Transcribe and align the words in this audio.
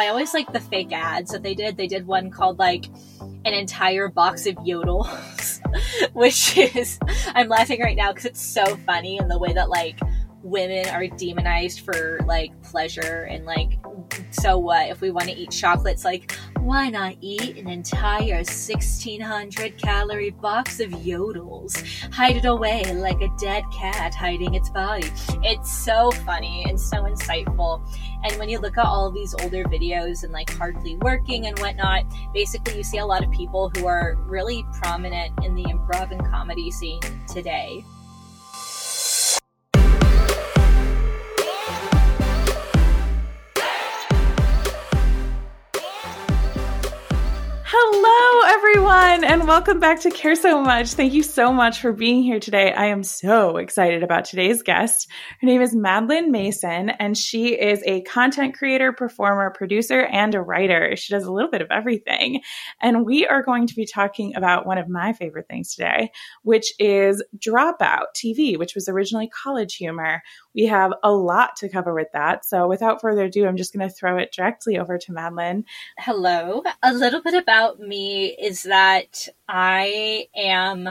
I 0.00 0.08
always 0.08 0.32
like 0.32 0.50
the 0.52 0.60
fake 0.60 0.92
ads 0.92 1.30
that 1.32 1.42
they 1.42 1.54
did. 1.54 1.76
They 1.76 1.86
did 1.86 2.06
one 2.06 2.30
called 2.30 2.58
like 2.58 2.86
an 3.44 3.52
entire 3.52 4.08
box 4.08 4.46
of 4.46 4.54
yodels, 4.56 5.60
which 6.14 6.56
is 6.56 6.98
I'm 7.34 7.48
laughing 7.48 7.80
right 7.82 7.96
now 7.96 8.10
because 8.10 8.24
it's 8.24 8.40
so 8.40 8.64
funny 8.86 9.18
in 9.18 9.28
the 9.28 9.38
way 9.38 9.52
that 9.52 9.68
like 9.68 10.00
women 10.42 10.88
are 10.88 11.06
demonized 11.06 11.80
for 11.80 12.20
like 12.26 12.50
pleasure 12.62 13.28
and 13.30 13.44
like 13.44 13.78
so 14.30 14.58
what? 14.58 14.88
If 14.88 15.00
we 15.00 15.10
want 15.10 15.28
to 15.28 15.34
eat 15.34 15.50
chocolates 15.50 16.04
like 16.04 16.36
why 16.60 16.90
not 16.90 17.16
eat 17.20 17.56
an 17.56 17.68
entire 17.68 18.36
1600 18.36 19.78
calorie 19.78 20.30
box 20.30 20.80
of 20.80 20.90
yodels? 20.90 21.82
Hide 22.12 22.36
it 22.36 22.44
away 22.44 22.84
like 22.94 23.20
a 23.22 23.28
dead 23.38 23.64
cat 23.72 24.14
hiding 24.14 24.54
its 24.54 24.68
body. 24.70 25.10
It's 25.42 25.72
so 25.72 26.10
funny 26.10 26.64
and 26.68 26.78
so 26.78 27.04
insightful. 27.04 27.82
And 28.24 28.38
when 28.38 28.48
you 28.48 28.58
look 28.58 28.76
at 28.76 28.84
all 28.84 29.10
these 29.10 29.34
older 29.42 29.64
videos 29.64 30.22
and 30.22 30.32
like 30.32 30.50
hardly 30.50 30.96
working 30.96 31.46
and 31.46 31.58
whatnot 31.58 32.04
basically 32.34 32.76
you 32.76 32.84
see 32.84 32.98
a 32.98 33.06
lot 33.06 33.24
of 33.24 33.30
people 33.30 33.70
who 33.76 33.86
are 33.86 34.16
really 34.26 34.64
prominent 34.82 35.32
in 35.44 35.54
the 35.54 35.64
improv 35.64 36.10
and 36.10 36.24
comedy 36.26 36.70
scene 36.70 37.00
today 37.26 37.84
Hello, 47.82 48.54
everyone, 48.56 49.24
and 49.24 49.48
welcome 49.48 49.80
back 49.80 50.00
to 50.00 50.10
Care 50.10 50.34
So 50.34 50.60
Much. 50.60 50.88
Thank 50.92 51.14
you 51.14 51.22
so 51.22 51.50
much 51.50 51.80
for 51.80 51.94
being 51.94 52.22
here 52.22 52.38
today. 52.38 52.74
I 52.74 52.86
am 52.86 53.02
so 53.02 53.56
excited 53.56 54.02
about 54.02 54.26
today's 54.26 54.62
guest. 54.62 55.08
Her 55.40 55.46
name 55.46 55.62
is 55.62 55.74
Madeleine 55.74 56.30
Mason, 56.30 56.90
and 56.90 57.16
she 57.16 57.58
is 57.58 57.82
a 57.86 58.02
content 58.02 58.54
creator, 58.54 58.92
performer, 58.92 59.50
producer, 59.50 60.02
and 60.02 60.34
a 60.34 60.42
writer. 60.42 60.94
She 60.94 61.14
does 61.14 61.24
a 61.24 61.32
little 61.32 61.50
bit 61.50 61.62
of 61.62 61.70
everything. 61.70 62.42
And 62.82 63.06
we 63.06 63.26
are 63.26 63.42
going 63.42 63.66
to 63.68 63.74
be 63.74 63.86
talking 63.86 64.36
about 64.36 64.66
one 64.66 64.76
of 64.76 64.90
my 64.90 65.14
favorite 65.14 65.48
things 65.48 65.74
today, 65.74 66.12
which 66.42 66.74
is 66.78 67.24
Dropout 67.38 68.08
TV, 68.14 68.58
which 68.58 68.74
was 68.74 68.90
originally 68.90 69.28
college 69.28 69.76
humor. 69.76 70.22
We 70.54 70.66
have 70.66 70.92
a 71.02 71.12
lot 71.12 71.56
to 71.56 71.68
cover 71.70 71.94
with 71.94 72.08
that. 72.12 72.44
So 72.44 72.68
without 72.68 73.00
further 73.00 73.24
ado, 73.24 73.46
I'm 73.46 73.56
just 73.56 73.72
going 73.72 73.88
to 73.88 73.94
throw 73.94 74.18
it 74.18 74.34
directly 74.36 74.78
over 74.78 74.98
to 74.98 75.12
Madeleine. 75.12 75.64
Hello. 75.98 76.62
A 76.82 76.92
little 76.92 77.22
bit 77.22 77.34
about 77.34 77.69
me 77.78 78.28
is 78.28 78.64
that 78.64 79.28
I 79.48 80.26
am 80.34 80.90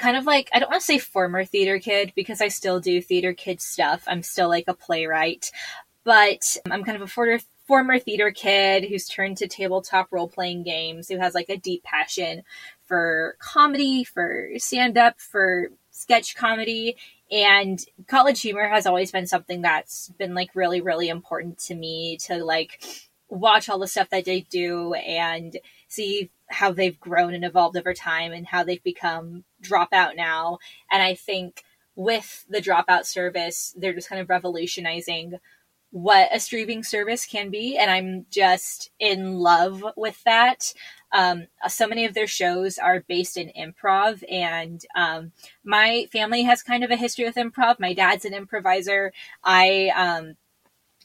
kind 0.00 0.16
of 0.16 0.24
like 0.24 0.48
I 0.52 0.58
don't 0.58 0.70
want 0.70 0.80
to 0.80 0.84
say 0.84 0.98
former 0.98 1.44
theater 1.44 1.78
kid 1.78 2.12
because 2.16 2.40
I 2.40 2.48
still 2.48 2.80
do 2.80 3.00
theater 3.00 3.34
kid 3.34 3.60
stuff. 3.60 4.02
I'm 4.06 4.22
still 4.22 4.48
like 4.48 4.64
a 4.66 4.74
playwright, 4.74 5.52
but 6.04 6.56
I'm 6.70 6.82
kind 6.82 6.96
of 6.96 7.02
a 7.02 7.06
former 7.06 7.38
former 7.68 8.00
theater 8.00 8.32
kid 8.32 8.86
who's 8.86 9.06
turned 9.06 9.36
to 9.36 9.46
tabletop 9.46 10.08
role 10.10 10.28
playing 10.28 10.64
games, 10.64 11.08
who 11.08 11.18
has 11.18 11.34
like 11.34 11.48
a 11.48 11.56
deep 11.56 11.84
passion 11.84 12.42
for 12.82 13.36
comedy, 13.38 14.02
for 14.02 14.48
stand 14.56 14.98
up, 14.98 15.20
for 15.20 15.68
sketch 15.92 16.34
comedy, 16.34 16.96
and 17.30 17.84
college 18.08 18.40
humor 18.40 18.66
has 18.68 18.86
always 18.86 19.12
been 19.12 19.26
something 19.26 19.62
that's 19.62 20.08
been 20.18 20.34
like 20.34 20.50
really 20.54 20.80
really 20.80 21.08
important 21.08 21.58
to 21.58 21.74
me 21.74 22.16
to 22.16 22.42
like 22.42 22.82
watch 23.30 23.68
all 23.68 23.78
the 23.78 23.86
stuff 23.86 24.10
that 24.10 24.24
they 24.24 24.40
do 24.42 24.94
and 24.94 25.56
see 25.88 26.30
how 26.48 26.72
they've 26.72 26.98
grown 27.00 27.32
and 27.32 27.44
evolved 27.44 27.76
over 27.76 27.94
time 27.94 28.32
and 28.32 28.46
how 28.46 28.64
they've 28.64 28.82
become 28.82 29.44
dropout 29.62 30.16
now 30.16 30.58
and 30.90 31.02
i 31.02 31.14
think 31.14 31.64
with 31.94 32.44
the 32.48 32.60
dropout 32.60 33.04
service 33.04 33.74
they're 33.78 33.94
just 33.94 34.08
kind 34.08 34.20
of 34.20 34.28
revolutionizing 34.28 35.34
what 35.92 36.28
a 36.32 36.40
streaming 36.40 36.82
service 36.82 37.24
can 37.24 37.50
be 37.50 37.76
and 37.78 37.90
i'm 37.90 38.26
just 38.30 38.90
in 38.98 39.38
love 39.38 39.84
with 39.96 40.22
that 40.24 40.72
um, 41.12 41.46
so 41.68 41.88
many 41.88 42.04
of 42.04 42.14
their 42.14 42.26
shows 42.26 42.78
are 42.78 43.04
based 43.08 43.36
in 43.36 43.50
improv, 43.58 44.22
and 44.30 44.84
um, 44.94 45.32
my 45.64 46.06
family 46.12 46.42
has 46.44 46.62
kind 46.62 46.84
of 46.84 46.90
a 46.90 46.96
history 46.96 47.24
with 47.24 47.34
improv. 47.34 47.80
My 47.80 47.94
dad's 47.94 48.24
an 48.24 48.34
improviser. 48.34 49.12
I 49.42 49.90
um, 49.96 50.36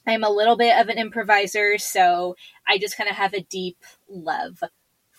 I'm 0.06 0.24
a 0.24 0.30
little 0.30 0.56
bit 0.56 0.78
of 0.78 0.88
an 0.88 0.98
improviser, 0.98 1.78
so 1.78 2.36
I 2.66 2.78
just 2.78 2.96
kind 2.96 3.10
of 3.10 3.16
have 3.16 3.34
a 3.34 3.42
deep 3.42 3.78
love 4.08 4.62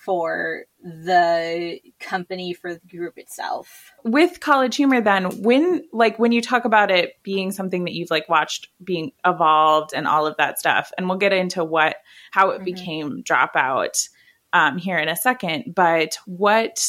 for 0.08 0.64
the 0.82 1.82
company 2.00 2.54
for 2.54 2.74
the 2.74 2.88
group 2.88 3.18
itself. 3.18 3.92
With 4.06 4.40
college 4.40 4.78
humor 4.78 5.02
then, 5.02 5.42
when 5.42 5.84
like 5.92 6.18
when 6.18 6.32
you 6.32 6.42
talk 6.42 6.64
about 6.64 6.90
it 6.90 7.22
being 7.24 7.52
something 7.52 7.84
that 7.84 7.94
you've 7.94 8.10
like 8.10 8.30
watched 8.30 8.70
being 8.82 9.12
evolved 9.26 9.92
and 9.94 10.08
all 10.08 10.26
of 10.26 10.38
that 10.38 10.60
stuff, 10.60 10.94
and 10.98 11.10
we'll 11.10 11.18
get 11.18 11.34
into 11.34 11.62
what 11.62 11.98
how 12.32 12.52
it 12.52 12.56
mm-hmm. 12.56 12.64
became 12.64 13.24
dropout 13.24 14.08
um, 14.54 14.78
here 14.78 14.98
in 14.98 15.10
a 15.10 15.16
second. 15.18 15.74
But 15.76 16.18
what 16.26 16.80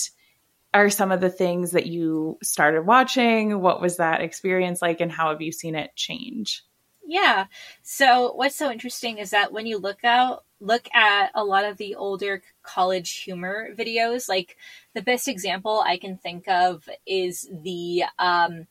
are 0.72 0.88
some 0.88 1.10
of 1.10 1.20
the 1.20 1.30
things 1.30 1.72
that 1.72 1.86
you 1.86 2.38
started 2.40 2.82
watching? 2.82 3.60
What 3.60 3.80
was 3.80 3.96
that 3.96 4.20
experience 4.20 4.80
like, 4.80 5.00
and 5.00 5.10
how 5.10 5.30
have 5.30 5.42
you 5.42 5.50
seen 5.50 5.74
it 5.74 5.90
change? 5.96 6.62
Yeah. 7.10 7.46
So 7.82 8.32
what's 8.34 8.54
so 8.54 8.70
interesting 8.70 9.16
is 9.16 9.30
that 9.30 9.50
when 9.50 9.64
you 9.66 9.78
look 9.78 10.04
out 10.04 10.44
look 10.60 10.88
at 10.92 11.30
a 11.34 11.44
lot 11.44 11.64
of 11.64 11.76
the 11.78 11.94
older 11.94 12.42
college 12.62 13.18
humor 13.18 13.68
videos, 13.74 14.28
like 14.28 14.56
the 14.94 15.00
best 15.02 15.26
example 15.26 15.82
I 15.86 15.96
can 15.96 16.18
think 16.18 16.46
of 16.48 16.86
is 17.06 17.48
the 17.62 18.04
um 18.18 18.66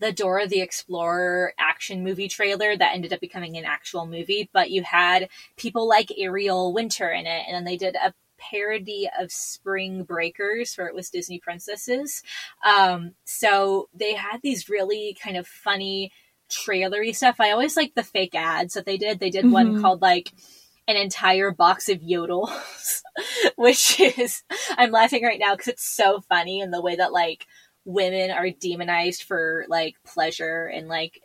the 0.00 0.12
Dora 0.12 0.48
the 0.48 0.62
Explorer 0.62 1.54
action 1.58 2.04
movie 2.04 2.28
trailer 2.28 2.76
that 2.76 2.94
ended 2.94 3.12
up 3.12 3.20
becoming 3.20 3.56
an 3.58 3.64
actual 3.66 4.06
movie, 4.06 4.50
but 4.52 4.70
you 4.70 4.82
had 4.84 5.28
people 5.56 5.88
like 5.88 6.12
Ariel 6.18 6.72
Winter 6.72 7.10
in 7.10 7.26
it, 7.26 7.44
and 7.48 7.54
then 7.56 7.64
they 7.64 7.76
did 7.76 7.96
a 7.96 8.14
parody 8.38 9.08
of 9.18 9.32
Spring 9.32 10.04
Breakers, 10.04 10.74
where 10.76 10.88
it 10.88 10.94
was 10.94 11.10
Disney 11.10 11.38
princesses. 11.40 12.22
Um, 12.66 13.14
so 13.24 13.88
they 13.94 14.14
had 14.14 14.40
these 14.42 14.68
really 14.68 15.16
kind 15.22 15.36
of 15.36 15.46
funny 15.46 16.12
trailery 16.54 17.12
stuff. 17.12 17.36
I 17.40 17.50
always 17.50 17.76
like 17.76 17.94
the 17.94 18.02
fake 18.02 18.34
ads 18.34 18.74
that 18.74 18.86
they 18.86 18.96
did. 18.96 19.18
They 19.18 19.30
did 19.30 19.44
mm-hmm. 19.44 19.52
one 19.52 19.82
called 19.82 20.02
like 20.02 20.32
an 20.86 20.96
entire 20.96 21.50
box 21.50 21.88
of 21.88 22.00
yodels, 22.00 23.00
which 23.56 24.00
is 24.00 24.42
I'm 24.70 24.90
laughing 24.90 25.24
right 25.24 25.40
now 25.40 25.54
because 25.54 25.68
it's 25.68 25.88
so 25.88 26.20
funny 26.28 26.60
in 26.60 26.70
the 26.70 26.82
way 26.82 26.96
that 26.96 27.12
like 27.12 27.46
women 27.84 28.30
are 28.30 28.50
demonized 28.50 29.22
for 29.24 29.64
like 29.68 29.96
pleasure 30.04 30.66
and 30.66 30.88
like 30.88 31.22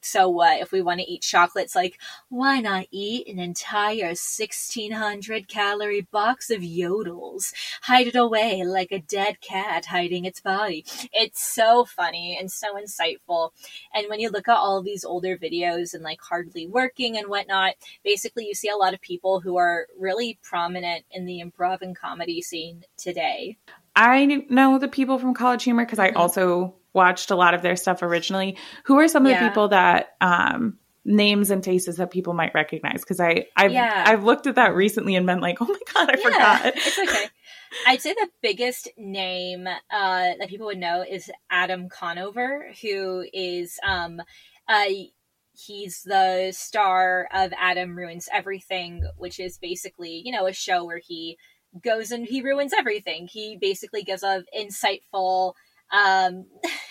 so 0.00 0.28
what? 0.28 0.60
If 0.60 0.72
we 0.72 0.82
want 0.82 1.00
to 1.00 1.10
eat 1.10 1.22
chocolates 1.22 1.74
like 1.74 1.98
why 2.28 2.60
not 2.60 2.86
eat 2.90 3.28
an 3.28 3.38
entire 3.38 4.08
1600 4.08 5.48
calorie 5.48 6.06
box 6.10 6.50
of 6.50 6.60
yodels? 6.60 7.52
Hide 7.82 8.08
it 8.08 8.16
away 8.16 8.64
like 8.64 8.92
a 8.92 9.00
dead 9.00 9.40
cat 9.40 9.86
hiding 9.86 10.24
its 10.24 10.40
body. 10.40 10.84
It's 11.12 11.42
so 11.42 11.84
funny 11.84 12.36
and 12.38 12.50
so 12.50 12.76
insightful. 12.76 13.50
And 13.94 14.06
when 14.08 14.20
you 14.20 14.30
look 14.30 14.48
at 14.48 14.56
all 14.56 14.82
these 14.82 15.04
older 15.04 15.36
videos 15.36 15.94
and 15.94 16.02
like 16.02 16.20
hardly 16.20 16.66
working 16.66 17.16
and 17.16 17.28
whatnot 17.28 17.74
basically 18.04 18.46
you 18.46 18.54
see 18.54 18.68
a 18.68 18.76
lot 18.76 18.94
of 18.94 19.00
people 19.00 19.40
who 19.40 19.56
are 19.56 19.86
really 19.98 20.38
prominent 20.42 21.04
in 21.10 21.26
the 21.26 21.42
improv 21.42 21.82
and 21.82 21.96
comedy 21.96 22.42
scene 22.42 22.84
today 22.96 23.56
I 23.94 24.44
know 24.48 24.78
the 24.78 24.88
people 24.88 25.18
from 25.18 25.34
College 25.34 25.64
Humor 25.64 25.84
because 25.84 25.98
I 25.98 26.08
mm-hmm. 26.08 26.16
also 26.16 26.76
watched 26.92 27.30
a 27.30 27.36
lot 27.36 27.54
of 27.54 27.62
their 27.62 27.76
stuff 27.76 28.02
originally. 28.02 28.56
Who 28.84 28.98
are 28.98 29.08
some 29.08 29.26
of 29.26 29.32
yeah. 29.32 29.42
the 29.42 29.48
people 29.48 29.68
that 29.68 30.14
um, 30.20 30.78
names 31.04 31.50
and 31.50 31.64
faces 31.64 31.96
that 31.96 32.10
people 32.10 32.34
might 32.34 32.54
recognize? 32.54 33.00
Because 33.00 33.20
I 33.20 33.46
I've 33.56 33.72
yeah. 33.72 34.04
I've 34.06 34.24
looked 34.24 34.46
at 34.46 34.54
that 34.56 34.74
recently 34.74 35.14
and 35.14 35.26
been 35.26 35.40
like, 35.40 35.58
oh 35.60 35.66
my 35.66 35.78
god, 35.94 36.10
I 36.10 36.18
yeah, 36.18 36.30
forgot. 36.30 36.74
It's 36.76 36.98
okay. 36.98 37.26
I'd 37.86 38.02
say 38.02 38.12
the 38.12 38.28
biggest 38.42 38.88
name 38.98 39.66
uh, 39.66 39.76
that 40.38 40.48
people 40.48 40.66
would 40.66 40.78
know 40.78 41.04
is 41.08 41.30
Adam 41.50 41.88
Conover, 41.88 42.70
who 42.82 43.24
is 43.32 43.78
um, 43.86 44.20
uh, 44.68 44.84
he's 45.54 46.02
the 46.02 46.52
star 46.52 47.28
of 47.32 47.52
Adam 47.58 47.96
Ruins 47.96 48.28
Everything, 48.32 49.02
which 49.16 49.40
is 49.40 49.58
basically 49.58 50.22
you 50.24 50.32
know 50.32 50.46
a 50.46 50.52
show 50.52 50.84
where 50.84 51.00
he 51.02 51.38
goes 51.80 52.10
and 52.10 52.26
he 52.26 52.42
ruins 52.42 52.72
everything. 52.76 53.28
He 53.30 53.56
basically 53.60 54.02
gives 54.02 54.22
of 54.22 54.44
insightful, 54.56 55.54
um, 55.92 56.46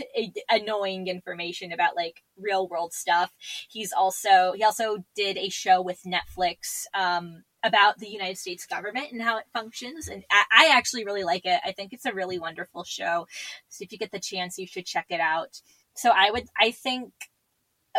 annoying 0.49 1.07
information 1.07 1.71
about 1.71 1.95
like 1.95 2.23
real 2.37 2.67
world 2.67 2.93
stuff. 2.93 3.31
He's 3.69 3.91
also 3.91 4.53
he 4.53 4.63
also 4.63 5.03
did 5.15 5.37
a 5.37 5.49
show 5.49 5.81
with 5.81 6.03
Netflix 6.03 6.85
um, 6.93 7.43
about 7.63 7.99
the 7.99 8.09
United 8.09 8.37
States 8.37 8.65
government 8.65 9.11
and 9.11 9.21
how 9.21 9.37
it 9.37 9.45
functions, 9.53 10.07
and 10.07 10.23
I, 10.31 10.43
I 10.51 10.77
actually 10.77 11.05
really 11.05 11.23
like 11.23 11.45
it. 11.45 11.61
I 11.65 11.71
think 11.71 11.93
it's 11.93 12.05
a 12.05 12.13
really 12.13 12.39
wonderful 12.39 12.83
show. 12.83 13.27
So 13.69 13.83
if 13.83 13.91
you 13.91 13.97
get 13.97 14.11
the 14.11 14.19
chance, 14.19 14.57
you 14.57 14.67
should 14.67 14.85
check 14.85 15.07
it 15.09 15.19
out. 15.19 15.61
So 15.95 16.11
I 16.15 16.31
would 16.31 16.47
I 16.59 16.71
think 16.71 17.11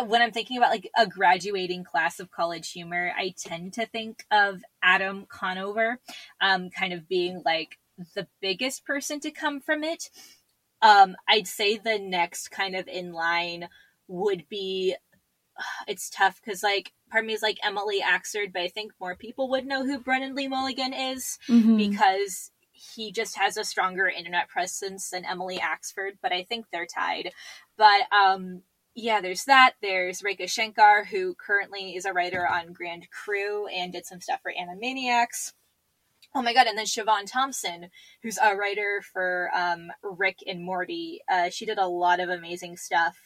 when 0.06 0.22
I'm 0.22 0.32
thinking 0.32 0.56
about 0.58 0.70
like 0.70 0.90
a 0.96 1.06
graduating 1.06 1.84
class 1.84 2.18
of 2.20 2.30
college 2.30 2.72
humor, 2.72 3.12
I 3.16 3.34
tend 3.36 3.74
to 3.74 3.86
think 3.86 4.24
of 4.30 4.62
Adam 4.82 5.26
Conover, 5.28 6.00
um, 6.40 6.70
kind 6.70 6.92
of 6.92 7.08
being 7.08 7.42
like 7.44 7.78
the 8.14 8.26
biggest 8.40 8.84
person 8.84 9.20
to 9.20 9.30
come 9.30 9.60
from 9.60 9.84
it. 9.84 10.10
Um, 10.80 11.14
I'd 11.28 11.46
say 11.46 11.76
the 11.76 11.98
next 11.98 12.50
kind 12.50 12.74
of 12.74 12.88
in 12.88 13.12
line 13.12 13.68
would 14.08 14.48
be 14.48 14.96
it's 15.86 16.08
tough 16.10 16.40
because 16.42 16.62
like 16.62 16.92
part 17.10 17.24
of 17.24 17.26
me 17.28 17.34
is 17.34 17.42
like 17.42 17.58
Emily 17.62 18.00
Axford, 18.00 18.52
but 18.52 18.62
I 18.62 18.68
think 18.68 18.92
more 18.98 19.14
people 19.14 19.50
would 19.50 19.66
know 19.66 19.84
who 19.84 19.98
Brennan 20.00 20.34
Lee 20.34 20.48
Mulligan 20.48 20.94
is 20.94 21.38
Mhm. 21.46 21.76
because 21.76 22.50
he 22.72 23.12
just 23.12 23.36
has 23.36 23.56
a 23.56 23.64
stronger 23.64 24.08
internet 24.08 24.48
presence 24.48 25.10
than 25.10 25.24
Emily 25.24 25.58
Axford, 25.58 26.12
but 26.22 26.32
I 26.32 26.42
think 26.42 26.66
they're 26.72 26.86
tied. 26.86 27.32
But 27.76 28.10
um 28.12 28.62
yeah, 28.94 29.20
there's 29.20 29.44
that. 29.44 29.74
There's 29.80 30.20
Rekha 30.20 30.50
Shankar, 30.50 31.04
who 31.04 31.34
currently 31.34 31.96
is 31.96 32.04
a 32.04 32.12
writer 32.12 32.46
on 32.46 32.72
Grand 32.72 33.08
Crew 33.10 33.66
and 33.68 33.92
did 33.92 34.06
some 34.06 34.20
stuff 34.20 34.40
for 34.42 34.52
Animaniacs. 34.52 35.52
Oh 36.34 36.42
my 36.42 36.54
god, 36.54 36.66
and 36.66 36.78
then 36.78 36.86
Siobhan 36.86 37.30
Thompson, 37.30 37.88
who's 38.22 38.38
a 38.42 38.56
writer 38.56 39.02
for 39.12 39.50
um, 39.54 39.92
Rick 40.02 40.38
and 40.46 40.64
Morty. 40.64 41.20
Uh, 41.30 41.50
she 41.50 41.66
did 41.66 41.78
a 41.78 41.86
lot 41.86 42.20
of 42.20 42.28
amazing 42.28 42.76
stuff 42.76 43.16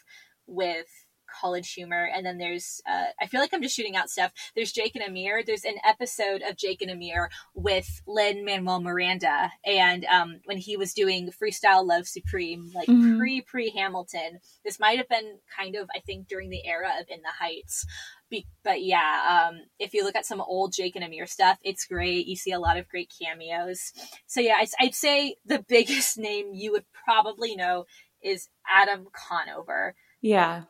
with 0.46 1.05
college 1.40 1.72
humor. 1.72 2.08
And 2.14 2.24
then 2.24 2.38
there's, 2.38 2.80
uh, 2.88 3.06
I 3.20 3.26
feel 3.26 3.40
like 3.40 3.52
I'm 3.52 3.62
just 3.62 3.74
shooting 3.76 3.96
out 3.96 4.10
stuff. 4.10 4.32
There's 4.54 4.72
Jake 4.72 4.94
and 4.96 5.04
Amir. 5.04 5.42
There's 5.44 5.64
an 5.64 5.76
episode 5.84 6.42
of 6.42 6.56
Jake 6.56 6.82
and 6.82 6.90
Amir 6.90 7.30
with 7.54 8.02
Lin-Manuel 8.06 8.80
Miranda. 8.80 9.52
And 9.64 10.04
um, 10.06 10.40
when 10.44 10.58
he 10.58 10.76
was 10.76 10.92
doing 10.92 11.30
Freestyle 11.30 11.86
Love 11.86 12.06
Supreme, 12.06 12.70
like 12.74 12.88
Mhm. 12.88 13.18
pre 13.18 13.40
pre 13.40 13.70
Hamilton, 13.70 14.40
this 14.64 14.78
might 14.80 14.98
have 14.98 15.08
been 15.08 15.38
kind 15.56 15.76
of, 15.76 15.88
I 15.94 16.00
think, 16.00 16.28
during 16.28 16.50
the 16.50 16.66
era 16.66 16.90
of 17.00 17.06
In 17.08 17.22
the 17.22 17.28
Heights. 17.38 17.86
Be- 18.28 18.46
but 18.64 18.82
yeah, 18.82 19.48
um, 19.48 19.60
if 19.78 19.94
you 19.94 20.02
look 20.02 20.16
at 20.16 20.26
some 20.26 20.40
old 20.40 20.72
Jake 20.72 20.96
and 20.96 21.04
Amir 21.04 21.26
stuff, 21.26 21.58
it's 21.62 21.84
great. 21.86 22.26
You 22.26 22.34
see 22.34 22.50
a 22.50 22.58
lot 22.58 22.76
of 22.76 22.88
great 22.88 23.12
cameos. 23.22 23.92
So 24.26 24.40
yeah, 24.40 24.56
I'd, 24.58 24.68
I'd 24.80 24.94
say 24.96 25.36
the 25.44 25.64
biggest 25.68 26.18
name 26.18 26.52
you 26.52 26.72
would 26.72 26.84
probably 27.04 27.54
know 27.54 27.86
is 28.22 28.48
Adam 28.68 29.06
Conover. 29.12 29.94
Yeah. 30.20 30.64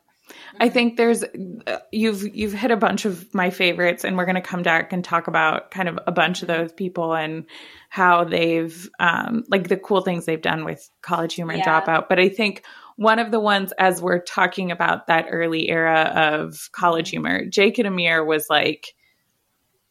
I 0.58 0.69
think 0.69 0.96
there's 0.96 1.23
uh, 1.23 1.78
you've 1.93 2.34
you've 2.34 2.52
hit 2.52 2.70
a 2.70 2.76
bunch 2.76 3.05
of 3.05 3.32
my 3.34 3.50
favorites 3.50 4.05
and 4.05 4.17
we're 4.17 4.25
going 4.25 4.34
to 4.37 4.40
come 4.40 4.62
back 4.62 4.93
and 4.93 5.05
talk 5.05 5.28
about 5.28 5.70
kind 5.70 5.88
of 5.88 5.99
a 6.06 6.12
bunch 6.12 6.43
of 6.43 6.49
those 6.49 6.73
people 6.73 7.14
and 7.14 7.46
how 7.90 8.25
they've 8.25 8.88
um 8.99 9.44
like 9.49 9.69
the 9.69 9.76
cool 9.76 10.00
things 10.00 10.26
they've 10.26 10.43
done 10.43 10.64
with 10.64 10.88
college 11.02 11.34
humor 11.34 11.52
and 11.52 11.62
Yeah. 11.64 11.81
dropout 11.81 12.08
but 12.08 12.19
I 12.19 12.28
think 12.28 12.64
one 12.96 13.19
of 13.19 13.31
the 13.31 13.40
ones 13.40 13.73
as 13.78 14.00
we're 14.02 14.20
talking 14.23 14.70
about 14.73 15.06
that 15.06 15.26
early 15.31 15.69
era 15.69 16.12
of 16.14 16.69
college 16.72 17.11
humor 17.11 17.44
Jake 17.46 17.79
and 17.79 17.87
Amir 17.87 18.25
was 18.25 18.46
like 18.50 18.94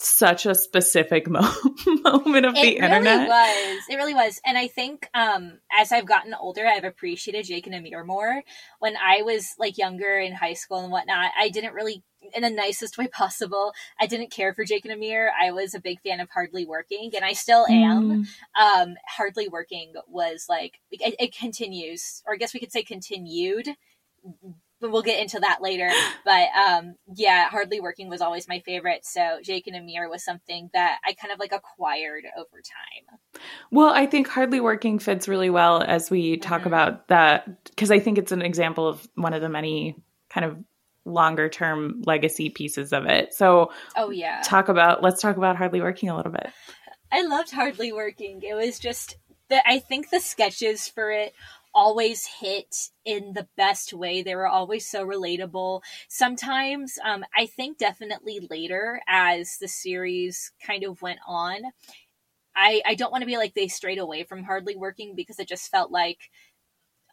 such 0.06 0.46
a 0.46 0.56
specific 0.56 1.30
mo- 1.30 1.42
moment 2.04 2.46
of 2.46 2.54
the 2.54 2.62
it 2.62 2.82
really 2.82 2.98
internet 2.98 3.28
was. 3.28 3.84
It 3.90 3.96
really 3.96 4.14
was. 4.14 4.40
And 4.46 4.58
I 4.58 4.68
think 4.68 5.10
um 5.14 5.60
as 5.72 5.92
I've 5.92 6.06
gotten 6.06 6.34
older, 6.34 6.66
I've 6.66 6.84
appreciated 6.84 7.46
Jake 7.46 7.68
and 7.68 7.76
Amir 7.76 8.04
more. 8.04 8.44
When 8.80 8.96
I 8.98 9.22
was 9.24 9.54
like 9.60 9.78
younger 9.78 10.18
in 10.18 10.34
high 10.34 10.54
school 10.54 10.80
and 10.80 10.92
whatnot, 10.92 11.32
I 11.38 11.50
didn't 11.50 11.74
really 11.74 12.04
in 12.34 12.42
the 12.42 12.50
nicest 12.50 12.98
way 12.98 13.08
possible. 13.08 13.74
I 14.00 14.08
didn't 14.08 14.32
care 14.32 14.54
for 14.54 14.66
Jake 14.66 14.86
and 14.86 14.94
Amir. 14.94 15.32
I 15.40 15.52
was 15.52 15.76
a 15.76 15.80
big 15.80 16.02
fan 16.02 16.20
of 16.20 16.30
Hardly 16.30 16.66
Working, 16.66 17.12
and 17.16 17.24
I 17.24 17.34
still 17.34 17.66
am. 17.68 18.26
Mm, 18.58 18.90
um 18.90 18.96
hardly 19.08 19.48
working 19.48 19.94
was 20.08 20.46
like 20.50 20.80
it, 20.92 21.16
it 21.20 21.36
continues 21.36 22.24
or 22.26 22.34
i 22.34 22.38
guess 22.38 22.54
we 22.54 22.60
could 22.60 22.72
say 22.72 22.84
continued 22.84 23.70
but 24.86 24.92
we'll 24.92 25.02
get 25.02 25.20
into 25.20 25.40
that 25.40 25.62
later 25.62 25.90
but 26.24 26.48
um 26.56 26.96
yeah 27.16 27.50
hardly 27.50 27.80
working 27.80 28.08
was 28.08 28.22
always 28.22 28.48
my 28.48 28.60
favorite 28.60 29.04
so 29.04 29.40
jake 29.44 29.66
and 29.68 29.76
amir 29.76 30.08
was 30.08 30.24
something 30.24 30.70
that 30.74 31.00
i 31.04 31.14
kind 31.14 31.32
of 31.34 31.40
like 31.40 31.52
acquired 31.52 32.24
over 32.38 32.62
time 32.62 33.18
Well, 33.72 33.90
I 33.90 34.06
think 34.06 34.28
hardly 34.28 34.60
working 34.60 35.00
fits 35.00 35.28
really 35.28 35.50
well 35.50 35.82
as 35.82 36.10
we 36.10 36.38
talk 36.38 36.62
Mhm. 36.62 36.68
about 36.68 37.08
that 37.10 37.64
because 37.66 37.92
I 37.92 38.00
think 38.00 38.18
it's 38.18 38.32
an 38.32 38.42
example 38.42 38.88
of 38.88 39.06
one 39.16 39.34
of 39.34 39.42
the 39.42 39.50
many 39.50 39.96
kind 40.30 40.46
of 40.46 40.58
longer 41.04 41.50
term 41.50 42.02
legacy 42.06 42.50
pieces 42.50 42.94
of 42.94 43.06
it. 43.06 43.34
So, 43.34 43.72
oh 43.98 44.10
yeah 44.12 44.42
talk 44.44 44.70
about 44.70 45.04
let's 45.04 45.22
talk 45.22 45.38
about 45.38 45.56
hardly 45.58 45.82
working 45.82 46.10
a 46.10 46.16
little 46.16 46.32
bit. 46.32 46.50
I 47.12 47.24
loved 47.24 47.52
Hardly 47.52 47.92
Working. 47.92 48.42
It 48.42 48.56
was 48.56 48.80
just 48.80 49.18
that 49.50 49.64
I 49.66 49.80
think 49.80 50.10
the 50.10 50.20
sketches 50.20 50.88
for 50.88 51.12
it 51.12 51.34
always 51.76 52.26
hit 52.26 52.90
in 53.04 53.34
the 53.34 53.48
best 53.58 53.94
way. 53.94 54.24
They 54.24 54.36
were 54.36 54.48
always 54.48 54.90
so 54.90 55.06
relatable. 55.06 55.82
Sometimes, 56.08 56.98
um, 57.04 57.26
I 57.38 57.46
think 57.46 57.78
definitely 57.78 58.48
later 58.50 59.02
as 59.08 59.58
the 59.60 59.68
series 59.68 60.54
kind 60.66 60.86
of 60.86 61.02
went 61.02 61.20
on, 61.28 61.58
I, 62.56 62.82
I 62.86 62.96
don't 62.96 63.12
want 63.12 63.24
to 63.24 63.28
be 63.28 63.38
like 63.38 63.54
they 63.54 63.68
strayed 63.68 64.00
away 64.00 64.24
from 64.24 64.44
Hardly 64.44 64.78
Working 64.78 65.14
because 65.16 65.38
it 65.40 65.50
just 65.50 65.70
felt 65.70 65.92
like 65.92 66.30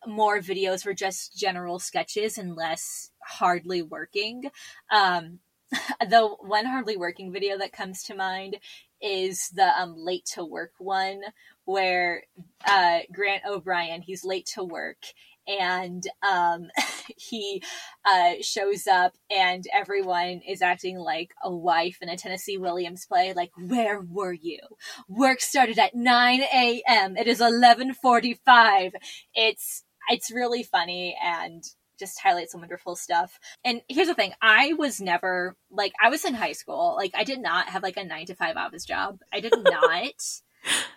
more 0.06 0.38
videos 0.38 0.86
were 0.86 0.94
just 0.94 1.36
general 1.36 1.78
sketches 1.78 2.38
and 2.38 2.56
less 2.56 3.10
hardly 3.24 3.82
working. 3.82 4.44
Um, 4.90 5.40
the 6.08 6.28
one 6.40 6.66
hardly 6.66 6.96
working 6.96 7.32
video 7.32 7.58
that 7.58 7.72
comes 7.72 8.02
to 8.04 8.14
mind 8.14 8.58
is 9.02 9.50
the 9.50 9.68
um, 9.78 9.94
late 9.96 10.24
to 10.34 10.44
work 10.44 10.72
one 10.78 11.20
where 11.64 12.24
uh, 12.66 13.00
Grant 13.12 13.42
O'Brien 13.46 14.02
he's 14.02 14.24
late 14.24 14.46
to 14.54 14.64
work 14.64 14.98
and 15.46 16.06
um, 16.22 16.68
he 17.16 17.62
uh, 18.04 18.34
shows 18.40 18.86
up 18.86 19.14
and 19.30 19.64
everyone 19.72 20.40
is 20.46 20.62
acting 20.62 20.98
like 20.98 21.34
a 21.42 21.54
wife 21.54 21.98
in 22.00 22.08
a 22.08 22.16
Tennessee 22.16 22.58
Williams 22.58 23.06
play 23.06 23.32
like 23.32 23.50
where 23.58 24.00
were 24.00 24.32
you? 24.32 24.60
Work 25.08 25.40
started 25.40 25.78
at 25.78 25.94
9 25.94 26.40
a.m 26.42 27.16
it 27.16 27.26
is 27.26 27.40
11:45 27.40 28.92
it's 29.34 29.84
it's 30.08 30.30
really 30.30 30.62
funny 30.62 31.16
and 31.22 31.64
just 32.02 32.20
highlights 32.20 32.52
some 32.52 32.60
wonderful 32.60 32.96
stuff. 32.96 33.38
And 33.64 33.80
here's 33.88 34.08
the 34.08 34.14
thing 34.14 34.32
I 34.42 34.72
was 34.74 35.00
never, 35.00 35.56
like, 35.70 35.92
I 36.02 36.08
was 36.10 36.24
in 36.24 36.34
high 36.34 36.52
school. 36.52 36.94
Like, 36.96 37.12
I 37.14 37.24
did 37.24 37.40
not 37.40 37.68
have, 37.68 37.82
like, 37.82 37.96
a 37.96 38.04
nine 38.04 38.26
to 38.26 38.34
five 38.34 38.56
office 38.56 38.84
job. 38.84 39.20
I 39.32 39.40
did 39.40 39.52
not. 39.62 40.12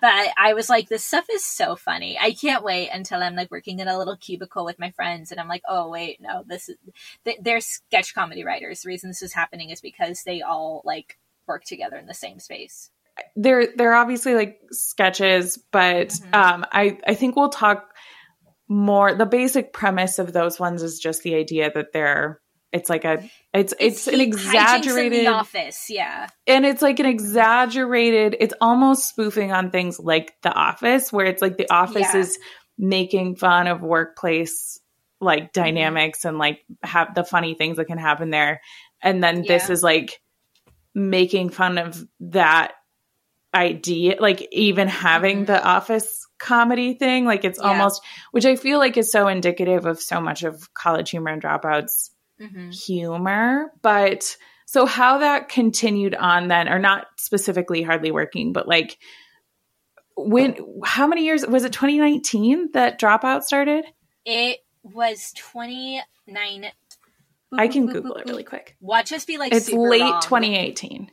but 0.02 0.28
I 0.38 0.54
was 0.54 0.69
like, 0.69 0.90
this 0.90 1.04
stuff 1.04 1.25
is 1.31 1.44
so 1.44 1.75
funny. 1.75 2.18
I 2.19 2.31
can't 2.34 2.63
wait 2.63 2.90
until 2.90 3.22
I'm, 3.22 3.36
like, 3.36 3.52
working 3.52 3.80
in 3.80 3.88
a 3.88 3.98
little 3.98 4.18
cubicle 4.18 4.66
with 4.66 4.80
my 4.80 4.92
friends. 4.92 5.31
And 5.31 5.40
I'm 5.40 5.48
like, 5.48 5.63
oh, 5.68 5.90
wait, 5.90 6.19
no, 6.22 6.44
this 6.48 6.69
is, 6.69 6.78
th- 7.24 7.40
they're 7.42 7.62
sketch 7.62 8.13
comedy 8.16 8.44
writers. 8.44 8.81
The 8.81 8.90
reason 8.90 9.10
this 9.10 9.22
is 9.22 9.34
happening 9.34 9.69
is 9.69 9.81
because 9.81 10.24
they 10.24 10.42
all, 10.42 10.81
like, 10.86 11.18
work 11.48 11.63
together 11.63 11.98
in 11.98 12.07
the 12.07 12.13
same 12.13 12.40
space. 12.40 12.90
They're 13.38 13.68
they're 13.78 13.94
obviously 13.94 14.36
like 14.36 14.60
sketches, 14.72 15.57
but 15.72 16.10
Mhm. 16.10 16.34
um 16.34 16.66
I 16.74 17.00
I 17.07 17.13
think 17.16 17.38
we'll 17.38 17.48
talk 17.48 17.94
more 18.68 19.14
the 19.14 19.26
basic 19.26 19.74
premise 19.74 20.18
of 20.20 20.34
those 20.34 20.60
ones 20.60 20.82
is 20.82 21.00
just 21.00 21.24
the 21.24 21.36
idea 21.36 21.72
that 21.74 21.94
they're 21.94 22.40
it's 22.72 22.90
like 22.90 23.06
a 23.06 23.24
it's 23.54 23.74
it's, 23.80 24.07
an 24.07 24.16
he- 24.16 24.24
in 24.24 24.28
exaggerated 24.28 25.19
the 25.26 25.28
office. 25.28 25.86
Yeah. 25.90 26.28
and 26.48 26.66
it's 26.66 26.81
like 26.81 27.00
an 27.00 27.06
exaggerated 27.06 28.36
it's 28.40 28.54
almost 28.60 29.07
spoofing 29.07 29.52
on 29.52 29.72
things 29.72 30.00
like 30.00 30.34
the 30.42 30.52
office 30.52 31.14
where 31.14 31.26
it's 31.26 31.42
like 31.42 31.57
the 31.57 31.69
office 31.72 32.14
Yeah. 32.14 32.18
is 32.22 32.40
making 32.78 33.36
fun 33.38 33.68
of 33.68 33.81
workplace 33.81 34.80
like 35.22 35.44
Mm-hmm. 35.54 35.62
dynamics 35.64 36.26
and 36.26 36.38
like 36.38 36.60
have 36.84 37.16
the 37.16 37.24
funny 37.24 37.54
things 37.54 37.78
that 37.78 37.86
can 37.86 37.98
happen 37.98 38.30
there 38.31 38.62
and 39.02 39.24
then 39.24 39.44
this 39.48 39.69
is 39.69 39.81
like 39.84 40.19
making 40.94 41.50
fun 41.50 41.78
of 41.78 42.04
that 42.19 42.74
idea 43.54 44.18
like 44.19 44.48
even 44.52 44.88
having 44.90 45.44
Mhm. 45.44 45.48
the 45.48 45.64
office 45.66 46.28
comedy 46.45 46.94
thing 46.94 47.25
like 47.25 47.44
it's 47.44 47.59
Yeah. 47.59 47.69
almost 47.69 48.02
which 48.31 48.45
i 48.45 48.56
feel 48.56 48.78
like 48.78 48.97
is 48.97 49.11
so 49.11 49.28
indicative 49.28 49.85
of 49.85 49.99
so 49.99 50.21
much 50.21 50.44
of 50.44 50.71
college 50.73 51.09
humor 51.09 51.31
and 51.31 51.42
dropouts 51.42 52.11
hmm 52.40 52.69
humor 52.69 53.71
but 53.81 54.37
so 54.66 54.85
how 54.85 55.19
that 55.19 55.49
continued 55.49 56.14
on 56.16 56.47
then 56.49 56.68
or 56.68 56.78
not 56.80 57.07
specifically 57.18 57.81
hardly 57.81 58.11
working 58.11 58.54
but 58.54 58.68
like 58.68 58.97
when 60.18 60.56
how 60.83 61.07
many 61.07 61.23
years 61.25 61.45
was 61.45 61.64
it 61.64 61.73
2019 61.73 62.71
that 62.73 62.99
dropout 62.99 63.44
started 63.44 63.85
It 64.25 64.59
was 64.83 65.33
29. 65.35 66.71
i 67.57 67.68
can 67.68 67.85
google 67.87 68.16
it 68.16 68.25
really 68.25 68.44
quick 68.44 68.75
Watch 68.80 69.11
us 69.14 69.25
be 69.25 69.37
like 69.37 69.54
it's 69.54 69.71
late 69.71 70.02
wrong. 70.02 70.21
2018 70.21 71.11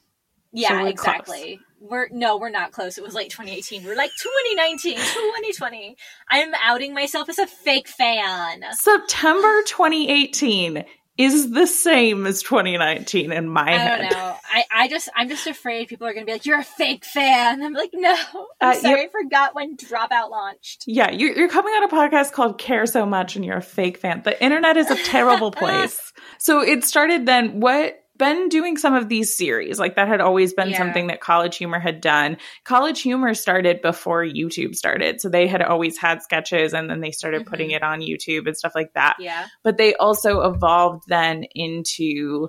Yeah, 0.53 0.81
so 0.83 0.87
exactly. 0.87 1.61
We're 1.91 2.09
no, 2.11 2.37
we're 2.39 2.51
not 2.51 2.71
close. 2.73 2.97
It 2.97 3.05
was 3.05 3.15
like 3.15 3.29
2018. 3.29 3.85
We're 3.85 3.97
like 3.97 4.13
2019, 4.23 4.97
2020. 4.97 5.97
I'm 6.31 6.53
outing 6.63 6.95
myself 6.95 7.29
as 7.29 7.39
a 7.39 7.47
fake 7.47 7.89
fan. 7.89 8.63
september 8.73 9.63
2018 9.67 10.85
is 11.19 11.51
the 11.51 11.67
same 11.67 12.27
as 12.27 12.43
2019 12.43 13.33
in 13.33 13.47
my 13.49 13.65
I 13.65 13.77
head 13.77 13.99
don't 13.99 14.11
know. 14.13 14.37
I, 14.51 14.65
I 14.75 14.89
just 14.89 15.11
I'm 15.15 15.29
just 15.29 15.47
afraid 15.47 15.89
people 15.89 16.07
are 16.07 16.15
gonna 16.15 16.25
be 16.25 16.33
like, 16.33 16.47
You're 16.47 16.59
a 16.61 16.65
fake 16.65 17.05
fan. 17.05 17.63
I'm 17.63 17.75
like, 17.75 17.91
no. 17.93 18.15
I'm 18.61 18.71
Uh, 18.71 18.75
sorry, 18.75 19.03
I 19.05 19.09
forgot 19.09 19.55
when 19.55 19.77
Dropout 19.77 20.31
launched. 20.31 20.85
Yeah, 20.87 21.11
you're, 21.11 21.37
you're 21.37 21.49
coming 21.51 21.73
on 21.75 21.85
a 21.85 21.89
podcast 21.89 22.33
called 22.33 22.59
Care 22.59 22.87
So 22.87 23.05
Much 23.05 23.37
and 23.37 23.45
you're 23.45 23.59
a 23.59 23.63
fake 23.63 23.99
fan. 23.99 24.23
The 24.25 24.43
internet 24.43 24.77
is 24.79 24.91
a 24.91 24.97
terrible 25.05 25.51
place. 25.63 26.13
So 26.39 26.61
it 26.63 26.85
started 26.85 27.27
then. 27.27 27.61
What 27.61 28.02
been 28.19 28.49
doing 28.49 28.77
some 28.77 28.95
of 28.95 29.09
these 29.09 29.37
series 29.37 29.79
like 29.79 29.97
that 29.97 30.07
had 30.09 30.21
always 30.21 30.53
been 30.53 30.71
Yeah. 30.71 30.79
something 30.79 31.07
that 31.07 31.21
College 31.21 31.57
Humor 31.57 31.79
had 31.81 32.01
done. 32.01 32.37
College 32.65 33.01
Humor 33.03 33.35
started 33.35 33.81
before 33.81 34.23
YouTube 34.25 34.75
started, 34.75 35.21
so 35.21 35.29
they 35.29 35.47
had 35.47 35.63
always 35.63 35.99
had 35.99 36.23
sketches 36.23 36.75
and 36.75 36.91
then 36.91 37.01
they 37.01 37.11
started 37.11 37.47
putting 37.47 37.71
Mhm. 37.71 37.77
it 37.77 37.83
on 37.83 38.01
YouTube 38.01 38.47
and 38.47 38.57
stuff 38.57 38.73
like 38.75 38.93
that. 38.95 39.17
Yeah. 39.19 39.47
But 39.65 39.79
they 39.79 39.95
also 39.95 40.43
evolved 40.43 41.05
then 41.09 41.45
into 41.55 42.49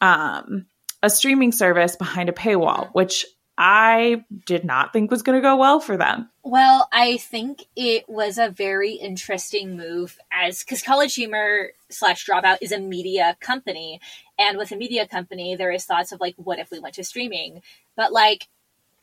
um 0.00 0.66
a 1.02 1.10
streaming 1.10 1.52
service 1.52 1.96
behind 1.96 2.28
a 2.28 2.32
paywall, 2.32 2.84
mm-hmm. 2.84 2.92
which 2.92 3.24
I 3.60 4.24
did 4.46 4.64
not 4.64 4.92
think 4.92 5.10
was 5.10 5.22
going 5.22 5.36
to 5.36 5.42
go 5.42 5.56
well 5.56 5.80
for 5.80 5.96
them. 5.96 6.30
Well, 6.44 6.88
I 6.92 7.16
think 7.16 7.66
it 7.74 8.08
was 8.08 8.38
a 8.38 8.48
very 8.48 8.92
interesting 8.92 9.76
move 9.76 10.16
as 10.30 10.60
because 10.62 10.80
College 10.80 11.16
Humor 11.16 11.72
slash 11.90 12.24
Dropout 12.24 12.58
is 12.60 12.70
a 12.70 12.78
media 12.78 13.36
company. 13.40 14.00
And 14.38 14.56
with 14.58 14.70
a 14.70 14.76
media 14.76 15.08
company, 15.08 15.56
there 15.56 15.72
is 15.72 15.84
thoughts 15.84 16.12
of 16.12 16.20
like, 16.20 16.36
what 16.36 16.60
if 16.60 16.70
we 16.70 16.78
went 16.78 16.94
to 16.94 17.04
streaming? 17.04 17.62
But 17.96 18.12
like, 18.12 18.46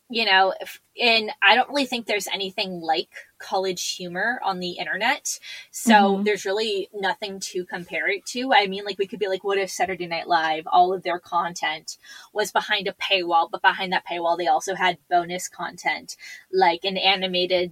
you 0.09 0.25
know, 0.25 0.53
and 1.01 1.31
I 1.41 1.55
don't 1.55 1.69
really 1.69 1.85
think 1.85 2.05
there's 2.05 2.27
anything 2.27 2.79
like 2.79 3.09
college 3.39 3.95
humor 3.95 4.39
on 4.43 4.59
the 4.59 4.73
internet. 4.73 5.39
So 5.71 5.93
mm-hmm. 5.93 6.23
there's 6.23 6.45
really 6.45 6.89
nothing 6.93 7.39
to 7.39 7.65
compare 7.65 8.07
it 8.07 8.25
to. 8.27 8.53
I 8.53 8.67
mean, 8.67 8.85
like, 8.85 8.99
we 8.99 9.07
could 9.07 9.19
be 9.19 9.27
like, 9.27 9.43
what 9.43 9.57
if 9.57 9.71
Saturday 9.71 10.05
Night 10.05 10.27
Live, 10.27 10.67
all 10.67 10.93
of 10.93 11.01
their 11.01 11.19
content 11.19 11.97
was 12.33 12.51
behind 12.51 12.87
a 12.87 12.93
paywall, 12.93 13.49
but 13.49 13.63
behind 13.63 13.93
that 13.93 14.05
paywall, 14.05 14.37
they 14.37 14.47
also 14.47 14.75
had 14.75 14.99
bonus 15.09 15.47
content, 15.47 16.17
like 16.53 16.83
an 16.83 16.97
animated 16.97 17.71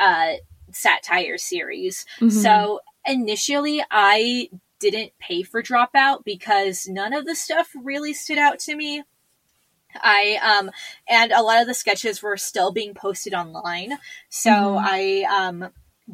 uh, 0.00 0.34
satire 0.70 1.36
series. 1.36 2.06
Mm-hmm. 2.20 2.28
So 2.30 2.80
initially, 3.04 3.82
I 3.90 4.50
didn't 4.78 5.12
pay 5.18 5.42
for 5.42 5.62
Dropout 5.62 6.24
because 6.24 6.88
none 6.88 7.12
of 7.12 7.24
the 7.24 7.36
stuff 7.36 7.70
really 7.74 8.12
stood 8.12 8.38
out 8.38 8.58
to 8.60 8.76
me. 8.76 9.02
I 9.94 10.38
um 10.42 10.70
and 11.08 11.32
a 11.32 11.42
lot 11.42 11.60
of 11.60 11.66
the 11.66 11.74
sketches 11.74 12.22
were 12.22 12.36
still 12.36 12.72
being 12.72 12.94
posted 12.94 13.34
online, 13.34 13.98
so 14.28 14.50
mm-hmm. 14.50 14.84
I 14.86 15.22
um 15.30 15.70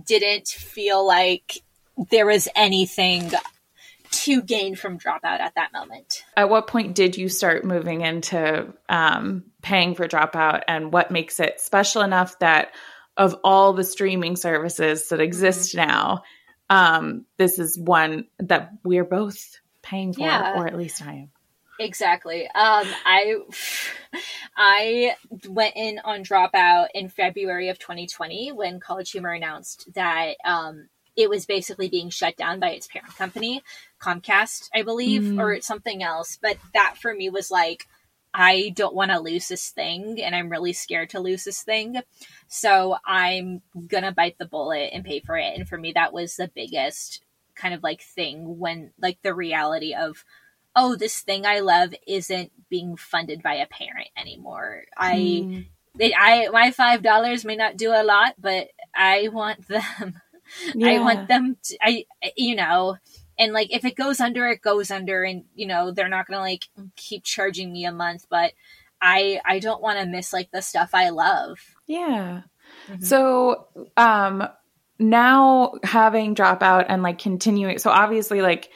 didn't 0.06 0.48
feel 0.48 1.06
like 1.06 1.62
there 2.10 2.26
was 2.26 2.48
anything 2.54 3.30
to 4.10 4.42
gain 4.42 4.74
from 4.74 4.98
dropout 4.98 5.40
at 5.40 5.54
that 5.56 5.72
moment. 5.72 6.24
At 6.36 6.48
what 6.48 6.66
point 6.66 6.94
did 6.94 7.16
you 7.16 7.28
start 7.28 7.64
moving 7.64 8.00
into 8.00 8.72
um, 8.88 9.44
paying 9.62 9.94
for 9.94 10.08
dropout, 10.08 10.62
and 10.66 10.92
what 10.92 11.10
makes 11.10 11.40
it 11.40 11.60
special 11.60 12.02
enough 12.02 12.38
that 12.38 12.72
of 13.16 13.36
all 13.44 13.72
the 13.72 13.84
streaming 13.84 14.36
services 14.36 15.08
that 15.08 15.20
exist 15.20 15.74
mm-hmm. 15.74 15.88
now, 15.88 16.22
um, 16.70 17.26
this 17.36 17.58
is 17.58 17.78
one 17.78 18.26
that 18.38 18.70
we're 18.84 19.04
both 19.04 19.60
paying 19.82 20.12
for, 20.12 20.20
yeah. 20.20 20.54
or 20.56 20.66
at 20.66 20.76
least 20.76 21.02
I 21.02 21.12
am. 21.12 21.30
Exactly. 21.78 22.46
Um, 22.46 22.86
I 23.04 23.36
I 24.56 25.14
went 25.48 25.76
in 25.76 26.00
on 26.04 26.24
Dropout 26.24 26.88
in 26.94 27.08
February 27.08 27.68
of 27.68 27.78
2020 27.78 28.52
when 28.52 28.80
College 28.80 29.12
Humor 29.12 29.32
announced 29.32 29.92
that 29.94 30.36
um, 30.44 30.88
it 31.16 31.30
was 31.30 31.46
basically 31.46 31.88
being 31.88 32.10
shut 32.10 32.36
down 32.36 32.58
by 32.60 32.70
its 32.70 32.88
parent 32.88 33.14
company, 33.16 33.62
Comcast, 34.00 34.70
I 34.74 34.82
believe, 34.82 35.22
mm. 35.22 35.40
or 35.40 35.60
something 35.60 36.02
else. 36.02 36.38
But 36.40 36.58
that 36.74 36.96
for 37.00 37.14
me 37.14 37.30
was 37.30 37.50
like, 37.50 37.86
I 38.34 38.72
don't 38.74 38.94
want 38.94 39.10
to 39.10 39.20
lose 39.20 39.48
this 39.48 39.70
thing, 39.70 40.20
and 40.22 40.34
I'm 40.34 40.48
really 40.48 40.72
scared 40.72 41.10
to 41.10 41.20
lose 41.20 41.44
this 41.44 41.62
thing. 41.62 42.00
So 42.48 42.96
I'm 43.06 43.62
gonna 43.86 44.12
bite 44.12 44.38
the 44.38 44.46
bullet 44.46 44.90
and 44.92 45.04
pay 45.04 45.20
for 45.20 45.36
it. 45.36 45.56
And 45.56 45.68
for 45.68 45.78
me, 45.78 45.92
that 45.92 46.12
was 46.12 46.36
the 46.36 46.50
biggest 46.54 47.24
kind 47.54 47.74
of 47.74 47.82
like 47.82 48.02
thing 48.02 48.58
when 48.58 48.92
like 49.00 49.18
the 49.22 49.34
reality 49.34 49.94
of 49.94 50.24
oh, 50.78 50.94
this 50.94 51.20
thing 51.20 51.44
I 51.44 51.58
love 51.58 51.92
isn't 52.06 52.52
being 52.70 52.96
funded 52.96 53.42
by 53.42 53.54
a 53.54 53.66
parent 53.66 54.08
anymore. 54.16 54.84
I, 54.96 55.16
mm. 55.16 55.66
they, 55.96 56.14
I, 56.14 56.48
my 56.50 56.70
five 56.70 57.02
dollars 57.02 57.44
may 57.44 57.56
not 57.56 57.76
do 57.76 57.90
a 57.90 58.04
lot, 58.04 58.34
but 58.38 58.68
I 58.94 59.28
want 59.32 59.66
them. 59.66 60.20
Yeah. 60.74 60.88
I 60.90 61.00
want 61.00 61.26
them 61.28 61.56
to, 61.64 61.78
I, 61.82 62.04
you 62.36 62.54
know, 62.54 62.96
and 63.38 63.52
like 63.52 63.74
if 63.74 63.84
it 63.84 63.96
goes 63.96 64.20
under, 64.20 64.46
it 64.46 64.62
goes 64.62 64.90
under, 64.90 65.24
and 65.24 65.44
you 65.54 65.66
know 65.66 65.90
they're 65.90 66.08
not 66.08 66.26
gonna 66.26 66.40
like 66.40 66.68
keep 66.96 67.24
charging 67.24 67.72
me 67.72 67.84
a 67.84 67.92
month, 67.92 68.26
but 68.30 68.52
I, 69.00 69.40
I 69.44 69.58
don't 69.58 69.82
want 69.82 69.98
to 69.98 70.06
miss 70.06 70.32
like 70.32 70.50
the 70.50 70.62
stuff 70.62 70.90
I 70.92 71.10
love. 71.10 71.58
Yeah. 71.86 72.42
Mm-hmm. 72.88 73.04
So, 73.04 73.68
um, 73.96 74.48
now 74.98 75.74
having 75.84 76.34
dropout 76.34 76.86
and 76.88 77.02
like 77.02 77.18
continuing, 77.18 77.78
so 77.78 77.90
obviously 77.90 78.42
like 78.42 78.70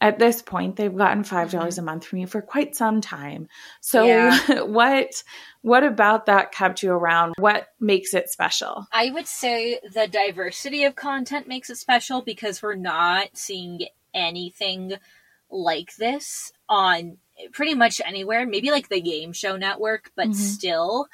at 0.00 0.18
this 0.18 0.40
point 0.42 0.76
they've 0.76 0.96
gotten 0.96 1.22
five 1.24 1.50
dollars 1.50 1.74
mm-hmm. 1.74 1.88
a 1.88 1.92
month 1.92 2.04
from 2.04 2.18
you 2.20 2.26
for 2.26 2.40
quite 2.40 2.74
some 2.74 3.00
time 3.00 3.48
so 3.80 4.04
yeah. 4.04 4.60
what 4.62 5.22
what 5.62 5.84
about 5.84 6.26
that 6.26 6.52
kept 6.52 6.82
you 6.82 6.90
around 6.90 7.34
what 7.38 7.68
makes 7.78 8.14
it 8.14 8.28
special 8.28 8.86
i 8.92 9.10
would 9.10 9.26
say 9.26 9.78
the 9.92 10.06
diversity 10.06 10.84
of 10.84 10.96
content 10.96 11.46
makes 11.46 11.70
it 11.70 11.76
special 11.76 12.22
because 12.22 12.62
we're 12.62 12.74
not 12.74 13.28
seeing 13.34 13.80
anything 14.14 14.92
like 15.50 15.94
this 15.96 16.52
on 16.68 17.18
pretty 17.52 17.74
much 17.74 18.00
anywhere 18.04 18.46
maybe 18.46 18.70
like 18.70 18.88
the 18.88 19.00
game 19.00 19.32
show 19.32 19.56
network 19.56 20.10
but 20.16 20.28
mm-hmm. 20.28 20.34
still 20.34 21.06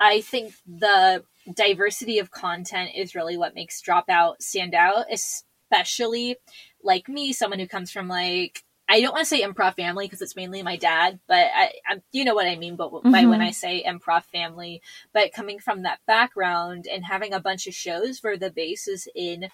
i 0.00 0.20
think 0.20 0.54
the 0.66 1.22
diversity 1.54 2.18
of 2.18 2.30
content 2.30 2.90
is 2.94 3.14
really 3.14 3.36
what 3.36 3.54
makes 3.54 3.80
dropout 3.82 4.34
stand 4.40 4.74
out 4.74 5.06
especially 5.10 6.36
like 6.82 7.08
me, 7.08 7.32
someone 7.32 7.58
who 7.58 7.66
comes 7.66 7.90
from 7.90 8.08
like 8.08 8.64
I 8.88 9.02
don't 9.02 9.12
want 9.12 9.24
to 9.24 9.28
say 9.28 9.42
improv 9.42 9.74
family 9.76 10.06
because 10.06 10.22
it's 10.22 10.34
mainly 10.34 10.62
my 10.62 10.76
dad, 10.76 11.20
but 11.28 11.46
I, 11.54 11.72
I, 11.86 12.00
you 12.10 12.24
know 12.24 12.34
what 12.34 12.46
I 12.46 12.56
mean. 12.56 12.74
But 12.76 12.90
mm-hmm. 12.90 13.12
by 13.12 13.26
when 13.26 13.42
I 13.42 13.50
say 13.50 13.84
improv 13.86 14.24
family, 14.24 14.80
but 15.12 15.34
coming 15.34 15.58
from 15.58 15.82
that 15.82 16.00
background 16.06 16.86
and 16.90 17.04
having 17.04 17.34
a 17.34 17.40
bunch 17.40 17.66
of 17.66 17.74
shows 17.74 18.22
where 18.22 18.38
the 18.38 18.50
base 18.50 18.88
is 18.88 19.06
in 19.14 19.48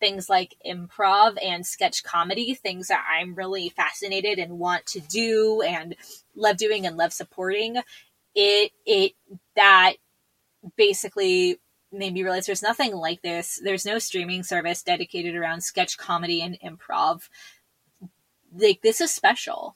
things 0.00 0.30
like 0.30 0.54
improv 0.66 1.36
and 1.44 1.66
sketch 1.66 2.02
comedy, 2.02 2.54
things 2.54 2.88
that 2.88 3.04
I'm 3.10 3.34
really 3.34 3.68
fascinated 3.68 4.38
and 4.38 4.58
want 4.58 4.86
to 4.86 5.00
do 5.00 5.60
and 5.60 5.94
love 6.34 6.56
doing 6.56 6.86
and 6.86 6.96
love 6.96 7.12
supporting. 7.12 7.76
It 8.34 8.72
it 8.86 9.12
that 9.54 9.94
basically 10.76 11.60
made 11.92 12.12
me 12.12 12.22
realize 12.22 12.46
there's 12.46 12.62
nothing 12.62 12.94
like 12.94 13.22
this. 13.22 13.60
There's 13.62 13.86
no 13.86 13.98
streaming 13.98 14.42
service 14.42 14.82
dedicated 14.82 15.34
around 15.34 15.62
sketch 15.62 15.96
comedy 15.98 16.42
and 16.42 16.58
improv. 16.60 17.28
Like 18.54 18.82
this 18.82 19.00
is 19.00 19.10
special. 19.10 19.74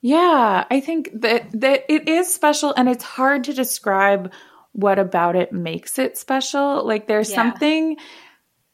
Yeah, 0.00 0.64
I 0.70 0.80
think 0.80 1.10
that 1.22 1.50
that 1.60 1.84
it 1.88 2.08
is 2.08 2.32
special 2.32 2.72
and 2.76 2.88
it's 2.88 3.04
hard 3.04 3.44
to 3.44 3.54
describe 3.54 4.32
what 4.72 4.98
about 4.98 5.34
it 5.34 5.52
makes 5.52 5.98
it 5.98 6.16
special. 6.16 6.86
Like 6.86 7.08
there's 7.08 7.30
yeah. 7.30 7.36
something 7.36 7.96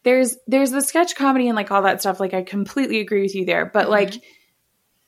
there's 0.03 0.37
there's 0.47 0.71
the 0.71 0.83
sketch 0.83 1.17
comedy 1.17 1.49
and 1.49 1.57
like 1.57 1.71
all 1.71 1.83
that 1.83 2.01
stuff 2.01 2.21
like 2.21 2.35
I 2.35 2.43
completely 2.43 3.01
agree 3.01 3.23
with 3.23 3.35
you 3.35 3.47
there, 3.47 3.65
but 3.65 3.85
mm-hmm. 3.85 3.93
like 3.93 4.23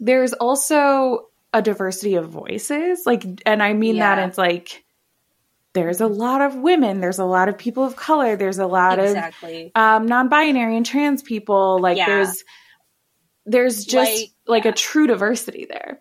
there's 0.00 0.33
also 0.33 1.28
a 1.52 1.61
diversity 1.61 2.14
of 2.14 2.30
voices. 2.30 3.02
Like 3.04 3.25
and 3.45 3.62
I 3.62 3.75
mean 3.75 3.97
yeah. 3.97 4.16
that 4.16 4.28
it's 4.28 4.38
like 4.38 4.86
there's 5.76 6.00
a 6.00 6.06
lot 6.06 6.40
of 6.40 6.56
women, 6.56 7.00
there's 7.00 7.18
a 7.18 7.25
lot 7.26 7.50
of 7.50 7.59
people 7.59 7.85
of 7.85 7.97
color, 7.97 8.35
there's 8.35 8.59
a 8.59 8.66
lot 8.66 8.99
exactly. 8.99 9.71
of 9.75 9.83
um, 9.83 10.06
non-binary 10.06 10.75
and 10.75 10.87
trans 10.87 11.23
people. 11.23 11.78
Like 11.78 11.99
yeah. 11.99 12.06
there's 12.06 12.45
there's 13.45 13.85
just 13.85 14.11
like, 14.11 14.30
like 14.47 14.64
yeah. 14.64 14.71
a 14.71 14.75
true 14.75 15.06
diversity 15.06 15.66
there. 15.68 16.00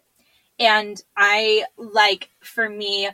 And 0.58 1.00
I 1.17 1.65
like 1.77 2.29
for 2.39 2.67
me, 2.70 3.10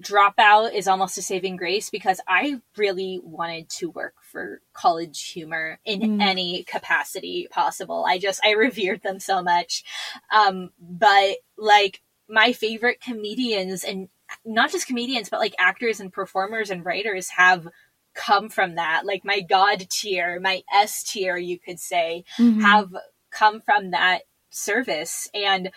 dropout 0.00 0.72
is 0.72 0.88
almost 0.88 1.18
a 1.18 1.22
saving 1.22 1.56
grace 1.56 1.90
because 1.90 2.20
I 2.26 2.62
really 2.78 3.20
wanted 3.22 3.68
to 3.70 3.90
work 3.90 4.14
for 4.22 4.62
college 4.72 5.22
humor 5.28 5.78
in 5.84 6.00
mm. 6.00 6.22
any 6.22 6.62
capacity 6.62 7.48
possible. 7.50 8.06
I 8.08 8.18
just 8.18 8.40
I 8.42 8.52
revered 8.52 9.02
them 9.02 9.20
so 9.20 9.42
much. 9.42 9.84
Um, 10.32 10.70
but 10.80 11.36
like 11.58 12.00
my 12.30 12.52
favorite 12.52 13.02
comedians 13.02 13.84
and 13.84 14.08
not 14.44 14.70
just 14.70 14.86
comedians, 14.86 15.28
but 15.28 15.40
like 15.40 15.54
actors 15.58 16.00
and 16.00 16.12
performers 16.12 16.70
and 16.70 16.84
writers 16.84 17.30
have 17.30 17.68
come 18.14 18.48
from 18.48 18.74
that. 18.74 19.06
Like 19.06 19.24
my 19.24 19.40
God 19.40 19.86
tier, 19.90 20.40
my 20.40 20.62
S 20.72 21.02
tier, 21.02 21.36
you 21.36 21.58
could 21.58 21.78
say, 21.78 22.24
mm-hmm. 22.38 22.60
have 22.60 22.94
come 23.30 23.60
from 23.60 23.92
that 23.92 24.22
service. 24.50 25.28
And 25.34 25.70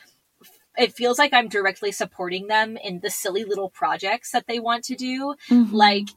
it 0.77 0.93
feels 0.93 1.20
like 1.20 1.34
I'm 1.34 1.50
directly 1.50 1.91
supporting 1.91 2.48
them 2.48 2.77
in 2.77 3.00
the 3.01 3.10
silly 3.10 3.43
little 3.43 3.70
projects 3.70 4.31
that 4.31 4.48
they 4.48 4.60
want 4.60 4.86
to 4.86 4.96
do. 4.96 5.36
Mm-hmm. 5.50 5.75
Like 5.75 6.08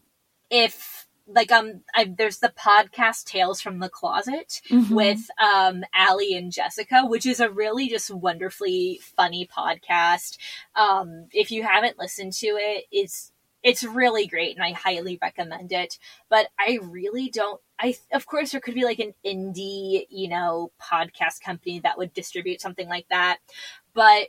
if 0.50 1.03
like 1.26 1.50
um 1.50 1.82
I, 1.94 2.12
there's 2.16 2.38
the 2.38 2.52
podcast 2.56 3.24
tales 3.24 3.60
from 3.60 3.78
the 3.78 3.88
closet 3.88 4.60
mm-hmm. 4.70 4.94
with 4.94 5.20
um 5.42 5.84
ally 5.94 6.34
and 6.34 6.52
jessica 6.52 7.06
which 7.06 7.26
is 7.26 7.40
a 7.40 7.50
really 7.50 7.88
just 7.88 8.10
wonderfully 8.10 9.00
funny 9.16 9.46
podcast. 9.46 10.36
Um 10.74 11.26
if 11.32 11.50
you 11.50 11.62
haven't 11.62 11.98
listened 11.98 12.32
to 12.34 12.46
it 12.46 12.84
it's 12.92 13.32
it's 13.62 13.82
really 13.82 14.26
great 14.26 14.54
and 14.54 14.64
i 14.64 14.72
highly 14.72 15.18
recommend 15.22 15.72
it. 15.72 15.98
But 16.28 16.48
i 16.58 16.78
really 16.82 17.30
don't 17.30 17.60
i 17.78 17.96
of 18.12 18.26
course 18.26 18.52
there 18.52 18.60
could 18.60 18.74
be 18.74 18.84
like 18.84 18.98
an 18.98 19.14
indie 19.24 20.06
you 20.10 20.28
know 20.28 20.72
podcast 20.80 21.40
company 21.42 21.80
that 21.80 21.96
would 21.98 22.12
distribute 22.12 22.60
something 22.60 22.88
like 22.88 23.06
that. 23.08 23.38
But 23.94 24.28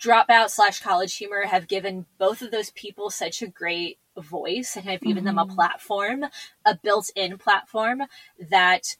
dropout 0.00 0.50
slash 0.50 0.80
college 0.80 1.16
humor 1.16 1.42
have 1.42 1.68
given 1.68 2.06
both 2.18 2.40
of 2.40 2.50
those 2.50 2.70
people 2.70 3.10
such 3.10 3.42
a 3.42 3.48
great 3.48 3.98
voice 4.20 4.76
and 4.76 4.84
have 4.86 5.00
given 5.00 5.18
mm-hmm. 5.18 5.26
them 5.26 5.38
a 5.38 5.46
mm-hmm. 5.46 5.54
platform, 5.54 6.24
a 6.64 6.78
built 6.82 7.10
in 7.14 7.38
platform 7.38 8.02
that 8.50 8.96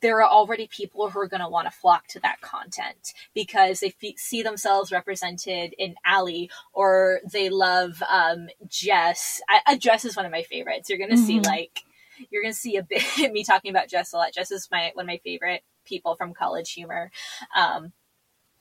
there 0.00 0.20
are 0.20 0.28
already 0.28 0.66
people 0.66 1.10
who 1.10 1.20
are 1.20 1.28
going 1.28 1.40
to 1.40 1.48
want 1.48 1.66
to 1.66 1.70
flock 1.70 2.06
to 2.08 2.20
that 2.20 2.40
content 2.40 3.12
because 3.32 3.80
they 3.80 3.94
f- 4.02 4.14
see 4.16 4.42
themselves 4.42 4.90
represented 4.90 5.72
in 5.78 5.94
Ally 6.04 6.46
or 6.72 7.20
they 7.30 7.48
love 7.48 8.02
um, 8.10 8.48
Jess. 8.66 9.40
I, 9.48 9.76
Jess 9.76 10.04
is 10.04 10.16
one 10.16 10.26
of 10.26 10.32
my 10.32 10.42
favorites. 10.42 10.88
You're 10.88 10.98
going 10.98 11.10
to 11.10 11.16
mm-hmm. 11.16 11.26
see 11.26 11.40
like 11.40 11.84
you're 12.30 12.42
going 12.42 12.54
to 12.54 12.58
see 12.58 12.76
a 12.76 12.82
bit 12.82 13.02
me 13.32 13.44
talking 13.44 13.70
about 13.70 13.88
Jess 13.88 14.12
a 14.12 14.16
lot. 14.16 14.32
Jess 14.32 14.50
is 14.50 14.68
my 14.70 14.90
one 14.94 15.04
of 15.04 15.08
my 15.08 15.20
favorite 15.22 15.62
people 15.84 16.16
from 16.16 16.34
College 16.34 16.72
Humor. 16.72 17.10
Um, 17.56 17.92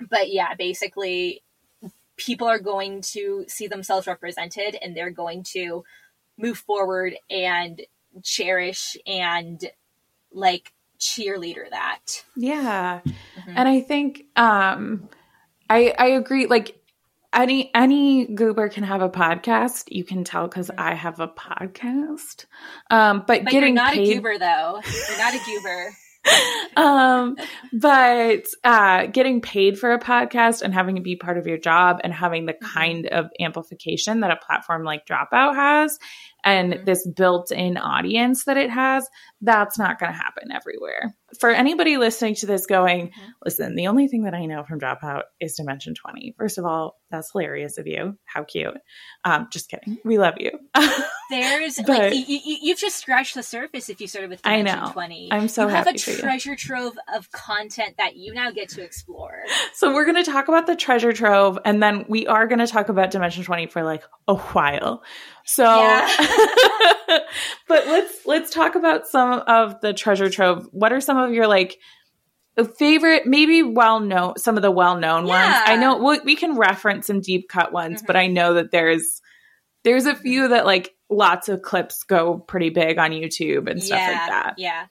but 0.10 0.32
yeah, 0.32 0.54
basically, 0.56 1.42
people 2.18 2.48
are 2.48 2.60
going 2.60 3.02
to 3.02 3.46
see 3.48 3.68
themselves 3.68 4.08
represented 4.08 4.78
and 4.82 4.96
they're 4.96 5.10
going 5.10 5.44
to 5.44 5.84
move 6.38 6.58
forward 6.58 7.16
and 7.30 7.82
cherish 8.24 8.98
and 9.08 9.66
like 10.32 10.74
cheerleader 11.00 11.70
that. 11.70 12.24
Yeah. 12.36 13.02
Mm-hmm. 13.06 13.54
And 13.56 13.70
I 13.70 13.82
think 13.82 14.26
um 14.36 15.10
I 15.70 15.94
I 15.98 16.08
agree 16.08 16.48
like 16.48 16.80
any 17.34 17.72
any 17.74 18.26
goober 18.28 18.70
can 18.70 18.84
have 18.84 19.02
a 19.02 19.10
podcast. 19.10 19.92
You 19.92 20.04
can 20.04 20.24
tell 20.24 20.48
because 20.48 20.70
mm-hmm. 20.70 20.80
I 20.80 20.96
have 20.96 21.20
a 21.20 21.28
podcast. 21.28 22.46
Um, 22.90 23.24
but, 23.28 23.44
but 23.44 23.52
getting 23.52 23.76
you're 23.76 23.84
not 23.84 23.94
paid... 23.94 24.10
a 24.10 24.14
goober 24.16 24.38
though. 24.38 24.82
You're 25.10 25.18
not 25.18 25.34
a 25.34 25.40
goober. 25.46 25.96
um, 26.78 27.36
but 27.74 28.46
uh, 28.64 29.08
getting 29.08 29.42
paid 29.42 29.80
for 29.80 29.94
a 29.94 30.00
podcast 30.00 30.62
and 30.62 30.74
having 30.74 30.98
it 30.98 31.04
be 31.04 31.16
part 31.16 31.38
of 31.38 31.48
your 31.48 31.58
job 31.58 32.00
and 32.04 32.14
having 32.14 32.46
the 32.46 32.54
mm-hmm. 32.54 32.74
kind 32.74 33.06
of 33.08 33.30
amplification 33.40 34.22
that 34.22 34.32
a 34.32 34.38
platform 34.38 34.84
like 34.84 35.06
Dropout 35.06 35.56
has 35.56 35.98
and 36.44 36.74
mm-hmm. 36.74 36.86
this 36.86 37.08
built 37.08 37.52
in 37.52 37.78
audience 37.78 38.46
that 38.46 38.58
it 38.58 38.70
has, 38.70 39.08
that's 39.42 39.78
not 39.78 40.00
going 40.00 40.12
to 40.12 40.18
happen 40.18 40.52
everywhere. 40.52 41.16
For 41.40 41.50
anybody 41.50 41.98
listening 41.98 42.36
to 42.36 42.46
this 42.46 42.66
going, 42.66 43.08
mm-hmm. 43.08 43.32
listen, 43.44 43.76
the 43.76 43.88
only 43.88 44.08
thing 44.08 44.24
that 44.24 44.34
I 44.34 44.46
know 44.46 44.64
from 44.64 44.80
Dropout 44.80 45.24
is 45.40 45.56
Dimension 45.56 45.94
20. 45.96 46.36
First 46.38 46.58
of 46.58 46.66
all, 46.66 46.98
that's 47.10 47.32
hilarious 47.32 47.78
of 47.78 47.88
you. 47.88 48.18
How 48.26 48.44
cute. 48.44 48.76
Um, 49.24 49.48
just 49.52 49.70
kidding. 49.70 50.00
We 50.04 50.18
love 50.18 50.36
you. 50.40 50.52
There's, 51.30 51.78
but, 51.78 51.88
like, 51.88 52.14
you, 52.14 52.40
you, 52.44 52.74
have 52.74 52.78
just 52.78 52.98
scratched 52.98 53.36
the 53.36 53.44
surface 53.44 53.90
if 53.90 54.02
you 54.02 54.08
started 54.08 54.30
with 54.30 54.42
Dimension 54.42 54.80
I 54.80 54.86
know. 54.86 54.92
20. 54.92 55.30
I'm 55.32 55.48
so 55.48 55.64
you 55.64 55.68
happy. 55.70 55.90
have 55.90 55.96
a 55.96 56.22
treasure 56.22 56.56
trove 56.56 56.94
of 57.14 57.32
content 57.32 57.96
that 57.98 58.16
you 58.16 58.34
now 58.34 58.52
get 58.52 58.70
to 58.70 58.84
explore. 58.84 59.44
So 59.74 59.94
we're 59.94 60.06
going 60.06 60.24
to 60.24 60.30
talk 60.30 60.48
about 60.48 60.68
the 60.68 60.76
treasure 60.76 61.14
trove 61.14 61.58
and 61.66 61.82
then 61.82 62.06
we 62.08 62.28
are 62.28 62.48
going 62.48 62.60
to 62.60 62.68
talk 62.68 62.90
about 62.90 63.12
Dimension 63.12 63.44
20 63.44 63.68
for 63.68 63.84
like 63.84 64.04
a 64.28 64.36
while. 64.36 65.04
So, 65.46 65.64
yeah. 65.64 66.08
but 67.68 67.88
let's 67.88 68.26
let's 68.26 68.52
talk 68.52 68.76
about 68.76 69.08
some 69.08 69.44
of 69.48 69.82
the 69.82 69.94
treasure 69.94 70.30
trove. 70.30 70.68
What 70.72 70.94
are 70.94 71.02
some 71.02 71.18
of 71.18 71.23
your 71.32 71.48
like 71.48 71.78
favorite, 72.78 73.26
maybe 73.26 73.64
well 73.64 74.00
known, 74.00 74.38
some 74.38 74.58
of 74.58 74.62
the 74.62 74.72
well 74.72 74.98
known 74.98 75.28
yeah. 75.28 75.52
ones? 75.52 75.64
I 75.68 75.76
know 75.78 75.98
we, 75.98 76.20
we, 76.22 76.36
can 76.36 76.58
reference 76.58 77.08
some 77.08 77.22
deep 77.22 77.48
cut 77.50 77.72
ones, 77.72 78.00
mm-hmm. 78.00 78.08
but 78.08 78.16
I 78.16 78.28
know 78.28 78.56
that 78.56 78.72
there's 78.72 79.22
there's 79.84 80.06
a 80.06 80.16
few 80.16 80.50
that 80.50 80.66
like 80.66 80.96
lots 81.10 81.50
of 81.50 81.62
clips 81.62 82.04
go 82.04 82.38
pretty 82.40 82.70
big 82.70 82.98
on 82.98 83.12
YouTube 83.12 83.70
and 83.70 83.84
stuff 83.84 84.00
yeah, 84.00 84.08
like 84.08 84.30
that. 84.30 84.54
Yeah. 84.58 84.86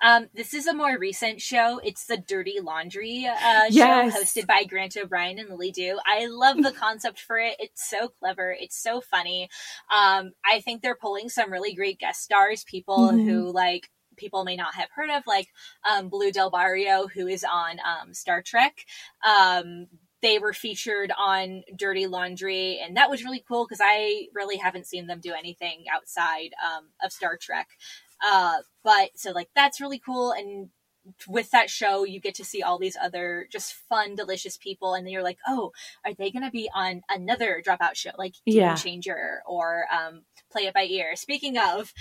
Um, 0.00 0.28
this 0.32 0.54
is 0.54 0.66
a 0.66 0.74
more 0.74 0.96
recent 0.96 1.40
show. 1.40 1.80
It's 1.82 2.06
the 2.06 2.16
Dirty 2.16 2.60
Laundry 2.62 3.26
uh, 3.26 3.64
yes. 3.68 4.14
show 4.14 4.20
hosted 4.20 4.46
by 4.46 4.62
Grant 4.62 4.96
O'Brien 4.96 5.38
and 5.38 5.48
Lily 5.50 5.72
Du. 5.72 5.98
I 6.06 6.26
love 6.26 6.62
the 6.62 6.70
concept 6.70 7.20
for 7.20 7.36
it. 7.38 7.56
It's 7.58 7.88
so 7.88 8.08
clever. 8.20 8.56
It's 8.58 8.80
so 8.80 9.00
funny. 9.00 9.48
Um, 9.92 10.32
I 10.44 10.60
think 10.60 10.82
they're 10.82 10.94
pulling 10.94 11.28
some 11.28 11.50
really 11.50 11.74
great 11.74 11.98
guest 11.98 12.22
stars, 12.22 12.62
people 12.64 13.08
mm-hmm. 13.08 13.28
who 13.28 13.52
like 13.52 13.90
people 14.18 14.44
may 14.44 14.56
not 14.56 14.74
have 14.74 14.90
heard 14.94 15.10
of, 15.10 15.22
like 15.26 15.48
um, 15.90 16.08
Blu 16.08 16.30
del 16.30 16.50
Barrio, 16.50 17.06
who 17.06 17.26
is 17.26 17.44
on 17.44 17.78
um, 17.80 18.12
Star 18.12 18.42
Trek. 18.42 18.84
Um, 19.26 19.86
they 20.20 20.38
were 20.38 20.52
featured 20.52 21.12
on 21.16 21.62
Dirty 21.76 22.06
Laundry, 22.06 22.80
and 22.82 22.96
that 22.96 23.08
was 23.08 23.24
really 23.24 23.44
cool 23.46 23.64
because 23.64 23.80
I 23.82 24.26
really 24.34 24.56
haven't 24.56 24.86
seen 24.86 25.06
them 25.06 25.20
do 25.20 25.32
anything 25.32 25.84
outside 25.94 26.50
um, 26.64 26.86
of 27.02 27.12
Star 27.12 27.36
Trek. 27.40 27.68
Uh, 28.26 28.56
but 28.82 29.10
so 29.14 29.30
like 29.30 29.48
that's 29.54 29.80
really 29.80 30.00
cool 30.00 30.32
and 30.32 30.70
with 31.26 31.50
that 31.50 31.70
show 31.70 32.04
you 32.04 32.20
get 32.20 32.34
to 32.34 32.44
see 32.44 32.62
all 32.62 32.78
these 32.78 32.96
other 33.00 33.46
just 33.50 33.72
fun 33.88 34.14
delicious 34.14 34.56
people 34.56 34.94
and 34.94 35.06
then 35.06 35.12
you're 35.12 35.22
like 35.22 35.38
oh 35.46 35.72
are 36.04 36.12
they 36.14 36.30
going 36.30 36.44
to 36.44 36.50
be 36.50 36.68
on 36.74 37.02
another 37.08 37.62
dropout 37.66 37.94
show 37.94 38.10
like 38.18 38.34
game 38.46 38.56
yeah. 38.56 38.74
changer 38.74 39.42
or 39.46 39.84
um, 39.92 40.22
play 40.50 40.62
it 40.66 40.74
by 40.74 40.84
ear 40.84 41.16
speaking 41.16 41.56
of 41.56 41.92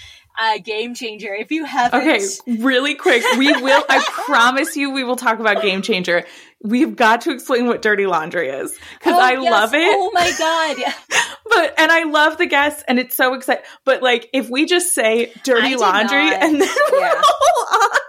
uh, 0.42 0.58
game 0.58 0.94
changer 0.94 1.34
if 1.34 1.52
you 1.52 1.64
haven't 1.64 2.02
okay 2.02 2.24
really 2.60 2.96
quick 2.96 3.24
we 3.38 3.52
will 3.62 3.84
i 3.90 4.04
promise 4.26 4.76
you 4.76 4.92
we 4.92 5.04
will 5.04 5.16
talk 5.16 5.40
about 5.40 5.62
game 5.62 5.82
changer 5.82 6.26
we've 6.62 6.96
got 6.96 7.22
to 7.22 7.32
explain 7.32 7.68
what 7.68 7.82
dirty 7.82 8.06
laundry 8.06 8.50
is 8.50 8.78
because 8.94 9.14
oh, 9.14 9.20
I 9.20 9.34
yes. 9.34 9.52
love 9.52 9.74
it. 9.74 9.96
Oh 9.96 10.12
my 10.14 10.34
god! 10.38 10.94
but 11.50 11.80
and 11.80 11.92
I 11.92 12.04
love 12.04 12.38
the 12.38 12.46
guests, 12.46 12.84
and 12.88 13.00
it's 13.00 13.16
so 13.16 13.34
exciting. 13.34 13.64
But 13.86 14.02
like, 14.02 14.30
if 14.34 14.50
we 14.50 14.66
just 14.66 14.94
say 14.94 15.32
dirty 15.44 15.76
laundry 15.76 16.30
not. 16.30 16.44
and 16.44 16.62
then 16.62 16.70
yeah. 16.94 17.14
roll 17.14 17.82
on. 17.82 18.00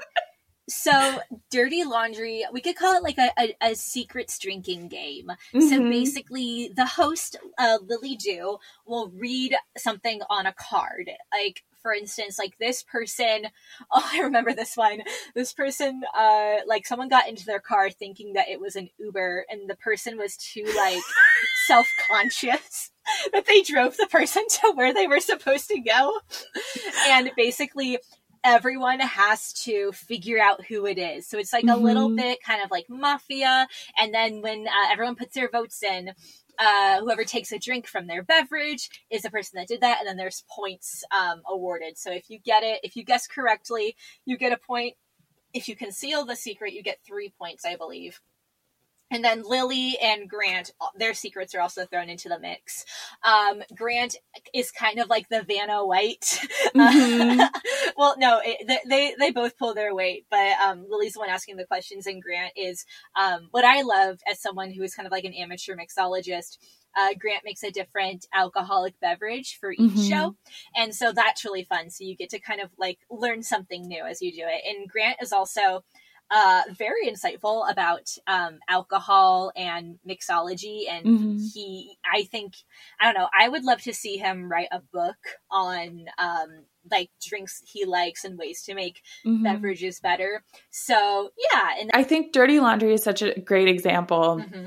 So, 0.69 1.21
dirty 1.51 1.83
laundry, 1.85 2.45
we 2.53 2.61
could 2.61 2.77
call 2.77 2.97
it 2.97 3.03
like 3.03 3.19
a, 3.19 3.31
a, 3.39 3.71
a 3.71 3.75
secrets 3.75 4.39
drinking 4.39 4.89
game. 4.89 5.33
Mm-hmm. 5.55 5.61
So, 5.61 5.81
basically, 5.81 6.71
the 6.75 6.85
host, 6.85 7.37
uh, 7.59 7.79
Lily 7.87 8.17
Du, 8.17 8.59
will 8.87 9.09
read 9.09 9.55
something 9.77 10.21
on 10.29 10.45
a 10.47 10.53
card. 10.53 11.11
Like, 11.33 11.65
for 11.81 11.95
instance, 11.95 12.39
like 12.39 12.59
this 12.59 12.83
person, 12.83 13.47
oh, 13.93 14.11
I 14.13 14.21
remember 14.21 14.53
this 14.53 14.77
one. 14.77 15.01
This 15.35 15.53
person, 15.53 16.03
uh, 16.17 16.57
like 16.67 16.87
someone 16.87 17.09
got 17.09 17.29
into 17.29 17.47
their 17.47 17.61
car 17.61 17.91
thinking 17.91 18.35
that 18.35 18.49
it 18.49 18.61
was 18.61 18.77
an 18.77 18.91
Uber, 18.99 19.47
and 19.49 19.69
the 19.69 19.77
person 19.77 20.19
was 20.19 20.37
too 20.37 20.65
like 20.77 21.03
self 21.67 21.87
conscious 22.11 22.91
that 23.33 23.47
they 23.47 23.63
drove 23.63 23.97
the 23.97 24.07
person 24.07 24.45
to 24.49 24.73
where 24.75 24.93
they 24.93 25.07
were 25.07 25.21
supposed 25.21 25.69
to 25.69 25.81
go. 25.81 26.21
And 27.07 27.31
basically, 27.37 27.99
everyone 28.49 29.01
has 29.01 29.53
to 29.53 29.93
figure 29.93 30.41
out 30.41 30.65
who 30.65 30.87
it 30.87 30.99
is. 30.99 31.27
So 31.27 31.39
it's 31.39 31.53
like 31.53 31.67
mm-hmm. 31.67 31.81
a 31.81 31.85
little 31.85 32.09
mm-hmm. 32.09 32.17
bit 32.17 32.43
kind 32.43 32.63
of 32.65 32.71
like 32.71 32.87
mafia. 32.89 33.69
And 34.01 34.13
then 34.13 34.41
when 34.41 34.67
uh, 34.67 34.93
everyone 34.93 35.17
puts 35.17 35.35
their 35.35 35.51
votes 35.51 35.83
in, 35.83 36.13
uh, 36.59 37.01
whoever 37.01 37.25
takes 37.25 37.53
a 37.53 37.59
drink 37.59 37.87
from 37.87 38.07
their 38.07 38.23
beverage 38.23 38.89
is 39.11 39.23
the 39.23 39.31
person 39.31 39.59
that 39.59 39.69
did 39.69 39.83
that, 39.83 39.99
and 40.01 40.09
then 40.09 40.17
there's 40.17 40.45
points 40.51 41.05
um, 41.17 41.43
awarded. 41.47 41.97
So 41.97 42.11
if 42.11 42.29
you 42.31 42.39
get 42.41 42.65
it, 42.65 42.81
if 42.83 42.97
you 42.97 43.05
guess 43.05 43.29
correctly, 43.29 43.95
you 44.25 44.37
get 44.37 44.53
a 44.53 44.57
point. 44.57 44.95
If 45.55 45.69
you 45.69 45.77
conceal 45.77 46.25
the 46.25 46.35
secret, 46.35 46.73
you 46.73 46.83
get 46.83 46.99
three 47.07 47.33
points, 47.39 47.65
I 47.65 47.77
believe. 47.77 48.21
And 49.11 49.25
then 49.25 49.43
Lily 49.43 49.97
and 50.03 50.29
Grant, 50.29 50.73
their 50.97 51.15
secrets 51.15 51.55
are 51.55 51.61
also 51.61 51.87
thrown 51.87 52.09
into 52.09 52.29
the 52.29 52.39
mix. 52.39 52.85
Um, 53.23 53.63
Grant 53.75 54.17
is 54.55 54.71
kind 54.71 54.99
of 54.99 55.09
like 55.09 55.29
the 55.29 55.43
Vanna 55.43 55.85
White. 55.85 56.41
Mm-hmm. 56.75 57.41
well, 57.97 58.15
no, 58.19 58.41
it, 58.45 58.83
they 58.89 59.15
they 59.19 59.31
both 59.31 59.57
pull 59.57 59.75
their 59.75 59.95
weight, 59.95 60.27
but 60.31 60.53
um, 60.65 60.85
Lily's 60.89 61.15
the 61.15 61.21
one 61.21 61.29
asking 61.29 61.57
the 61.57 61.65
questions, 61.65 62.07
and 62.07 62.23
Grant 62.23 62.53
is 62.57 62.85
um, 63.17 63.49
what 63.51 63.65
I 63.65 63.83
love 63.83 64.19
as 64.31 64.41
someone 64.41 64.71
who 64.71 64.83
is 64.83 64.95
kind 64.95 65.07
of 65.07 65.13
like 65.13 65.25
an 65.25 65.33
amateur 65.33 65.75
mixologist. 65.75 66.59
Uh, 66.97 67.15
Grant 67.19 67.45
makes 67.45 67.63
a 67.63 67.71
different 67.71 68.27
alcoholic 68.35 68.99
beverage 69.01 69.59
for 69.61 69.73
each 69.73 69.79
mm-hmm. 69.79 70.09
show. 70.09 70.37
And 70.75 70.95
so 70.95 71.13
that's 71.13 71.45
really 71.45 71.65
fun. 71.65 71.91
So 71.91 72.05
you 72.05 72.17
get 72.17 72.31
to 72.31 72.41
kind 72.41 72.61
of 72.61 72.71
like 72.79 72.99
learn 73.11 73.43
something 73.43 73.87
new 73.87 74.05
as 74.05 74.21
you 74.21 74.33
do 74.33 74.45
it. 74.45 74.63
And 74.67 74.89
Grant 74.89 75.19
is 75.23 75.33
also 75.33 75.85
uh, 76.31 76.63
very 76.77 77.09
insightful 77.09 77.71
about 77.71 78.11
um, 78.27 78.59
alcohol 78.69 79.51
and 79.57 79.99
mixology. 80.09 80.83
And 80.89 81.07
mm-hmm. 81.07 81.37
he, 81.55 81.99
I 82.05 82.25
think, 82.25 82.55
I 83.01 83.07
don't 83.07 83.15
know, 83.15 83.29
I 83.39 83.49
would 83.49 83.65
love 83.65 83.81
to 83.83 83.95
see 83.95 84.17
him 84.17 84.51
write 84.51 84.69
a 84.71 84.81
book 84.93 85.17
on 85.51 86.07
um, 86.19 86.65
like 86.91 87.11
drinks 87.27 87.63
he 87.67 87.85
likes 87.85 88.25
and 88.25 88.39
ways 88.39 88.63
to 88.65 88.75
make 88.75 89.03
mm-hmm. 89.25 89.43
beverages 89.43 90.01
better. 90.01 90.43
So, 90.71 91.31
yeah. 91.53 91.71
And 91.81 91.91
I 91.95 92.05
think 92.05 92.33
Dirty 92.33 92.61
Laundry 92.61 92.93
is 92.93 93.03
such 93.03 93.23
a 93.23 93.39
great 93.41 93.69
example 93.69 94.43
mm-hmm. 94.45 94.67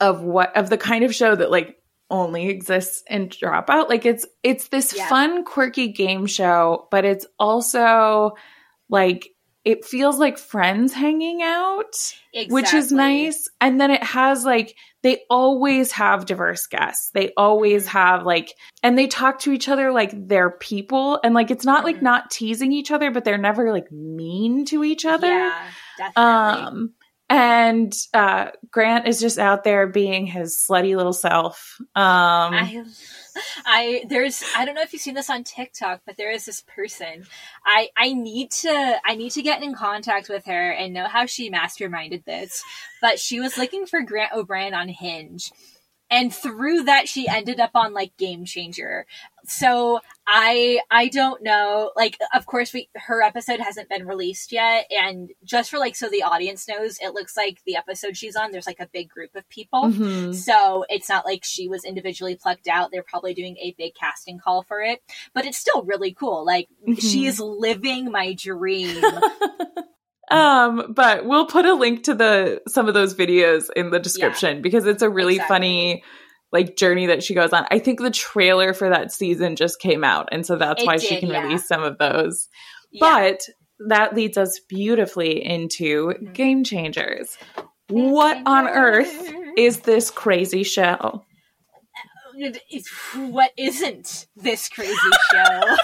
of 0.00 0.22
what, 0.22 0.56
of 0.56 0.70
the 0.70 0.78
kind 0.78 1.04
of 1.04 1.14
show 1.14 1.34
that 1.34 1.50
like 1.50 1.78
only 2.10 2.48
exists 2.48 3.02
in 3.10 3.28
Dropout. 3.28 3.88
Like 3.88 4.06
it's, 4.06 4.24
it's 4.44 4.68
this 4.68 4.94
yeah. 4.96 5.08
fun, 5.08 5.44
quirky 5.44 5.88
game 5.88 6.26
show, 6.26 6.86
but 6.92 7.04
it's 7.04 7.26
also 7.40 8.36
like 8.88 9.28
it 9.66 9.84
feels 9.84 10.16
like 10.16 10.38
friends 10.38 10.92
hanging 10.92 11.42
out, 11.42 11.96
exactly. 12.32 12.54
which 12.54 12.72
is 12.72 12.92
nice. 12.92 13.48
And 13.60 13.80
then 13.80 13.90
it 13.90 14.02
has 14.04 14.44
like, 14.44 14.76
they 15.02 15.22
always 15.28 15.90
have 15.90 16.24
diverse 16.24 16.68
guests. 16.68 17.10
They 17.12 17.32
always 17.36 17.82
mm-hmm. 17.82 17.98
have 17.98 18.24
like, 18.24 18.54
and 18.84 18.96
they 18.96 19.08
talk 19.08 19.40
to 19.40 19.50
each 19.50 19.68
other 19.68 19.90
like 19.90 20.12
they're 20.14 20.52
people. 20.52 21.18
And 21.24 21.34
like, 21.34 21.50
it's 21.50 21.64
not 21.64 21.78
mm-hmm. 21.78 21.86
like 21.86 22.00
not 22.00 22.30
teasing 22.30 22.70
each 22.70 22.92
other, 22.92 23.10
but 23.10 23.24
they're 23.24 23.38
never 23.38 23.72
like 23.72 23.90
mean 23.90 24.66
to 24.66 24.84
each 24.84 25.04
other. 25.04 25.26
Yeah, 25.26 25.70
definitely. 25.98 26.62
Um, 26.62 26.94
and 27.28 27.92
uh, 28.14 28.50
Grant 28.70 29.08
is 29.08 29.20
just 29.20 29.38
out 29.38 29.64
there 29.64 29.86
being 29.86 30.26
his 30.26 30.56
slutty 30.56 30.96
little 30.96 31.12
self. 31.12 31.76
Um, 31.80 31.86
I, 31.96 32.84
I 33.64 34.04
there's 34.08 34.44
I 34.56 34.64
don't 34.64 34.74
know 34.74 34.82
if 34.82 34.92
you've 34.92 35.02
seen 35.02 35.14
this 35.14 35.30
on 35.30 35.42
TikTok, 35.42 36.02
but 36.06 36.16
there 36.16 36.30
is 36.30 36.44
this 36.44 36.62
person. 36.62 37.24
I 37.64 37.88
I 37.96 38.12
need 38.12 38.52
to 38.52 39.00
I 39.04 39.16
need 39.16 39.30
to 39.30 39.42
get 39.42 39.62
in 39.62 39.74
contact 39.74 40.28
with 40.28 40.44
her 40.46 40.70
and 40.70 40.94
know 40.94 41.08
how 41.08 41.26
she 41.26 41.50
masterminded 41.50 42.24
this. 42.24 42.62
But 43.00 43.18
she 43.18 43.40
was 43.40 43.58
looking 43.58 43.86
for 43.86 44.02
Grant 44.02 44.32
O'Brien 44.32 44.74
on 44.74 44.88
Hinge 44.88 45.50
and 46.10 46.32
through 46.32 46.84
that 46.84 47.08
she 47.08 47.28
ended 47.28 47.60
up 47.60 47.72
on 47.74 47.92
like 47.92 48.16
game 48.16 48.44
changer 48.44 49.06
so 49.44 50.00
i 50.26 50.80
i 50.90 51.08
don't 51.08 51.42
know 51.42 51.90
like 51.96 52.16
of 52.34 52.46
course 52.46 52.72
we 52.72 52.88
her 52.94 53.22
episode 53.22 53.60
hasn't 53.60 53.88
been 53.88 54.06
released 54.06 54.52
yet 54.52 54.86
and 54.90 55.30
just 55.44 55.70
for 55.70 55.78
like 55.78 55.96
so 55.96 56.08
the 56.08 56.22
audience 56.22 56.68
knows 56.68 56.98
it 57.00 57.14
looks 57.14 57.36
like 57.36 57.60
the 57.64 57.76
episode 57.76 58.16
she's 58.16 58.36
on 58.36 58.50
there's 58.50 58.66
like 58.66 58.80
a 58.80 58.88
big 58.92 59.08
group 59.08 59.34
of 59.34 59.48
people 59.48 59.84
mm-hmm. 59.84 60.32
so 60.32 60.84
it's 60.88 61.08
not 61.08 61.24
like 61.24 61.44
she 61.44 61.68
was 61.68 61.84
individually 61.84 62.36
plucked 62.36 62.68
out 62.68 62.90
they're 62.90 63.02
probably 63.02 63.34
doing 63.34 63.56
a 63.58 63.74
big 63.78 63.94
casting 63.94 64.38
call 64.38 64.62
for 64.62 64.80
it 64.80 65.00
but 65.32 65.44
it's 65.44 65.58
still 65.58 65.82
really 65.82 66.12
cool 66.12 66.44
like 66.44 66.68
mm-hmm. 66.82 66.94
she 66.94 67.26
is 67.26 67.40
living 67.40 68.10
my 68.10 68.32
dream 68.32 69.00
Um, 70.30 70.92
but 70.92 71.24
we'll 71.24 71.46
put 71.46 71.66
a 71.66 71.74
link 71.74 72.04
to 72.04 72.14
the 72.14 72.60
some 72.66 72.88
of 72.88 72.94
those 72.94 73.14
videos 73.14 73.68
in 73.76 73.90
the 73.90 74.00
description 74.00 74.56
yeah, 74.56 74.62
because 74.62 74.86
it's 74.86 75.02
a 75.02 75.10
really 75.10 75.36
exactly. 75.36 75.54
funny 75.54 76.04
like 76.52 76.76
journey 76.76 77.06
that 77.06 77.22
she 77.22 77.34
goes 77.34 77.52
on. 77.52 77.66
I 77.70 77.78
think 77.78 78.00
the 78.00 78.10
trailer 78.10 78.72
for 78.72 78.88
that 78.88 79.12
season 79.12 79.56
just 79.56 79.78
came 79.78 80.02
out, 80.02 80.28
and 80.32 80.44
so 80.44 80.56
that's 80.56 80.82
it 80.82 80.86
why 80.86 80.96
did, 80.96 81.06
she 81.06 81.20
can 81.20 81.30
yeah. 81.30 81.42
release 81.42 81.66
some 81.66 81.82
of 81.82 81.98
those. 81.98 82.48
Yeah. 82.90 83.00
But 83.00 83.40
that 83.88 84.14
leads 84.14 84.36
us 84.36 84.60
beautifully 84.68 85.44
into 85.44 86.08
mm-hmm. 86.08 86.32
Game 86.32 86.64
Changers. 86.64 87.36
Game 87.56 87.66
what 88.10 88.34
Changers. 88.34 88.46
on 88.46 88.68
earth 88.68 89.32
is 89.56 89.80
this 89.80 90.10
crazy 90.10 90.64
show? 90.64 91.24
What 93.14 93.52
isn't 93.56 94.26
this 94.36 94.68
crazy 94.68 94.94
show? 95.30 95.60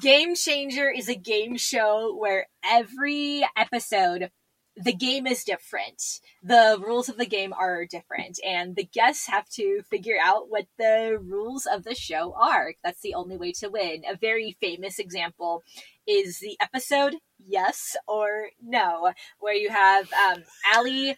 Game 0.00 0.34
Changer 0.34 0.90
is 0.90 1.08
a 1.08 1.14
game 1.14 1.56
show 1.56 2.16
where 2.16 2.46
every 2.64 3.46
episode 3.56 4.30
the 4.76 4.92
game 4.92 5.26
is 5.26 5.44
different. 5.44 6.20
The 6.42 6.78
rules 6.84 7.08
of 7.08 7.16
the 7.16 7.26
game 7.26 7.52
are 7.52 7.86
different, 7.86 8.40
and 8.44 8.74
the 8.74 8.88
guests 8.92 9.28
have 9.28 9.48
to 9.50 9.82
figure 9.88 10.16
out 10.20 10.50
what 10.50 10.66
the 10.78 11.18
rules 11.22 11.66
of 11.66 11.84
the 11.84 11.94
show 11.94 12.34
are. 12.36 12.74
That's 12.82 13.02
the 13.02 13.14
only 13.14 13.36
way 13.36 13.52
to 13.52 13.68
win. 13.68 14.02
A 14.08 14.16
very 14.16 14.56
famous 14.60 14.98
example 14.98 15.62
is 16.08 16.40
the 16.40 16.56
episode 16.60 17.16
Yes 17.46 17.94
or 18.08 18.48
No, 18.60 19.12
where 19.38 19.54
you 19.54 19.70
have 19.70 20.12
um, 20.12 20.42
Ally, 20.72 21.14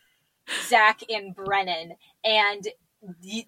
Zach, 0.68 1.00
and 1.08 1.34
Brennan, 1.34 1.94
and 2.24 2.68
the, 3.22 3.46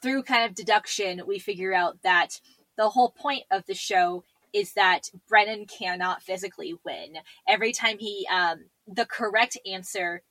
through 0.00 0.22
kind 0.22 0.44
of 0.44 0.54
deduction, 0.54 1.22
we 1.26 1.38
figure 1.40 1.74
out 1.74 2.02
that 2.02 2.40
the 2.76 2.90
whole 2.90 3.10
point 3.10 3.44
of 3.50 3.66
the 3.66 3.74
show 3.74 4.24
is 4.52 4.72
that 4.74 5.10
Brennan 5.28 5.66
cannot 5.66 6.22
physically 6.22 6.74
win. 6.84 7.18
Every 7.48 7.72
time 7.72 7.98
he, 7.98 8.26
um, 8.30 8.66
the 8.86 9.06
correct 9.06 9.58
answer 9.70 10.22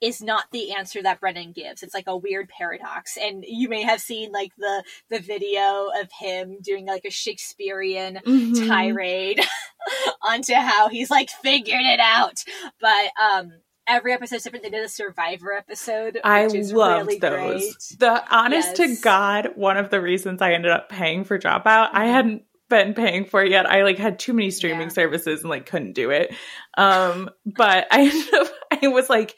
is 0.00 0.22
not 0.22 0.44
the 0.50 0.74
answer 0.74 1.02
that 1.02 1.20
Brennan 1.20 1.52
gives. 1.52 1.82
It's 1.82 1.94
like 1.94 2.06
a 2.06 2.16
weird 2.16 2.48
paradox. 2.48 3.18
And 3.20 3.44
you 3.46 3.68
may 3.68 3.82
have 3.82 4.00
seen 4.00 4.32
like 4.32 4.52
the 4.56 4.82
the 5.10 5.20
video 5.20 5.90
of 6.00 6.08
him 6.18 6.58
doing 6.62 6.86
like 6.86 7.04
a 7.04 7.10
Shakespearean 7.10 8.20
mm-hmm. 8.24 8.66
tirade 8.66 9.40
onto 10.22 10.54
how 10.54 10.88
he's 10.88 11.10
like 11.10 11.28
figured 11.28 11.82
it 11.82 12.00
out. 12.00 12.42
But 12.80 13.10
um 13.22 13.52
every 13.86 14.12
episode's 14.12 14.44
different. 14.44 14.64
They 14.64 14.70
did 14.70 14.84
a 14.84 14.88
Survivor 14.88 15.52
episode. 15.52 16.18
I 16.24 16.46
loved 16.46 17.08
really 17.08 17.18
those. 17.18 17.60
Great. 17.60 17.98
The 17.98 18.34
honest 18.34 18.78
yes. 18.78 18.96
to 18.98 19.02
God, 19.02 19.50
one 19.56 19.76
of 19.76 19.90
the 19.90 20.00
reasons 20.00 20.40
I 20.40 20.52
ended 20.52 20.70
up 20.70 20.88
paying 20.88 21.24
for 21.24 21.38
Dropout, 21.38 21.88
mm-hmm. 21.88 21.96
I 21.96 22.06
hadn't 22.06 22.44
been 22.70 22.94
paying 22.94 23.26
for 23.26 23.42
it 23.42 23.50
yet. 23.50 23.70
I 23.70 23.82
like 23.82 23.98
had 23.98 24.18
too 24.18 24.32
many 24.32 24.50
streaming 24.50 24.88
yeah. 24.88 24.94
services 24.94 25.40
and 25.40 25.50
like 25.50 25.66
couldn't 25.66 25.92
do 25.92 26.10
it. 26.10 26.34
Um, 26.78 27.28
but 27.44 27.86
I 27.90 28.02
ended 28.02 28.34
up, 28.34 28.48
I 28.82 28.88
was 28.88 29.10
like, 29.10 29.36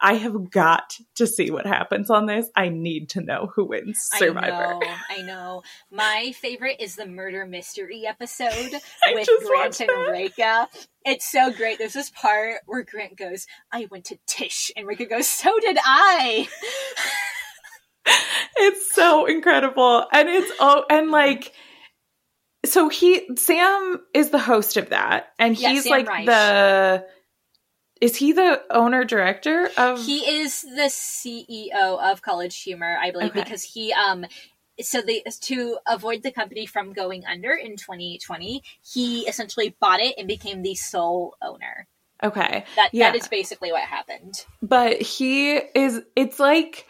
I 0.00 0.14
have 0.14 0.50
got 0.50 0.98
to 1.16 1.26
see 1.26 1.50
what 1.50 1.66
happens 1.66 2.10
on 2.10 2.26
this. 2.26 2.50
I 2.54 2.68
need 2.68 3.08
to 3.10 3.22
know 3.22 3.50
who 3.54 3.64
wins 3.64 3.98
Survivor. 4.00 4.74
I 4.74 4.78
know. 4.78 4.94
I 5.10 5.22
know. 5.22 5.62
My 5.90 6.32
favorite 6.32 6.76
is 6.80 6.96
the 6.96 7.06
murder 7.06 7.46
mystery 7.46 8.04
episode 8.06 8.72
with 9.12 9.28
Grant 9.46 9.80
and 9.80 9.90
Rekha. 9.90 10.66
It's 11.06 11.30
so 11.30 11.52
great. 11.52 11.78
There's 11.78 11.94
this 11.94 12.10
part 12.10 12.60
where 12.66 12.82
Grant 12.82 13.16
goes, 13.16 13.46
I 13.72 13.88
went 13.90 14.04
to 14.06 14.18
Tisch. 14.26 14.70
And 14.76 14.86
Rekha 14.86 15.08
goes, 15.08 15.28
So 15.28 15.58
did 15.60 15.78
I. 15.82 16.48
it's 18.56 18.94
so 18.94 19.26
incredible. 19.26 20.06
And 20.12 20.28
it's, 20.28 20.52
oh, 20.60 20.84
and 20.90 21.10
like, 21.10 21.52
so 22.64 22.88
he 22.88 23.36
Sam 23.36 24.00
is 24.12 24.30
the 24.30 24.38
host 24.38 24.76
of 24.76 24.90
that, 24.90 25.32
and 25.38 25.58
yeah, 25.58 25.70
he's 25.70 25.84
Sam 25.84 25.90
like 25.90 26.08
Reich. 26.08 26.26
the. 26.26 27.06
Is 28.00 28.16
he 28.16 28.32
the 28.32 28.60
owner 28.70 29.04
director 29.04 29.70
of? 29.78 30.04
He 30.04 30.18
is 30.18 30.62
the 30.62 30.90
CEO 30.90 31.72
of 31.72 32.20
College 32.22 32.60
Humor, 32.62 32.98
I 33.00 33.12
believe, 33.12 33.30
okay. 33.30 33.42
because 33.42 33.62
he 33.62 33.92
um 33.92 34.26
so 34.80 35.00
they 35.00 35.22
to 35.40 35.78
avoid 35.86 36.22
the 36.22 36.32
company 36.32 36.66
from 36.66 36.92
going 36.92 37.24
under 37.26 37.52
in 37.52 37.76
2020 37.76 38.62
he 38.82 39.20
essentially 39.20 39.76
bought 39.80 40.00
it 40.00 40.14
and 40.18 40.26
became 40.26 40.62
the 40.62 40.74
sole 40.74 41.36
owner 41.42 41.86
okay 42.22 42.64
that 42.76 42.90
yeah. 42.92 43.10
that 43.10 43.16
is 43.16 43.28
basically 43.28 43.70
what 43.70 43.82
happened 43.82 44.44
but 44.62 45.00
he 45.00 45.54
is 45.74 46.02
it's 46.16 46.40
like 46.40 46.86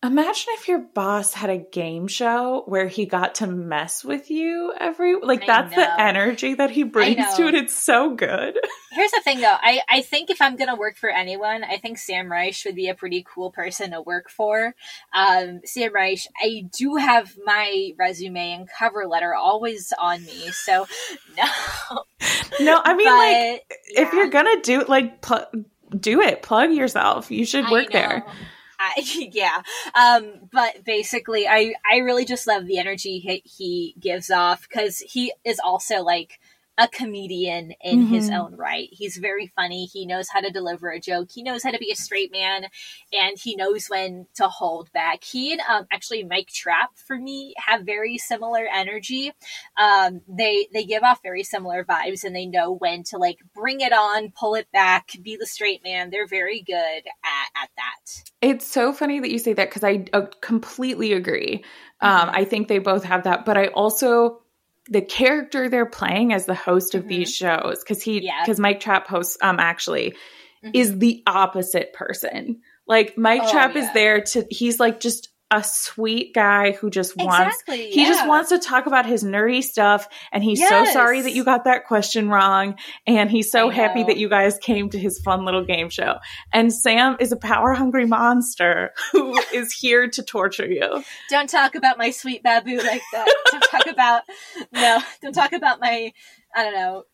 Imagine 0.00 0.46
if 0.50 0.68
your 0.68 0.78
boss 0.78 1.34
had 1.34 1.50
a 1.50 1.58
game 1.58 2.06
show 2.06 2.62
where 2.66 2.86
he 2.86 3.04
got 3.04 3.34
to 3.36 3.48
mess 3.48 4.04
with 4.04 4.30
you 4.30 4.72
every 4.78 5.16
like 5.20 5.44
that's 5.44 5.74
the 5.74 6.00
energy 6.00 6.54
that 6.54 6.70
he 6.70 6.84
brings 6.84 7.34
to 7.34 7.48
it. 7.48 7.56
It's 7.56 7.74
so 7.74 8.14
good. 8.14 8.56
Here's 8.92 9.10
the 9.10 9.20
thing 9.24 9.40
though. 9.40 9.56
I, 9.60 9.80
I 9.88 10.02
think 10.02 10.30
if 10.30 10.40
I'm 10.40 10.54
gonna 10.54 10.76
work 10.76 10.96
for 10.96 11.10
anyone, 11.10 11.64
I 11.64 11.78
think 11.78 11.98
Sam 11.98 12.30
Reich 12.30 12.54
would 12.64 12.76
be 12.76 12.86
a 12.86 12.94
pretty 12.94 13.26
cool 13.28 13.50
person 13.50 13.90
to 13.90 14.00
work 14.00 14.30
for. 14.30 14.76
Um, 15.12 15.62
Sam 15.64 15.92
Reich, 15.92 16.20
I 16.40 16.68
do 16.70 16.94
have 16.94 17.36
my 17.44 17.90
resume 17.98 18.52
and 18.52 18.68
cover 18.78 19.04
letter 19.04 19.34
always 19.34 19.92
on 19.98 20.24
me, 20.24 20.50
so 20.52 20.86
no. 21.36 22.04
No, 22.60 22.80
I 22.84 22.94
mean 22.94 23.08
but, 23.08 23.16
like 23.16 23.82
yeah. 23.90 24.02
if 24.02 24.12
you're 24.12 24.30
gonna 24.30 24.60
do 24.62 24.84
like 24.84 25.22
pl- 25.22 25.64
do 25.98 26.20
it, 26.20 26.42
plug 26.42 26.70
yourself. 26.70 27.32
You 27.32 27.44
should 27.44 27.68
work 27.68 27.90
there. 27.90 28.24
I, 28.78 28.92
yeah. 29.32 29.62
Um, 29.94 30.48
but 30.52 30.84
basically, 30.84 31.46
I, 31.48 31.74
I 31.90 31.98
really 31.98 32.24
just 32.24 32.46
love 32.46 32.66
the 32.66 32.78
energy 32.78 33.18
he, 33.18 33.42
he 33.44 33.94
gives 34.00 34.30
off 34.30 34.62
because 34.68 34.98
he 35.00 35.32
is 35.44 35.60
also 35.62 36.02
like 36.02 36.40
a 36.78 36.86
comedian 36.86 37.72
in 37.82 38.04
mm-hmm. 38.04 38.14
his 38.14 38.30
own 38.30 38.54
right. 38.54 38.88
He's 38.92 39.16
very 39.16 39.52
funny. 39.56 39.86
He 39.86 40.06
knows 40.06 40.28
how 40.32 40.40
to 40.40 40.50
deliver 40.50 40.88
a 40.90 41.00
joke. 41.00 41.30
He 41.34 41.42
knows 41.42 41.64
how 41.64 41.72
to 41.72 41.78
be 41.78 41.90
a 41.90 41.96
straight 41.96 42.30
man, 42.30 42.66
and 43.12 43.36
he 43.36 43.56
knows 43.56 43.88
when 43.88 44.26
to 44.36 44.46
hold 44.46 44.90
back. 44.92 45.24
He 45.24 45.52
and 45.52 45.60
um, 45.68 45.86
actually 45.90 46.22
Mike 46.22 46.48
Trapp 46.48 46.90
for 46.96 47.18
me 47.18 47.54
have 47.58 47.82
very 47.82 48.16
similar 48.16 48.66
energy. 48.72 49.32
Um, 49.76 50.20
they 50.28 50.68
they 50.72 50.84
give 50.84 51.02
off 51.02 51.20
very 51.22 51.42
similar 51.42 51.84
vibes, 51.84 52.22
and 52.22 52.34
they 52.34 52.46
know 52.46 52.72
when 52.72 53.02
to 53.04 53.18
like 53.18 53.38
bring 53.54 53.80
it 53.80 53.92
on, 53.92 54.32
pull 54.38 54.54
it 54.54 54.70
back, 54.72 55.10
be 55.22 55.36
the 55.36 55.46
straight 55.46 55.82
man. 55.82 56.10
They're 56.10 56.28
very 56.28 56.62
good 56.62 56.74
at, 56.76 57.62
at 57.62 57.70
that. 57.76 58.22
It's 58.40 58.66
so 58.66 58.92
funny 58.92 59.18
that 59.18 59.30
you 59.30 59.38
say 59.40 59.52
that 59.54 59.68
because 59.68 59.82
I 59.82 60.04
uh, 60.12 60.26
completely 60.40 61.12
agree. 61.12 61.64
Um, 62.00 62.28
mm-hmm. 62.28 62.36
I 62.36 62.44
think 62.44 62.68
they 62.68 62.78
both 62.78 63.02
have 63.02 63.24
that, 63.24 63.44
but 63.44 63.56
I 63.58 63.66
also 63.68 64.42
the 64.88 65.02
character 65.02 65.68
they're 65.68 65.86
playing 65.86 66.32
as 66.32 66.46
the 66.46 66.54
host 66.54 66.94
of 66.94 67.02
mm-hmm. 67.02 67.08
these 67.10 67.34
shows 67.34 67.80
because 67.80 68.02
he 68.02 68.20
because 68.20 68.58
yeah. 68.58 68.62
Mike 68.62 68.80
Trapp 68.80 69.06
hosts 69.06 69.36
um 69.42 69.60
actually 69.60 70.10
mm-hmm. 70.10 70.70
is 70.74 70.98
the 70.98 71.22
opposite 71.26 71.92
person. 71.92 72.60
Like 72.86 73.18
Mike 73.18 73.42
oh, 73.44 73.50
Trapp 73.50 73.74
yeah. 73.74 73.82
is 73.82 73.92
there 73.92 74.20
to 74.22 74.46
he's 74.50 74.80
like 74.80 75.00
just 75.00 75.28
a 75.50 75.64
sweet 75.64 76.34
guy 76.34 76.72
who 76.72 76.90
just 76.90 77.16
wants 77.16 77.56
exactly, 77.56 77.90
he 77.90 78.02
yeah. 78.02 78.08
just 78.08 78.28
wants 78.28 78.50
to 78.50 78.58
talk 78.58 78.86
about 78.86 79.06
his 79.06 79.24
nerdy 79.24 79.62
stuff 79.62 80.06
and 80.30 80.44
he's 80.44 80.60
yes. 80.60 80.68
so 80.68 80.92
sorry 80.92 81.22
that 81.22 81.32
you 81.32 81.42
got 81.42 81.64
that 81.64 81.86
question 81.86 82.28
wrong 82.28 82.76
and 83.06 83.30
he's 83.30 83.50
so 83.50 83.70
happy 83.70 84.02
that 84.02 84.18
you 84.18 84.28
guys 84.28 84.58
came 84.58 84.90
to 84.90 84.98
his 84.98 85.18
fun 85.20 85.44
little 85.44 85.64
game 85.64 85.88
show 85.88 86.16
and 86.52 86.72
sam 86.72 87.16
is 87.18 87.32
a 87.32 87.36
power 87.36 87.72
hungry 87.72 88.06
monster 88.06 88.92
who 89.12 89.38
is 89.54 89.72
here 89.72 90.08
to 90.08 90.22
torture 90.22 90.66
you 90.66 91.02
don't 91.30 91.48
talk 91.48 91.74
about 91.74 91.96
my 91.96 92.10
sweet 92.10 92.42
babu 92.42 92.76
like 92.78 93.02
that 93.12 93.34
don't 93.50 93.62
talk 93.62 93.86
about 93.86 94.22
no 94.72 94.98
don't 95.22 95.34
talk 95.34 95.52
about 95.52 95.80
my 95.80 96.12
I 96.54 96.64
don't 96.64 96.74
know, 96.74 97.04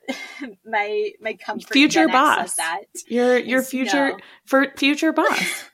my 0.64 1.11
my 1.20 1.35
comfort. 1.35 1.73
Future 1.73 2.07
boss. 2.07 2.55
That 2.55 2.85
your 3.09 3.37
your 3.37 3.62
future 3.62 4.11
no. 4.11 4.18
for 4.47 4.73
future 4.77 5.12
boss. 5.12 5.64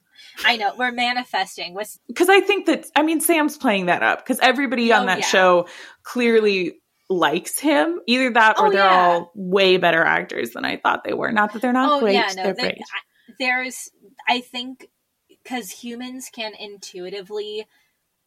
I 0.45 0.57
know 0.57 0.73
we're 0.77 0.93
manifesting. 0.93 1.77
Because 2.09 2.29
I 2.29 2.41
think 2.41 2.67
that 2.67 2.87
I 2.97 3.03
mean 3.03 3.21
Sam's 3.21 3.57
playing 3.57 3.87
that 3.87 4.03
up 4.03 4.19
because 4.19 4.39
everybody 4.41 4.93
oh, 4.93 4.99
on 5.01 5.07
that 5.07 5.21
yeah. 5.21 5.27
show 5.27 5.69
clearly 6.03 6.81
likes 7.09 7.59
him. 7.59 8.01
Either 8.07 8.31
that 8.33 8.59
or 8.59 8.69
Oh, 8.69 8.71
they're 8.71 8.85
yeah. 8.85 9.01
all 9.09 9.33
way 9.35 9.77
better 9.77 10.03
actors 10.05 10.51
than 10.51 10.65
I 10.65 10.77
thought 10.77 11.05
they 11.05 11.13
were. 11.15 11.33
Not 11.33 11.53
that 11.53 11.63
they're 11.63 11.73
not 11.73 11.91
oh 11.91 12.01
great. 12.01 12.15
yeah, 12.15 12.29
no, 12.37 12.43
they're 12.45 12.55
there- 12.55 12.65
great. 12.67 12.79
I- 12.81 13.33
there's 13.39 13.91
I 14.29 14.41
think 14.41 14.89
because 15.29 15.71
humans 15.71 16.31
can 16.33 16.53
intuitively 16.59 17.67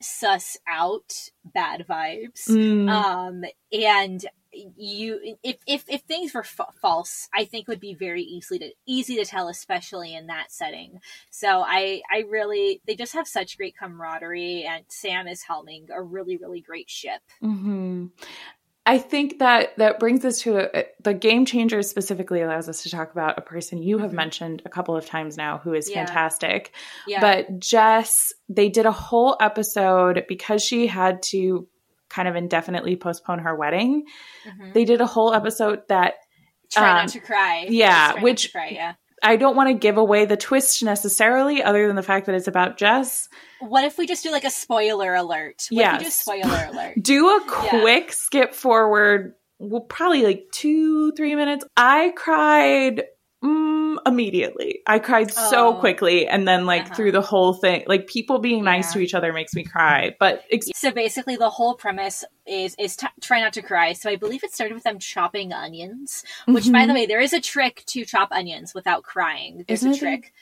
suss 0.01 0.57
out 0.67 1.13
bad 1.45 1.85
vibes. 1.87 2.47
Mm, 2.49 2.89
um 2.89 3.43
and 3.71 4.25
you 4.75 5.35
if 5.43 5.57
if, 5.67 5.83
if 5.87 6.01
things 6.01 6.33
were 6.33 6.43
fa- 6.43 6.67
false 6.81 7.27
i 7.33 7.45
think 7.45 7.67
would 7.67 7.79
be 7.79 7.93
very 7.93 8.21
easily 8.23 8.59
to 8.59 8.69
easy 8.85 9.15
to 9.15 9.25
tell 9.25 9.47
especially 9.49 10.13
in 10.15 10.27
that 10.27 10.51
setting 10.51 10.99
so 11.29 11.63
i 11.65 12.01
i 12.11 12.19
really 12.29 12.81
they 12.87 12.95
just 12.95 13.13
have 13.13 13.27
such 13.27 13.57
great 13.57 13.75
camaraderie 13.77 14.63
and 14.63 14.83
sam 14.87 15.27
is 15.27 15.43
helming 15.49 15.85
a 15.93 16.01
really 16.01 16.37
really 16.37 16.61
great 16.61 16.89
ship 16.89 17.21
mhm. 17.43 18.09
I 18.85 18.97
think 18.97 19.39
that 19.39 19.77
that 19.77 19.97
brings 19.97 20.25
us 20.25 20.39
to 20.41 20.77
a, 20.77 20.85
the 21.01 21.13
game 21.13 21.45
changer 21.45 21.81
specifically 21.83 22.41
allows 22.41 22.67
us 22.67 22.83
to 22.83 22.89
talk 22.89 23.13
about 23.13 23.37
a 23.37 23.41
person 23.41 23.81
you 23.81 23.99
have 23.99 24.11
Mhm. 24.11 24.15
mentioned 24.15 24.61
a 24.65 24.69
couple 24.69 24.93
of 24.97 25.05
times 25.05 25.37
now 25.37 25.59
who 25.59 25.73
is 25.73 25.89
Yeah. 25.89 26.05
fantastic. 26.05 26.73
yeah 27.07 27.21
But 27.21 27.59
Jess, 27.61 28.33
they 28.49 28.67
did 28.67 28.85
a 28.85 28.91
whole 28.91 29.37
episode 29.39 30.25
because 30.27 30.61
she 30.61 30.87
had 30.87 31.21
to 31.31 31.65
kind 32.13 32.27
of 32.27 32.35
indefinitely 32.35 32.95
postpone 32.95 33.39
her 33.39 33.55
wedding. 33.55 34.03
Mhm. 34.47 34.73
They 34.73 34.85
did 34.85 35.01
a 35.01 35.05
whole 35.07 35.33
episode 35.33 35.79
that 35.89 36.13
try 36.71 36.89
um, 36.89 36.95
not 36.97 37.09
to 37.09 37.19
cry 37.19 37.65
yeah, 37.69 37.87
Just 37.87 38.11
try 38.11 38.15
not 38.15 38.23
which- 38.23 38.51
cry, 38.51 38.67
yeah 38.71 38.93
I 39.25 39.37
don't 39.37 39.55
want 39.55 39.69
to 39.69 39.73
give 39.73 39.95
away 39.97 40.25
the 40.25 40.35
twist 40.35 40.83
necessarily, 40.83 41.63
other 41.63 41.87
than 41.87 41.95
the 41.95 42.03
fact 42.03 42.25
that 42.25 42.35
it's 42.35 42.49
about 42.49 42.77
Jess. 42.77 43.29
what 43.61 43.85
if 43.85 43.97
we 43.97 44.05
just 44.05 44.21
do 44.21 44.31
like 44.31 44.43
a 44.43 44.49
spoiler 44.49 45.13
alert 45.15 45.63
what 45.71 45.85
if 45.85 45.91
we 45.93 45.97
do 45.99 46.03
Yes. 46.03 46.19
spoiler 46.19 46.67
alert 46.71 46.95
Do 47.01 47.29
a 47.29 47.39
Yeah. 47.41 47.69
quick 47.81 48.11
skip 48.11 48.53
forward, 48.53 49.33
well, 49.59 49.81
probably 49.81 50.23
like 50.23 50.47
two, 50.51 51.13
three 51.13 51.35
minutes. 51.35 51.63
I 51.77 52.11
cried 52.17 53.03
mm, 53.43 53.97
immediately. 54.05 54.81
I 54.87 54.99
cried 54.99 55.31
so 55.31 55.67
Oh. 55.67 55.73
quickly, 55.79 56.27
and 56.27 56.47
then 56.47 56.65
like 56.65 56.85
Uh-huh. 56.85 56.95
through 56.95 57.11
the 57.11 57.21
whole 57.21 57.53
thing, 57.53 57.83
like 57.87 58.07
people 58.07 58.39
being 58.39 58.63
nice 58.63 58.89
Yeah. 58.89 58.93
to 58.93 58.99
each 59.05 59.13
other 59.13 59.33
makes 59.33 59.53
me 59.53 59.63
cry. 59.63 60.15
But 60.19 60.43
ex- 60.51 60.69
so 60.75 60.91
basically 60.91 61.35
the 61.35 61.49
whole 61.49 61.75
premise 61.75 62.23
is 62.45 62.75
is 62.79 62.95
t- 62.95 63.07
try 63.21 63.39
not 63.39 63.53
to 63.53 63.61
cry 63.61 63.93
so 63.93 64.09
i 64.09 64.17
believe 64.17 64.43
it 64.43 64.53
started 64.53 64.73
with 64.73 64.83
them 64.83 64.99
chopping 64.99 65.53
onions 65.53 66.25
which 66.45 66.69
by 66.69 66.79
Mhm. 66.83 66.87
the 66.87 66.93
way 66.93 67.05
there 67.05 67.21
is 67.21 67.31
a 67.31 67.39
trick 67.39 67.83
to 67.85 68.03
chop 68.03 68.27
onions 68.33 68.73
without 68.73 69.01
crying 69.03 69.63
there's 69.65 69.79
Isn't 69.79 69.93
a 69.95 69.97
trick 69.97 70.33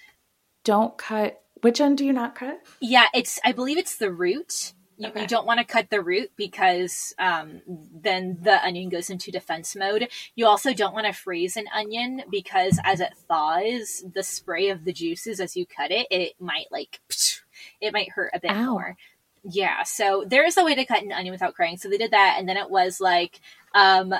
don't 0.64 0.98
cut. 0.98 1.40
Which 1.62 1.80
end 1.80 2.00
do 2.00 2.06
you 2.06 2.12
not 2.14 2.34
cut? 2.34 2.60
yeah 2.80 3.06
it's 3.14 3.40
i 3.46 3.52
believe 3.52 3.78
it's 3.78 3.98
the 3.98 4.12
root 4.12 4.74
you, 5.02 5.08
Okay. 5.10 5.22
you 5.22 5.28
don't 5.28 5.46
want 5.46 5.60
to 5.60 5.66
cut 5.66 5.90
the 5.90 6.02
root 6.02 6.32
because 6.36 7.14
um, 7.20 7.62
then 7.68 8.38
the 8.42 8.64
onion 8.64 8.90
goes 8.90 9.10
into 9.10 9.32
defense 9.32 9.76
mode. 9.76 10.08
You 10.36 10.46
also 10.48 10.74
don't 10.74 10.94
want 10.94 11.08
to 11.08 11.14
freeze 11.14 11.58
an 11.58 11.66
onion 11.74 12.24
because 12.30 12.80
as 12.84 13.00
it 13.00 13.14
thaws, 13.28 14.04
the 14.14 14.24
spray 14.24 14.70
of 14.70 14.86
the 14.86 14.94
juices 14.94 15.40
as 15.40 15.56
you 15.58 15.66
cut 15.66 15.92
it, 15.92 16.08
it 16.12 16.34
might 16.40 16.68
like 16.72 17.00
it 17.82 17.94
might 17.94 18.12
hurt 18.12 18.32
a 18.34 18.40
bit 18.40 18.52
Ow. 18.52 18.72
more. 18.72 18.98
Yeah, 19.44 19.84
so 19.84 20.24
there 20.28 20.46
is 20.46 20.58
a 20.58 20.64
way 20.64 20.76
to 20.76 20.86
cut 20.86 21.04
an 21.04 21.12
onion 21.12 21.32
without 21.32 21.56
crying. 21.56 21.78
So 21.78 21.90
they 21.90 21.98
did 21.98 22.12
that, 22.12 22.36
and 22.38 22.48
then 22.48 22.58
it 22.58 22.70
was 22.70 23.02
like 23.02 23.40
um, 23.74 24.14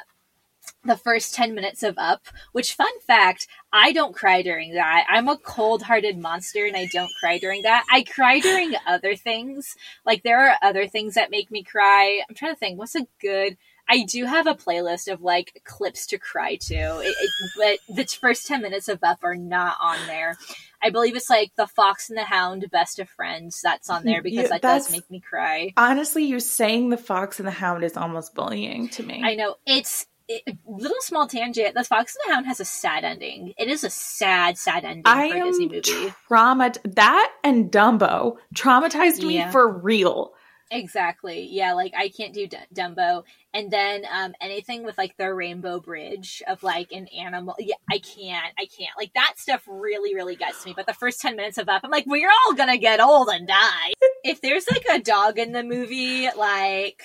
the 0.84 0.98
first 0.98 1.36
10 1.36 1.54
minutes 1.54 1.84
of 1.84 1.96
Up, 1.98 2.24
which, 2.54 2.74
fun 2.74 3.00
fact, 3.02 3.48
I 3.74 3.92
don't 3.94 4.16
cry 4.16 4.42
during 4.42 4.74
that. 4.74 5.06
I'm 5.10 5.30
a 5.30 5.38
cold 5.38 5.82
hearted 5.82 6.18
monster 6.18 6.66
and 6.66 6.76
I 6.76 6.88
don't 6.92 7.12
cry 7.20 7.38
during 7.38 7.62
that. 7.64 7.86
I 7.92 8.04
cry 8.04 8.40
during 8.40 8.74
other 8.86 9.16
things. 9.16 9.76
Like, 10.06 10.24
there 10.24 10.50
are 10.50 10.58
other 10.62 10.88
things 10.88 11.14
that 11.14 11.32
make 11.32 11.52
me 11.52 11.64
cry. 11.64 12.22
I'm 12.28 12.36
trying 12.36 12.54
to 12.54 12.60
think, 12.60 12.78
what's 12.78 12.96
a 12.96 13.08
good. 13.22 13.58
I 13.90 14.04
do 14.04 14.26
have 14.26 14.48
a 14.48 14.56
playlist 14.56 15.12
of 15.12 15.22
like 15.22 15.62
clips 15.66 16.06
to 16.08 16.18
cry 16.18 16.56
to, 16.56 17.00
it, 17.00 17.14
it, 17.20 17.52
but 17.58 17.96
the 17.96 18.06
first 18.06 18.48
10 18.48 18.62
minutes 18.62 18.88
of 18.88 19.04
Up 19.04 19.20
are 19.24 19.36
not 19.36 19.76
on 19.82 19.98
there. 20.08 20.38
I 20.82 20.92
believe 20.92 21.16
it's 21.16 21.30
like 21.30 21.52
The 21.58 21.68
Fox 21.68 22.10
and 22.10 22.18
the 22.18 22.24
Hound, 22.24 22.66
Best 22.72 23.00
of 23.00 23.10
Friends, 23.10 23.62
that's 23.62 23.90
on 23.90 24.04
there 24.04 24.22
because 24.22 24.50
that 24.50 24.62
does 24.62 24.92
make 24.92 25.10
me 25.12 25.20
cry. 25.20 25.74
Honestly, 25.78 26.24
you 26.24 26.40
saying 26.40 26.90
the 26.90 26.98
fox 26.98 27.40
and 27.40 27.48
the 27.48 27.52
hound 27.52 27.84
is 27.84 27.98
almost 27.98 28.34
bullying 28.34 28.88
to 28.90 29.04
me. 29.04 29.22
I 29.24 29.36
know 29.36 29.56
it's 29.66 30.06
it, 30.28 30.58
little 30.66 31.02
small 31.02 31.28
tangent. 31.28 31.76
The 31.76 31.84
Fox 31.84 32.16
and 32.16 32.30
the 32.30 32.36
Hound 32.36 32.46
has 32.48 32.60
a 32.60 32.66
sad 32.66 33.04
ending. 33.04 33.54
It 33.58 33.68
is 33.68 33.84
a 33.84 33.90
sad, 33.90 34.58
sad 34.58 34.84
ending 34.86 35.04
I 35.06 35.30
for 35.30 35.38
a 35.38 35.44
Disney 35.44 35.66
movie. 35.68 36.14
traumat 36.30 36.78
that 36.96 37.32
and 37.44 37.72
Dumbo 37.72 38.38
traumatized 38.56 39.24
me 39.26 39.46
for 39.52 39.68
real. 39.68 40.34
exactly. 40.70 41.48
Yeah, 41.52 41.74
like 41.74 41.94
I 41.98 42.10
can't 42.10 42.34
do 42.34 42.48
D- 42.48 42.58
Dumbo, 42.74 43.24
and 43.54 43.70
then 43.70 44.04
um, 44.12 44.34
anything 44.40 44.84
with 44.84 44.98
like 44.98 45.18
the 45.18 45.34
Rainbow 45.34 45.80
Bridge 45.82 46.42
of 46.48 46.64
like 46.64 46.92
an 46.94 47.08
animal. 47.08 47.56
Yeah, 47.60 47.76
I 47.92 48.00
can't. 48.00 48.54
I 48.58 48.66
can't. 48.66 48.96
Like 48.98 49.14
that 49.16 49.34
stuff 49.38 49.64
really, 49.68 50.16
really 50.16 50.36
gets 50.38 50.64
to 50.64 50.70
me. 50.70 50.74
But 50.76 50.88
the 50.88 50.94
first 50.94 51.20
ten 51.20 51.36
minutes 51.36 51.58
of 51.58 51.68
Up, 51.68 51.82
I'm 51.84 51.92
like, 51.92 52.06
we're 52.08 52.30
all 52.30 52.54
gonna 52.54 52.78
get 52.78 53.02
old 53.02 53.30
and 53.30 53.48
die. 53.48 53.92
if 54.24 54.40
there's 54.42 54.66
like 54.72 54.86
a 54.90 55.00
dog 55.00 55.38
in 55.38 55.52
the 55.52 55.64
movie, 55.64 56.28
like 56.38 57.04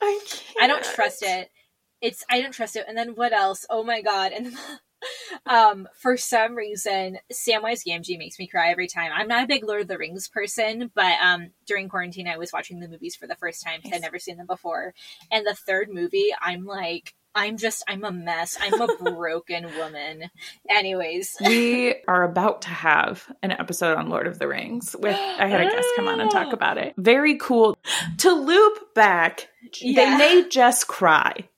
I 0.00 0.18
can't. 0.26 0.62
I 0.62 0.66
don't 0.66 0.84
trust 0.84 1.22
it. 1.22 1.50
It's 2.02 2.24
I 2.28 2.42
don't 2.42 2.52
trust 2.52 2.76
it. 2.76 2.84
And 2.88 2.98
then 2.98 3.10
what 3.14 3.32
else? 3.32 3.64
Oh 3.70 3.82
my 3.84 4.02
god! 4.02 4.32
And 4.32 4.52
um, 5.46 5.88
for 5.98 6.16
some 6.16 6.54
reason, 6.54 7.18
Samwise 7.32 7.86
Gamgee 7.86 8.18
makes 8.18 8.38
me 8.38 8.46
cry 8.46 8.70
every 8.70 8.88
time. 8.88 9.10
I'm 9.14 9.28
not 9.28 9.44
a 9.44 9.48
big 9.48 9.64
Lord 9.64 9.82
of 9.82 9.88
the 9.88 9.98
Rings 9.98 10.28
person, 10.28 10.90
but 10.94 11.14
um, 11.22 11.50
during 11.66 11.88
quarantine, 11.88 12.28
I 12.28 12.36
was 12.38 12.52
watching 12.52 12.80
the 12.80 12.88
movies 12.88 13.16
for 13.16 13.26
the 13.26 13.36
first 13.36 13.62
time 13.64 13.76
because 13.78 13.92
Nice. 13.92 13.98
I'd 14.00 14.02
never 14.02 14.18
seen 14.18 14.36
them 14.36 14.46
before. 14.46 14.94
And 15.30 15.46
the 15.46 15.54
third 15.54 15.88
movie, 15.90 16.30
I'm 16.40 16.64
like. 16.64 17.14
I'm 17.34 17.56
just, 17.56 17.82
I'm 17.88 18.04
a 18.04 18.12
mess. 18.12 18.58
I'm 18.60 18.78
a 18.78 18.88
broken 19.02 19.64
woman. 19.78 20.24
Anyways. 20.68 21.34
we 21.40 21.94
are 22.06 22.24
about 22.24 22.60
to 22.60 22.68
have 22.68 23.26
an 23.42 23.52
episode 23.52 23.96
on 23.96 24.10
Lord 24.10 24.26
of 24.26 24.38
the 24.38 24.46
Rings 24.46 24.94
with 24.98 25.16
I 25.16 25.46
had 25.46 25.62
a 25.62 25.70
guest 25.70 25.88
come 25.96 26.08
on 26.08 26.20
and 26.20 26.30
talk 26.30 26.52
about 26.52 26.76
it. 26.76 26.92
Very 26.98 27.38
cool. 27.38 27.78
To 28.18 28.30
loop 28.32 28.94
back, 28.94 29.48
Yeah. 29.80 30.18
they 30.18 30.18
made 30.18 30.50
Jess 30.50 30.84
cry. 30.84 31.48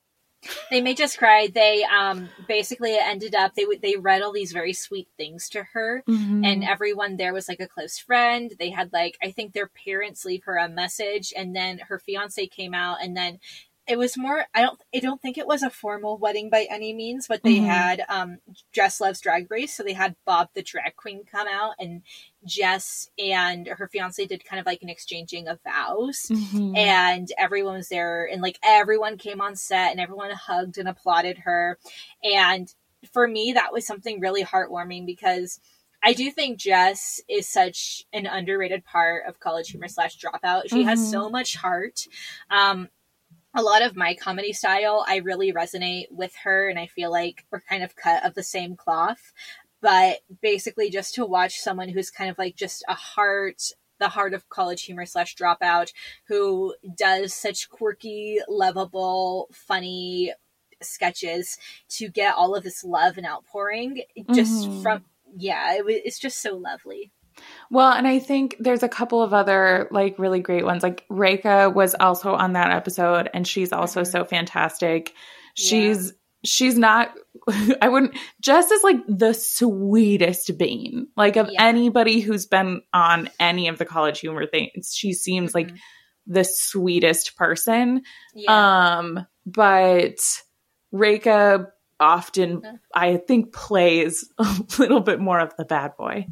They 0.69 0.81
made 0.81 0.97
Jess 0.97 1.15
cry. 1.15 1.47
They 1.47 1.83
um 1.83 2.29
basically 2.47 2.93
it 2.95 3.03
ended 3.03 3.35
up 3.35 3.55
they 3.55 3.65
they 3.81 3.95
read 3.95 4.21
all 4.21 4.31
these 4.31 4.51
very 4.51 4.73
sweet 4.73 5.07
things 5.17 5.49
to 5.49 5.63
her, 5.73 6.03
Mm-hmm. 6.07 6.43
and 6.45 6.63
everyone 6.63 7.17
there 7.17 7.33
was 7.33 7.47
like 7.47 7.59
a 7.59 7.67
close 7.67 7.97
friend. 7.97 8.51
They 8.59 8.69
had 8.69 8.91
like 8.93 9.17
I 9.23 9.31
think 9.31 9.53
their 9.53 9.67
parents 9.85 10.25
leave 10.25 10.43
her 10.45 10.57
a 10.57 10.69
message, 10.69 11.33
and 11.35 11.55
then 11.55 11.79
her 11.89 11.99
fiance 11.99 12.45
came 12.47 12.73
out, 12.73 12.97
and 13.01 13.15
then 13.15 13.39
it 13.87 13.97
was 13.97 14.17
more. 14.17 14.45
I 14.53 14.61
don't. 14.61 14.81
I 14.93 14.99
don't 14.99 15.21
think 15.21 15.37
it 15.37 15.47
was 15.47 15.61
a 15.63 15.69
formal 15.69 16.17
wedding 16.17 16.49
by 16.49 16.67
any 16.69 16.93
means, 16.93 17.27
but 17.27 17.43
they 17.43 17.57
Mhm. 17.57 17.65
had 17.65 18.05
um 18.09 18.39
Jess 18.71 18.99
loves 18.99 19.21
Drag 19.21 19.49
Race, 19.51 19.73
so 19.73 19.83
they 19.83 19.93
had 19.93 20.15
Bob 20.25 20.49
the 20.53 20.63
drag 20.63 20.95
queen 20.95 21.23
come 21.23 21.47
out, 21.47 21.75
and 21.79 22.01
Jess 22.45 23.09
and 23.17 23.67
her 23.67 23.87
fiance 23.87 24.25
did 24.25 24.43
kind 24.45 24.59
of 24.59 24.65
like 24.65 24.81
an 24.81 24.89
exchanging 24.89 25.47
of 25.47 25.59
vows 25.63 26.27
Mhm. 26.31 26.77
and 26.77 27.31
everyone 27.37 27.75
was 27.75 27.89
there 27.89 28.25
and 28.31 28.41
like 28.41 28.59
everyone 28.63 29.17
came 29.17 29.41
on 29.41 29.55
set 29.55 29.91
and 29.91 29.99
everyone 29.99 30.31
hugged 30.31 30.77
and 30.77 30.87
applauded 30.87 31.39
her 31.39 31.77
and 32.23 32.73
for 33.13 33.27
me 33.27 33.53
that 33.53 33.71
was 33.73 33.85
something 33.87 34.19
really 34.19 34.43
heartwarming 34.43 35.05
because 35.05 35.59
i 36.03 36.13
do 36.13 36.29
think 36.31 36.59
jess 36.59 37.19
is 37.27 37.47
such 37.47 38.05
an 38.13 38.25
underrated 38.27 38.83
part 38.85 39.25
of 39.27 39.39
college 39.39 39.69
humor 39.69 39.87
slash 39.87 40.17
dropout 40.19 40.69
she 40.69 40.83
has 40.83 40.99
Mhm. 40.99 41.11
so 41.11 41.29
much 41.29 41.55
heart 41.55 42.07
um 42.51 42.89
a 43.55 43.61
lot 43.61 43.81
of 43.81 43.95
my 43.95 44.13
comedy 44.13 44.53
style 44.53 45.03
i 45.07 45.17
really 45.17 45.51
resonate 45.53 46.05
with 46.11 46.35
her 46.43 46.69
and 46.69 46.77
i 46.77 46.85
feel 46.87 47.09
like 47.11 47.45
we're 47.51 47.61
kind 47.61 47.83
of 47.83 47.95
cut 47.95 48.23
of 48.25 48.33
the 48.35 48.43
same 48.43 48.75
cloth 48.75 49.31
but 49.81 50.19
basically 50.41 50.89
just 50.89 51.13
to 51.15 51.25
watch 51.25 51.59
someone 51.59 51.89
who's 51.89 52.09
kind 52.11 52.29
of 52.29 52.37
like 52.37 52.55
just 52.55 52.83
a 52.87 52.93
heart 52.93 53.61
the 53.99 54.09
heart 54.09 54.33
of 54.33 54.49
college 54.49 54.83
humor 54.83 55.05
slash 55.05 55.35
dropout 55.35 55.93
who 56.27 56.75
does 56.97 57.33
such 57.33 57.69
quirky 57.69 58.39
lovable 58.49 59.47
funny 59.53 60.33
sketches 60.81 61.57
to 61.87 62.09
get 62.09 62.35
all 62.35 62.55
of 62.55 62.63
this 62.63 62.83
love 62.83 63.17
and 63.17 63.25
outpouring 63.25 64.01
just 64.33 64.67
Mhm. 64.67 64.81
from 64.83 65.05
yeah 65.37 65.75
it, 65.75 65.83
it's 65.87 66.19
just 66.19 66.41
so 66.41 66.55
lovely 66.55 67.11
Well, 67.71 67.91
and 67.91 68.07
I 68.07 68.19
think 68.19 68.55
there's 68.59 68.83
a 68.83 68.89
couple 68.89 69.21
of 69.21 69.33
other 69.33 69.87
like 69.91 70.19
really 70.19 70.39
great 70.39 70.65
ones. 70.65 70.83
Like 70.83 71.05
Rekha 71.09 71.73
was 71.73 71.95
also 71.99 72.33
on 72.33 72.53
that 72.53 72.71
episode 72.71 73.29
and 73.33 73.47
she's 73.47 73.71
also 73.73 74.01
Mhm. 74.01 74.07
so 74.11 74.25
fantastic. 74.25 75.13
She's 75.55 76.13
she's 76.43 76.77
not 76.77 77.11
I 77.81 77.89
wouldn't 77.89 78.15
Jess 78.41 78.69
is 78.69 78.83
like 78.83 78.97
the 79.07 79.33
sweetest 79.33 80.57
bean. 80.57 81.07
Like 81.17 81.37
of 81.37 81.49
Yeah. 81.51 81.63
anybody 81.63 82.19
who's 82.19 82.45
been 82.45 82.81
on 82.93 83.29
any 83.39 83.67
of 83.67 83.77
the 83.77 83.85
college 83.85 84.19
humor 84.19 84.45
things, 84.45 84.93
she 84.95 85.13
seems 85.13 85.55
like 85.55 85.69
Mhm. 85.69 85.77
the 86.27 86.43
sweetest 86.43 87.35
person. 87.35 88.03
yeah 88.35 88.97
Um, 88.97 89.25
but 89.45 90.17
Rekha 90.93 91.67
often 91.99 92.61
I 92.93 93.17
think 93.17 93.53
plays 93.53 94.29
a 94.37 94.55
little 94.79 94.99
bit 95.01 95.19
more 95.19 95.39
of 95.39 95.53
the 95.57 95.65
bad 95.65 95.93
boy. 95.97 96.27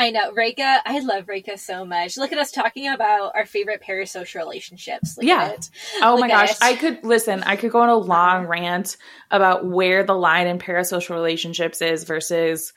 I 0.00 0.10
know. 0.10 0.32
Rekha, 0.32 0.78
I 0.86 1.00
love 1.00 1.26
Rekha 1.26 1.58
so 1.58 1.84
much. 1.84 2.16
Look 2.16 2.32
at 2.32 2.38
us 2.38 2.50
talking 2.50 2.88
about 2.88 3.32
our 3.34 3.44
favorite 3.44 3.82
parasocial 3.86 4.36
relationships. 4.36 5.16
Look 5.18 5.26
Yeah. 5.26 5.56
Oh 6.02 6.12
Look 6.12 6.20
my 6.20 6.28
gosh. 6.28 6.52
it. 6.52 6.56
I 6.62 6.74
could 6.74 7.04
listen, 7.04 7.42
I 7.42 7.56
could 7.56 7.70
go 7.70 7.80
on 7.82 7.90
a 7.90 7.96
long 7.96 8.46
rant 8.46 8.96
about 9.30 9.66
where 9.66 10.02
the 10.04 10.14
line 10.14 10.46
in 10.46 10.58
parasocial 10.58 11.10
relationships 11.14 11.82
is 11.82 12.04
versus 12.04 12.72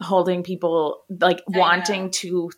holding 0.00 0.42
people 0.42 1.04
like 1.08 1.40
I 1.54 1.58
wanting 1.58 2.04
know. 2.06 2.10
to 2.10 2.50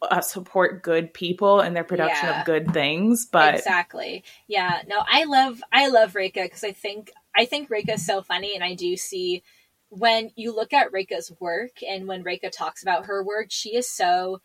uh, 0.00 0.20
support 0.22 0.82
good 0.82 1.12
people 1.12 1.60
and 1.60 1.76
their 1.76 1.84
production 1.84 2.28
Yeah. 2.30 2.40
of 2.40 2.46
good 2.46 2.72
things. 2.72 3.26
But 3.30 3.56
exactly. 3.56 4.24
Yeah. 4.48 4.80
No, 4.88 4.96
I 5.06 5.24
love 5.24 5.62
I 5.70 5.88
love 5.88 6.14
Rekha 6.14 6.42
because 6.42 6.64
I 6.64 6.72
think 6.72 7.12
I 7.36 7.44
think 7.44 7.68
Rekha 7.68 7.94
is 7.94 8.06
so 8.06 8.22
funny, 8.22 8.54
and 8.54 8.64
I 8.64 8.74
do 8.74 8.96
see 8.96 9.42
when 9.94 10.30
you 10.36 10.54
look 10.56 10.72
at 10.72 10.90
Rekha's 10.90 11.30
work 11.38 11.82
and 11.86 12.08
when 12.08 12.24
Rekha 12.24 12.50
talks 12.50 12.82
about 12.82 13.06
her 13.06 13.22
work, 13.22 13.46
she 13.50 13.76
is 13.76 13.88
so 13.90 14.40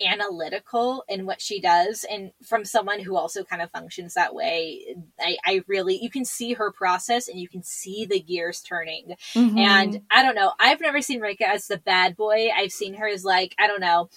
analytical 0.00 1.02
in 1.08 1.24
what 1.24 1.40
she 1.40 1.58
does 1.58 2.04
and 2.10 2.30
from 2.44 2.66
someone 2.66 3.00
who 3.00 3.16
also 3.16 3.42
kind 3.42 3.62
of 3.62 3.70
functions 3.70 4.12
that 4.12 4.34
way 4.34 4.94
I, 5.18 5.38
I 5.42 5.62
really 5.66 5.98
you 6.02 6.10
can 6.10 6.26
see 6.26 6.52
her 6.52 6.70
process 6.70 7.28
and 7.28 7.40
you 7.40 7.48
can 7.48 7.62
see 7.62 8.04
the 8.04 8.20
gears 8.20 8.60
turning 8.60 9.14
Mhm. 9.34 9.58
and 9.58 10.02
I 10.10 10.22
don't 10.22 10.34
know. 10.34 10.52
I've 10.60 10.82
never 10.82 11.00
seen 11.00 11.20
Rekha 11.22 11.42
as 11.48 11.66
the 11.66 11.78
bad 11.78 12.14
boy. 12.14 12.50
I've 12.54 12.72
seen 12.72 12.92
her 12.94 13.08
as 13.08 13.24
like 13.24 13.54
I 13.58 13.66
don't 13.66 13.80
know, 13.80 14.10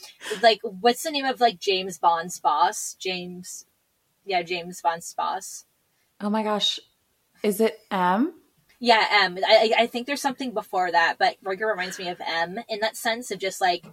like 0.43 0.59
what's 0.63 1.03
the 1.03 1.11
name 1.11 1.23
of 1.23 1.39
like 1.39 1.59
James 1.59 1.97
Bond's 1.97 2.41
boss? 2.41 2.95
James, 2.99 3.65
yeah, 4.25 4.41
James 4.41 4.81
Bond's 4.81 5.13
boss. 5.13 5.63
oh 6.19 6.29
my 6.29 6.43
gosh. 6.43 6.77
Is 7.41 7.61
it 7.61 7.79
M? 7.89 8.33
Yeah, 8.79 9.05
M. 9.23 9.37
I, 9.45 9.73
I 9.77 9.83
I 9.83 9.87
think 9.87 10.07
there's 10.07 10.21
something 10.21 10.53
before 10.53 10.91
that, 10.91 11.17
but 11.19 11.35
Rekha 11.43 11.69
reminds 11.69 11.99
me 11.99 12.07
of 12.09 12.21
M 12.25 12.57
in 12.69 12.79
that 12.79 12.95
sense 12.95 13.29
of 13.31 13.39
just 13.39 13.59
like, 13.59 13.85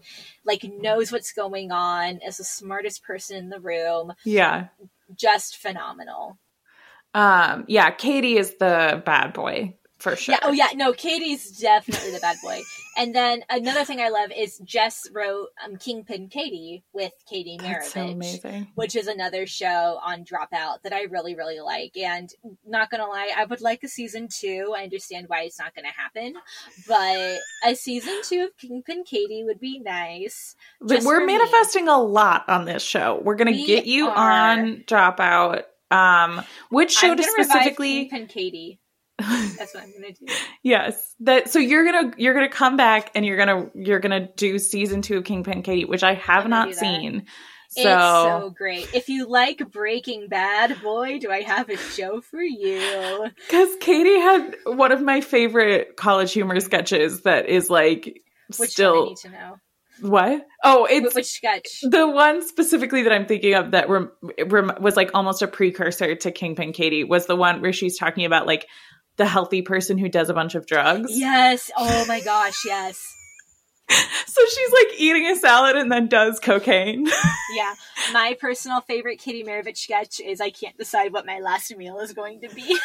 like 0.45 0.63
knows 0.65 1.11
what's 1.11 1.33
going 1.33 1.73
on, 1.73 2.21
is 2.27 2.37
the 2.37 2.45
smartest 2.45 3.03
person 3.03 3.37
in 3.37 3.49
the 3.49 3.61
room, 3.61 4.13
Yeah. 4.25 4.69
just 5.15 5.57
phenomenal. 5.59 6.39
Um 7.15 7.65
yeah, 7.69 7.91
Katie 7.91 8.37
is 8.37 8.55
the 8.59 9.03
bad 9.05 9.33
boy 9.33 9.75
for 9.99 10.15
sure. 10.17 10.35
Yeah. 10.35 10.41
Oh, 10.43 10.53
yeah. 10.53 10.69
No, 10.75 10.93
Katie's 10.93 11.51
definitely 11.59 12.13
the 12.13 12.21
bad 12.21 12.37
boy. 12.43 12.61
And 12.97 13.15
then 13.15 13.45
another 13.51 13.85
thing 13.85 14.01
I 14.01 14.09
love 14.09 14.31
is 14.37 14.59
Jess 14.65 15.09
wrote 15.13 15.49
um, 15.65 15.77
Kingpin 15.77 16.29
Katie 16.29 16.83
with 16.93 17.13
Katie 17.29 17.59
That's 17.61 17.93
so 17.93 18.19
which 18.75 18.97
is 18.97 19.07
another 19.07 19.47
show 19.47 20.01
on 20.03 20.25
Dropout 20.25 20.83
that 20.83 20.93
I 20.93 21.03
really, 21.03 21.35
really 21.35 21.61
like. 21.61 21.97
And 21.97 22.31
not 22.67 22.91
gonna 22.91 23.07
lie, 23.07 23.33
I 23.37 23.45
would 23.45 23.61
like 23.61 23.83
a 23.83 23.89
season 23.89 24.29
two. 24.29 24.75
I 24.77 24.83
understand 24.83 25.29
why 25.29 25.43
it's 25.43 25.59
not 25.59 25.75
gonna 25.75 25.89
happen, 25.89 26.35
but 26.89 27.39
a 27.65 27.75
season 27.75 28.15
two 28.25 28.45
of 28.45 28.57
Kingpin 28.57 29.05
Katie 29.05 29.45
would 29.45 29.61
be 29.61 29.79
nice. 29.79 30.57
But 30.81 31.03
we're 31.03 31.21
for 31.21 31.27
me. 31.27 31.37
manifesting 31.37 31.89
a 31.89 32.01
lot 32.01 32.49
on 32.49 32.65
this 32.65 32.83
show. 32.83 33.21
We're 33.23 33.37
gonna 33.37 33.51
We 33.51 33.67
get 33.67 33.87
you 33.87 34.09
are. 34.09 34.17
on 34.17 34.85
Dropout. 34.87 35.65
Um, 35.91 36.43
which 36.71 36.93
show 36.93 37.13
I'm 37.13 37.17
to 37.17 37.23
specifically? 37.23 38.09
Kingpin 38.09 38.27
Katie. 38.27 38.81
That's 39.59 39.75
what 39.75 39.83
I'm 39.83 39.93
gonna 39.93 40.13
do. 40.13 40.27
yes, 40.63 41.15
that. 41.21 41.51
So 41.51 41.59
you're 41.59 41.85
gonna 41.91 42.13
you're 42.19 42.35
gonna 42.35 42.49
come 42.51 42.77
back 42.77 43.13
and 43.15 43.25
you're 43.25 43.37
gonna 43.39 43.71
you're 43.75 44.01
gonna 44.01 44.29
do 44.37 44.59
season 44.59 45.01
two 45.03 45.19
of 45.19 45.25
Kingpin 45.25 45.63
Katie, 45.63 45.85
which 45.87 46.03
I 46.03 46.15
have 46.15 46.47
not 46.49 46.75
seen. 46.75 47.25
So, 47.69 47.81
it's 47.81 48.43
so 48.45 48.55
great. 48.57 48.89
If 48.95 49.09
you 49.09 49.27
like 49.29 49.59
Breaking 49.73 50.29
Bad, 50.29 50.81
boy, 50.83 51.19
do 51.19 51.31
I 51.33 51.41
have 51.43 51.69
a 51.69 51.77
show 51.77 52.21
for 52.21 52.41
you. 52.41 53.27
because 53.49 53.69
Katie 53.81 54.21
had 54.21 54.55
one 54.67 54.93
of 54.93 55.03
my 55.03 55.21
favorite 55.21 55.97
college 55.97 56.33
humor 56.33 56.61
sketches 56.61 57.23
that 57.23 57.49
is 57.49 57.69
like 57.69 58.21
Which 58.57 58.71
still 58.71 59.07
need 59.07 59.17
to 59.19 59.31
know. 59.31 59.57
what? 60.01 60.47
Oh, 60.63 60.87
it's 60.89 61.13
Wh- 61.13 61.17
Which 61.17 61.27
sketch? 61.27 61.81
The 61.83 62.07
one 62.09 62.47
specifically 62.47 63.03
that 63.03 63.13
I'm 63.13 63.27
thinking 63.27 63.55
of 63.55 63.73
that 63.73 63.89
rem- 63.89 64.13
rem- 64.47 64.73
was 64.81 64.97
like 64.97 65.11
almost 65.13 65.43
a 65.43 65.49
precursor 65.49 66.15
to 66.15 66.31
Kingpin 66.31 66.73
Katie 66.73 67.03
was 67.03 67.27
the 67.27 67.37
one 67.37 67.63
where 67.63 67.73
she's 67.73 67.99
talking 67.99 68.25
about 68.27 68.47
like 68.47 68.67
the 69.17 69.27
healthy 69.27 69.63
person 69.63 69.99
who 69.99 70.09
does 70.09 70.29
a 70.29 70.35
bunch 70.35 70.55
of 70.55 70.67
drugs. 70.67 71.17
Yes. 71.17 71.71
Oh 71.77 72.05
my 72.07 72.21
gosh. 72.21 72.65
Yes. 72.65 73.15
So 74.27 74.43
she's 74.45 74.73
like 74.73 75.01
eating 75.01 75.27
a 75.29 75.37
salad 75.37 75.77
and 75.77 75.91
then 75.91 76.09
does 76.09 76.41
cocaine. 76.41 77.09
Yeah, 77.55 77.75
my 78.13 78.37
personal 78.39 78.81
favorite 78.81 79.21
Katie 79.21 79.45
Marovitch 79.45 79.79
sketch 79.79 80.21
is 80.21 80.41
I 80.41 80.51
can't 80.51 80.77
decide 80.77 81.13
what 81.13 81.25
my 81.25 81.39
last 81.39 81.75
meal 81.75 82.01
is 82.01 82.13
going 82.13 82.41
to 82.41 82.55
be. 82.55 82.79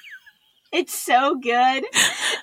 it's 0.72 0.94
so 0.94 1.34
good, 1.36 1.84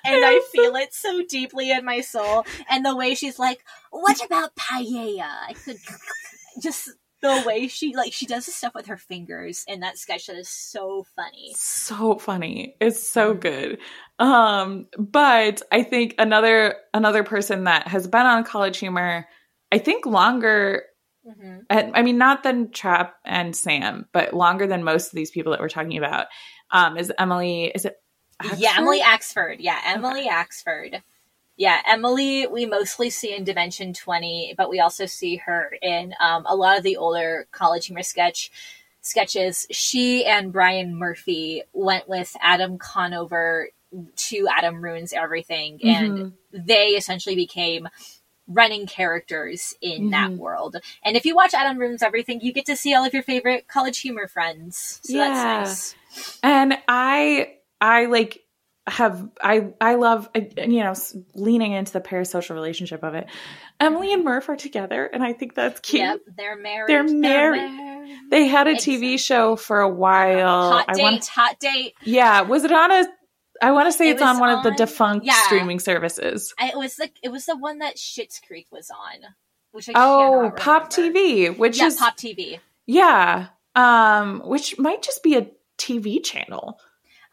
and 0.04 0.26
I 0.26 0.42
feel 0.52 0.76
it 0.76 0.96
so 0.96 1.22
deeply 1.24 1.70
in 1.72 1.86
my 1.86 2.02
soul. 2.02 2.44
And 2.70 2.84
the 2.84 2.96
way 2.96 3.14
she's 3.14 3.38
like, 3.38 3.64
"What 3.92 4.26
about 4.26 4.56
paella?" 4.56 5.22
I 5.48 5.54
could 5.54 5.78
just 6.60 6.90
the 7.24 7.44
way 7.48 7.68
she 7.70 7.96
like 7.96 8.14
she 8.14 8.26
does 8.26 8.46
the 8.46 8.52
stuff 8.52 8.76
with 8.76 8.88
her 8.88 8.98
fingers 8.98 9.64
in 9.68 9.80
that 9.80 9.98
sketch 9.98 10.28
that 10.28 10.36
is 10.36 10.50
so 10.50 11.06
funny. 11.16 11.54
so 11.56 12.20
funny. 12.20 12.76
It's 12.82 13.08
so 13.08 13.34
good. 13.34 13.80
Um, 14.20 14.88
but 14.98 15.62
I 15.72 15.84
think 15.84 16.16
another 16.20 16.76
another 16.94 17.24
person 17.24 17.64
that 17.64 17.88
has 17.88 18.08
been 18.08 18.26
on 18.26 18.44
college 18.44 18.78
humor, 18.78 19.26
I 19.72 19.78
think 19.78 20.06
longer 20.06 20.84
hmm 21.26 21.60
and 21.70 21.96
I 21.96 22.02
mean, 22.02 22.18
not 22.18 22.44
than 22.44 22.72
Trap 22.72 23.16
and 23.26 23.56
Sam, 23.56 24.08
but 24.12 24.34
longer 24.34 24.68
than 24.68 24.84
most 24.84 25.08
of 25.08 25.14
these 25.14 25.32
people 25.32 25.52
that 25.52 25.62
we're 25.62 25.70
talking 25.70 25.98
about, 25.98 26.28
um, 26.72 26.98
is 26.98 27.12
Emily. 27.18 27.72
Is 27.74 27.86
it? 27.86 27.96
Yeah, 28.58 28.74
Emily 28.78 29.00
Axford. 29.00 29.58
Yeah, 29.60 29.80
Emily 29.86 30.28
Axford. 30.28 31.02
Yeah, 31.56 31.82
Emily, 31.88 32.48
we 32.48 32.66
mostly 32.66 33.10
see 33.10 33.36
in 33.36 33.44
Dimension 33.44 33.94
20, 33.94 34.56
but 34.58 34.70
we 34.70 34.80
also 34.80 35.06
see 35.06 35.36
her 35.38 35.72
in 35.82 36.14
um, 36.20 36.46
a 36.48 36.56
lot 36.56 36.78
of 36.78 36.84
the 36.84 36.98
older 36.98 37.48
college 37.52 37.86
humor 37.88 38.04
sketch 38.04 38.52
sketches. 39.02 39.68
She 39.70 40.26
and 40.26 40.52
Brian 40.52 40.96
Murphy 40.96 41.64
went 41.74 42.10
with 42.10 42.36
Adam 42.42 42.78
Conover 42.80 43.70
to 44.16 44.48
Adam 44.50 44.84
Ruins 44.84 45.14
Everything, 45.14 45.80
and 45.84 46.18
Mhm. 46.18 46.34
they 46.52 46.88
essentially 46.90 47.36
became 47.36 47.88
running 48.48 48.88
characters 48.88 49.74
in 49.82 50.10
that 50.10 50.32
Mhm. 50.32 50.38
world. 50.38 50.78
And 51.04 51.16
if 51.16 51.26
you 51.26 51.36
watch 51.36 51.54
Adam 51.54 51.78
Ruins 51.78 52.02
Everything, 52.02 52.42
you 52.42 52.52
get 52.52 52.66
to 52.66 52.76
see 52.76 52.94
all 52.94 53.06
of 53.06 53.14
your 53.14 53.24
favorite 53.24 53.68
college 53.68 54.00
humor 54.00 54.28
friends. 54.28 55.00
So 55.04 55.14
Yeah. 55.14 55.30
that's 55.30 55.46
nice. 55.46 55.96
And 56.44 56.78
I, 56.88 57.58
I 57.80 58.06
like 58.06 58.43
have 58.86 59.30
I 59.42 59.74
I 59.80 59.96
love 59.96 60.30
uh, 60.36 60.42
you 60.58 60.84
know 60.84 60.94
leaning 61.34 61.72
into 61.72 61.94
the 61.94 62.02
parasocial 62.02 62.54
relationship 62.54 63.04
of 63.04 63.14
it. 63.16 63.28
Emily 63.80 64.12
and 64.14 64.24
Murph 64.26 64.50
are 64.50 64.56
together, 64.58 65.06
and 65.06 65.24
I 65.24 65.34
think 65.34 65.56
that's 65.56 65.80
cute. 65.80 66.02
Yep, 66.02 66.20
they're 66.38 66.58
married. 66.58 66.90
They're 66.90 67.04
married. 67.04 67.62
married. 67.72 68.18
They 68.30 68.48
had 68.48 68.68
a 68.68 68.72
Exactly. 68.72 68.98
TV 69.16 69.20
show 69.20 69.56
for 69.56 69.80
a 69.80 69.90
while. 69.90 70.72
hot 70.72 70.86
I 70.90 70.94
date, 70.94 71.02
want, 71.02 71.26
hot 71.28 71.60
date. 71.60 71.94
yeah, 72.04 72.42
was 72.42 72.64
it 72.66 72.72
on 72.72 72.92
a? 72.92 73.06
I 73.62 73.72
want 73.72 73.88
to 73.88 73.98
say 73.98 74.10
It 74.10 74.14
it's 74.14 74.22
on 74.22 74.40
one 74.40 74.50
of 74.50 74.64
the 74.64 74.72
defunct 74.72 75.26
yeah. 75.26 75.42
streaming 75.46 75.80
services. 75.80 76.54
I, 76.60 76.70
it 76.70 76.78
was 76.78 76.96
the 76.98 77.10
it 77.22 77.30
was 77.30 77.46
the 77.46 77.56
one 77.56 77.80
that 77.80 77.96
Schitt's 77.96 78.42
Creek 78.46 78.68
was 78.72 78.90
on, 78.92 79.22
which 79.72 79.88
I 79.88 79.94
Oh, 79.96 80.52
Pop. 80.58 80.92
TV, 80.92 81.56
which 81.58 81.78
yeah, 81.80 81.86
is 81.88 81.96
Pop 81.96 82.18
TV. 82.18 82.60
yeah, 82.86 83.48
um, 83.76 84.42
which 84.46 84.78
might 84.78 85.02
just 85.02 85.24
be 85.24 85.38
a 85.38 85.48
TV 85.78 86.22
channel. 86.22 86.80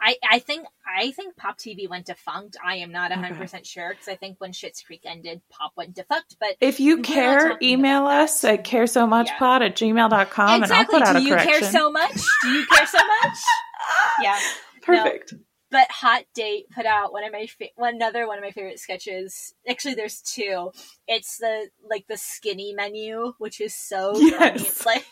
I, 0.01 0.17
I 0.29 0.39
think 0.39 0.67
I 0.87 1.11
think 1.13 1.37
Pop 1.37 1.59
TV 1.59 1.89
went 1.89 2.07
defunct. 2.07 2.57
I 2.65 2.77
am 2.77 2.91
not 2.91 3.13
Okay. 3.13 3.21
hundred 3.21 3.39
percent 3.39 3.67
sure 3.67 3.91
because 3.91 4.09
I 4.09 4.17
think 4.17 4.41
when 4.41 4.53
Schitt's 4.53 4.81
Creek 4.83 5.03
ended, 5.05 5.43
Pop 5.51 5.73
went 5.77 5.95
defunct. 5.95 6.37
But 6.41 6.57
If 6.61 6.81
you 6.81 7.03
care, 7.03 7.59
email 7.63 8.07
us 8.07 8.43
at 8.45 8.65
care 8.65 8.87
so 8.87 9.07
much 9.07 9.29
Yeah. 9.29 9.39
pod 9.39 9.63
at 9.63 9.77
gmail.com 9.77 10.63
exactly, 10.63 10.63
and 10.63 10.73
I'll 10.73 10.85
put 10.87 11.03
out 11.03 11.13
do 11.13 11.19
a 11.19 11.23
you 11.23 11.31
correction. 11.35 11.61
care 11.61 11.71
so 11.71 11.91
much? 11.93 12.15
Do 12.43 12.49
you 12.51 12.67
care 12.67 12.87
so 12.87 12.99
much? 12.99 13.39
yeah. 14.23 14.39
Perfect. 14.83 15.35
but 15.71 15.91
Hot 15.91 16.25
Date 16.35 16.71
put 16.75 16.87
out 16.87 17.13
one 17.13 17.23
of 17.25 17.33
my 17.33 17.47
fa- 17.47 17.67
one 17.77 17.95
another 17.97 18.27
one 18.27 18.39
of 18.39 18.43
my 18.45 18.51
favorite 18.51 18.79
sketches. 18.81 19.55
Actually, 19.69 19.95
there's 19.95 20.21
two. 20.23 20.73
It's 21.07 21.37
the 21.39 21.69
like 21.89 22.07
the 22.09 22.17
skinny 22.17 22.73
menu, 22.75 23.35
which 23.39 23.61
is 23.61 23.75
so 23.77 24.15
funny. 24.15 24.31
Yes. 24.31 24.63
It's 24.63 24.87
like 24.87 25.05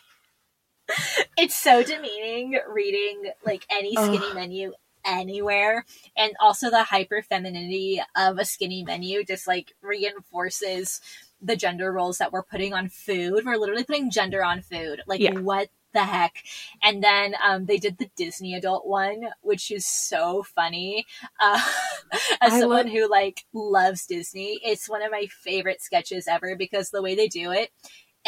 it's 1.36 1.56
so 1.56 1.82
demeaning 1.82 2.58
reading 2.68 3.30
like 3.44 3.64
any 3.70 3.94
skinny 3.94 4.18
Ugh. 4.18 4.34
menu 4.34 4.72
anywhere, 5.04 5.84
and 6.16 6.32
also 6.40 6.70
the 6.70 6.82
hyper 6.84 7.22
femininity 7.22 8.02
of 8.16 8.38
a 8.38 8.44
skinny 8.44 8.82
menu 8.84 9.24
just 9.24 9.46
like 9.46 9.72
reinforces 9.82 11.00
the 11.40 11.56
gender 11.56 11.92
roles 11.92 12.18
that 12.18 12.32
we're 12.32 12.42
putting 12.42 12.74
on 12.74 12.88
food. 12.88 13.44
We're 13.46 13.56
literally 13.56 13.84
putting 13.84 14.10
gender 14.10 14.44
on 14.44 14.60
food. 14.62 15.02
Like 15.06 15.20
Yeah. 15.20 15.38
what 15.38 15.68
the 15.94 16.04
heck? 16.04 16.42
And 16.82 17.02
then 17.02 17.34
um, 17.42 17.64
they 17.66 17.78
did 17.78 17.96
the 17.98 18.10
Disney 18.16 18.54
adult 18.54 18.86
one, 18.86 19.28
which 19.40 19.70
is 19.70 19.86
so 19.86 20.42
funny. 20.42 21.06
Uh, 21.40 21.62
as 22.40 22.52
I 22.52 22.60
someone 22.60 22.86
love- 22.86 22.92
who 22.92 23.08
like 23.08 23.44
loves 23.54 24.04
Disney, 24.06 24.60
it's 24.64 24.88
one 24.88 25.02
of 25.02 25.10
my 25.12 25.26
favorite 25.26 25.80
sketches 25.80 26.26
ever 26.28 26.56
because 26.56 26.90
the 26.90 27.02
way 27.02 27.14
they 27.14 27.28
do 27.28 27.52
it, 27.52 27.70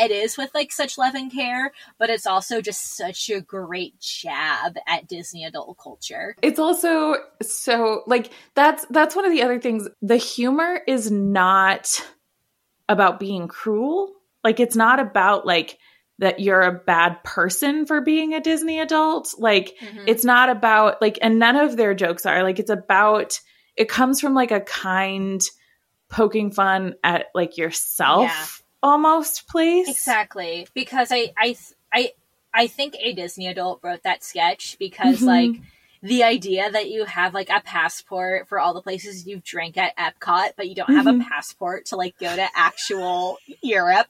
it 0.01 0.11
is 0.11 0.37
with 0.39 0.51
like 0.55 0.73
such 0.73 0.97
love 0.99 1.15
and 1.15 1.33
care, 1.33 1.73
but 1.99 2.11
it's 2.11 2.27
also 2.27 2.61
just 2.61 2.97
such 2.97 3.29
a 3.31 3.41
great 3.41 3.99
jab 4.01 4.77
at 4.87 5.07
Disney 5.09 5.45
adult 5.45 5.79
culture. 5.79 6.37
It's 6.43 6.59
also 6.59 7.17
so 7.43 8.03
like 8.07 8.33
that's 8.55 8.87
that's 8.91 9.15
one 9.15 9.25
of 9.25 9.33
the 9.33 9.43
other 9.43 9.61
things. 9.61 9.89
The 10.03 10.17
humor 10.17 10.81
is 10.87 11.11
not 11.11 12.05
about 12.89 13.21
being 13.21 13.49
cruel. 13.49 14.13
Like 14.43 14.59
it's 14.61 14.77
not 14.77 14.99
about 15.01 15.47
like 15.47 15.79
that 16.19 16.41
you're 16.41 16.61
a 16.63 16.73
bad 16.73 17.23
person 17.25 17.87
for 17.87 18.01
being 18.01 18.35
a 18.35 18.41
Disney 18.41 18.81
adult. 18.81 19.35
Like 19.39 19.77
Mhm. 19.81 20.05
it's 20.07 20.25
not 20.25 20.51
about 20.51 21.01
like 21.01 21.19
and 21.23 21.39
none 21.39 21.57
of 21.57 21.77
their 21.77 21.95
jokes 21.95 22.27
are 22.27 22.43
like 22.43 22.59
it's 22.59 22.71
about 22.71 23.39
it 23.77 23.89
comes 23.89 24.21
from 24.21 24.35
like 24.35 24.51
a 24.51 24.61
kind 24.61 25.41
poking 26.11 26.51
fun 26.51 26.95
at 27.05 27.27
like 27.35 27.57
yourself 27.57 28.23
Yeah. 28.29 28.47
Almost 28.83 29.49
place. 29.49 29.89
Exactly, 29.89 30.67
because 30.75 31.11
I 31.11 31.33
I 31.39 31.57
I 31.93 32.13
I 32.53 32.67
think 32.67 32.95
a 32.99 33.13
Disney 33.13 33.47
adult 33.47 33.81
wrote 33.83 34.03
that 34.03 34.25
sketch 34.25 34.77
because 34.79 35.21
Mhm. 35.21 35.27
like 35.27 35.61
the 36.03 36.25
idea 36.25 36.71
that 36.71 36.89
you 36.91 37.05
have 37.05 37.35
like 37.35 37.51
a 37.51 37.61
passport 37.61 38.49
for 38.49 38.59
all 38.59 38.73
the 38.73 38.81
places 38.83 39.27
you've 39.27 39.45
drank 39.45 39.77
at 39.77 39.95
Epcot, 39.99 40.53
but 40.57 40.67
you 40.69 40.75
don't 40.75 40.95
have 40.95 41.05
Mhm. 41.07 41.21
a 41.21 41.25
passport 41.29 41.85
to 41.87 41.97
like 41.97 42.17
go 42.19 42.35
to 42.35 42.49
actual 42.55 43.39
Europe, 43.63 44.09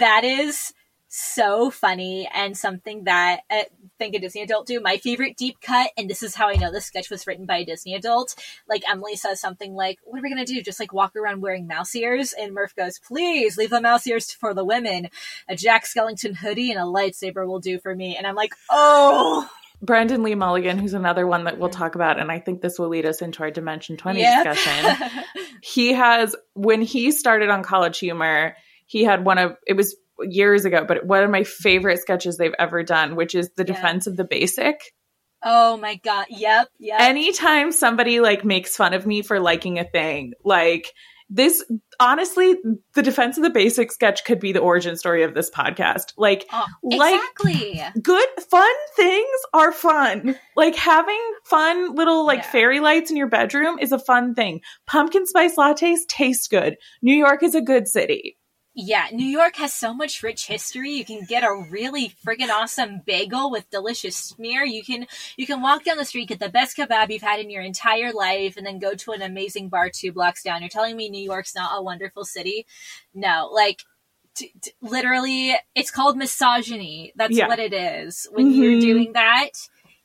that 0.00 0.24
is 0.24 0.72
so 1.12 1.70
funny 1.70 2.30
and 2.32 2.56
something 2.56 3.04
that 3.04 3.40
I 3.50 3.66
think 3.98 4.14
a 4.14 4.20
Disney 4.20 4.42
adult 4.42 4.68
do. 4.68 4.80
My 4.80 4.96
favorite 4.96 5.36
deep 5.36 5.60
cut, 5.60 5.90
and 5.98 6.08
this 6.08 6.22
is 6.22 6.36
how 6.36 6.48
I 6.48 6.54
know 6.54 6.70
this 6.70 6.86
sketch 6.86 7.10
was 7.10 7.26
written 7.26 7.46
by 7.46 7.58
a 7.58 7.64
Disney 7.64 7.94
adult. 7.94 8.36
Like 8.68 8.88
Emily 8.88 9.16
says 9.16 9.40
something 9.40 9.74
like, 9.74 9.98
"What 10.04 10.20
are 10.20 10.22
we 10.22 10.30
gonna 10.30 10.46
do? 10.46 10.62
Just 10.62 10.78
like 10.78 10.92
walk 10.92 11.16
around 11.16 11.40
wearing 11.42 11.66
mouse 11.66 11.96
ears?" 11.96 12.32
And 12.32 12.54
Murph 12.54 12.76
goes, 12.76 13.00
"Please 13.00 13.58
leave 13.58 13.70
the 13.70 13.80
mouse 13.80 14.06
ears 14.06 14.30
for 14.32 14.54
the 14.54 14.64
women. 14.64 15.10
A 15.48 15.56
Jack 15.56 15.84
Skellington 15.84 16.36
hoodie 16.36 16.70
and 16.70 16.78
a 16.80 16.84
lightsaber 16.84 17.44
will 17.46 17.60
do 17.60 17.80
for 17.80 17.92
me." 17.94 18.16
And 18.16 18.24
I'm 18.24 18.36
like, 18.36 18.54
"Oh, 18.70 19.50
Brandon 19.82 20.22
Lee 20.22 20.36
Mulligan, 20.36 20.78
who's 20.78 20.94
another 20.94 21.26
one 21.26 21.44
that 21.44 21.58
we'll 21.58 21.70
Mhm. 21.70 21.76
talk 21.76 21.94
about, 21.96 22.20
and 22.20 22.30
I 22.30 22.38
think 22.38 22.60
this 22.60 22.78
will 22.78 22.88
lead 22.88 23.06
us 23.06 23.20
into 23.20 23.42
our 23.42 23.50
Dimension 23.50 23.96
20 23.96 24.20
Yep. 24.20 24.44
discussion. 24.44 25.24
he 25.62 25.92
has 25.94 26.36
when 26.54 26.82
he 26.82 27.10
started 27.10 27.48
on 27.50 27.62
college 27.62 27.98
humor 27.98 28.56
he 28.86 29.04
had 29.04 29.24
one 29.24 29.38
of 29.38 29.56
it 29.66 29.74
was 29.74 29.94
years 30.28 30.64
ago 30.64 30.84
but 30.86 31.04
one 31.06 31.22
of 31.22 31.30
my 31.30 31.44
favorite 31.44 31.94
mm-hmm. 31.94 32.00
sketches 32.00 32.36
they've 32.36 32.54
ever 32.58 32.82
done 32.82 33.16
which 33.16 33.34
is 33.34 33.50
the 33.56 33.64
Yeah. 33.66 33.74
defense 33.74 34.06
of 34.06 34.16
the 34.16 34.24
basic. 34.24 34.80
Oh 35.42 35.78
my 35.78 35.96
god, 35.96 36.26
yep, 36.28 36.68
yep." 36.78 37.00
anytime 37.00 37.72
somebody 37.72 38.20
like 38.20 38.44
makes 38.44 38.76
fun 38.76 38.92
of 38.92 39.06
me 39.06 39.22
for 39.22 39.40
liking 39.40 39.78
a 39.78 39.84
thing 39.84 40.32
like 40.44 40.92
this 41.30 41.64
honestly 42.00 42.56
the 42.94 43.02
defense 43.02 43.36
of 43.36 43.44
the 43.44 43.50
basic 43.50 43.92
sketch 43.92 44.24
could 44.24 44.40
be 44.40 44.50
the 44.52 44.58
origin 44.58 44.96
story 44.96 45.22
of 45.22 45.32
this 45.32 45.48
podcast. 45.48 46.12
Like 46.18 46.44
Oh, 46.52 46.66
like 46.82 47.20
good 48.02 48.28
fun 48.50 48.74
things 48.96 49.28
are 49.54 49.70
fun. 49.72 50.36
Like 50.56 50.74
having 50.74 51.20
fun 51.44 51.94
little 51.94 52.26
like 52.26 52.40
Yeah. 52.40 52.50
fairy 52.50 52.80
lights 52.80 53.10
in 53.10 53.16
your 53.16 53.28
bedroom 53.28 53.78
is 53.78 53.92
a 53.92 53.98
fun 53.98 54.34
thing. 54.34 54.60
Pumpkin 54.88 55.24
spice 55.24 55.54
lattes 55.56 56.00
taste 56.08 56.50
good. 56.50 56.76
New 57.00 57.14
york 57.14 57.44
is 57.44 57.54
a 57.54 57.62
good 57.62 57.86
city 57.86 58.36
Yeah, 58.72 59.08
New 59.12 59.26
York 59.26 59.56
has 59.56 59.72
so 59.72 59.92
much 59.92 60.22
rich 60.22 60.46
history. 60.46 60.92
You 60.92 61.04
can 61.04 61.24
get 61.24 61.42
a 61.42 61.52
really 61.70 62.14
friggin' 62.24 62.50
awesome 62.50 63.00
bagel 63.04 63.50
with 63.50 63.68
delicious 63.70 64.16
smear. 64.16 64.64
You 64.64 64.84
can 64.84 65.06
you 65.36 65.44
can 65.46 65.60
walk 65.60 65.84
down 65.84 65.96
the 65.96 66.04
street, 66.04 66.28
get 66.28 66.38
the 66.38 66.48
best 66.48 66.76
kebab 66.76 67.10
you've 67.10 67.20
had 67.22 67.40
in 67.40 67.50
your 67.50 67.62
entire 67.62 68.12
life, 68.12 68.56
and 68.56 68.64
then 68.64 68.78
go 68.78 68.94
to 68.94 69.10
an 69.12 69.22
amazing 69.22 69.70
bar 69.70 69.90
two 69.90 70.12
blocks 70.12 70.44
down. 70.44 70.62
You're 70.62 70.68
telling 70.68 70.96
me 70.96 71.08
New 71.08 71.22
York's 71.22 71.54
not 71.54 71.72
a 71.76 71.82
wonderful 71.82 72.24
city? 72.24 72.64
No, 73.12 73.50
like 73.52 73.82
t- 74.36 74.52
t- 74.62 74.72
literally, 74.80 75.56
it's 75.74 75.90
called 75.90 76.16
misogyny. 76.16 77.12
That's 77.16 77.36
Yeah. 77.36 77.48
what 77.48 77.58
it 77.58 77.72
is. 77.72 78.28
When 78.30 78.52
you're 78.52 78.74
Mhm. 78.76 78.80
doing 78.80 79.12
that, 79.14 79.50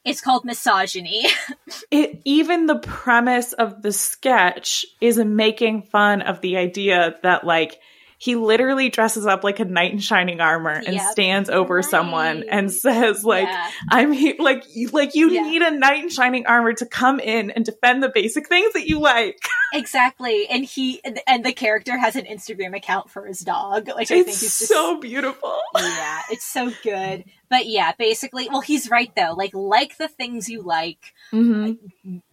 it's 0.03 0.21
called 0.21 0.43
misogyny. 0.43 1.27
it 1.91 2.19
even 2.25 2.65
the 2.65 2.79
premise 2.79 3.53
of 3.53 3.83
the 3.83 3.91
sketch 3.93 4.87
is 5.01 5.17
making 5.19 5.83
fun 5.83 6.23
of 6.23 6.41
the 6.41 6.57
idea 6.57 7.15
that 7.21 7.43
like 7.45 7.79
he 8.25 8.35
literally 8.35 8.89
dresses 8.89 9.27
up 9.27 9.43
like 9.43 9.59
a 9.59 9.65
knight 9.65 9.91
in 9.93 9.99
shining 9.99 10.41
armor 10.41 10.71
and 10.71 10.95
Yep. 10.95 11.11
stands 11.11 11.49
over 11.49 11.83
someone 11.83 12.43
and 12.49 12.71
says 12.73 13.23
like 13.23 13.47
Yeah. 13.47 13.69
i'm 13.89 14.09
like 14.39 14.63
you- 14.73 14.87
like 14.89 15.13
you 15.13 15.29
Yeah. 15.29 15.43
need 15.43 15.61
a 15.61 15.69
knight 15.71 16.03
in 16.03 16.09
shining 16.09 16.47
armor 16.47 16.73
to 16.73 16.85
come 16.87 17.19
in 17.19 17.51
and 17.51 17.63
defend 17.63 18.01
the 18.01 18.09
basic 18.09 18.47
things 18.49 18.73
that 18.73 18.87
you 18.87 18.99
like 18.99 19.37
exactly, 19.73 20.47
and 20.47 20.65
he 20.65 21.01
and 21.27 21.43
the 21.45 21.53
character 21.53 21.97
has 21.97 22.15
an 22.15 22.25
Instagram 22.25 22.75
account 22.75 23.09
for 23.11 23.25
his 23.25 23.39
dog, 23.41 23.87
which 23.95 24.09
I 24.11 24.15
think 24.15 24.27
it's 24.29 24.39
just 24.39 24.67
so 24.67 24.99
beautiful 24.99 25.59
yeah, 25.75 26.21
it's 26.31 26.45
so 26.45 26.71
good. 26.83 27.25
But 27.49 27.67
yeah, 27.67 27.91
basically, 27.97 28.47
well, 28.49 28.61
he's 28.61 28.89
right 28.89 29.11
though. 29.15 29.33
Like, 29.35 29.53
like 29.53 29.97
the 29.97 30.07
things 30.07 30.49
you 30.49 30.61
like, 30.61 31.13
Mhm. 31.31 31.77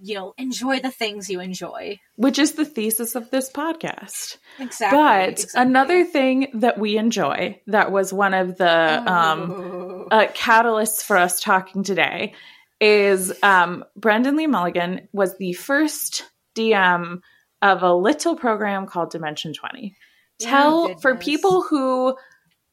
you 0.01 0.15
know, 0.15 0.35
enjoy 0.39 0.81
the 0.81 0.91
things 0.91 1.29
you 1.31 1.41
enjoy. 1.41 2.01
which 2.17 2.39
is 2.39 2.53
the 2.53 2.65
thesis 2.65 3.15
of 3.15 3.31
this 3.31 3.51
podcast 3.51 4.37
Exactly. 4.59 4.99
but 4.99 5.29
exactly. 5.31 5.63
another 5.63 6.05
thing 6.05 6.49
that 6.55 6.79
we 6.79 6.97
enjoy 6.97 7.61
that 7.67 7.91
was 7.91 8.13
one 8.13 8.35
of 8.35 8.57
the 8.59 9.13
um 9.13 9.51
Oh. 9.51 10.09
uh, 10.11 10.27
catalyst 10.35 11.05
for 11.05 11.17
us 11.17 11.41
talking 11.41 11.83
today 11.83 12.35
is 12.81 13.33
um, 13.43 13.85
Brendan 13.97 14.37
Lee 14.37 14.47
Mulligan 14.47 15.09
was 15.13 15.37
the 15.39 15.53
first 15.53 16.25
DM 16.57 17.21
of 17.63 17.83
a 17.83 17.95
little 17.95 18.35
program 18.37 18.87
called 18.87 19.11
Dimension 19.11 19.53
20. 19.55 19.97
Tell 20.41 20.91
Oh, 20.91 20.95
for 21.01 21.15
people 21.17 21.63
who 21.63 22.17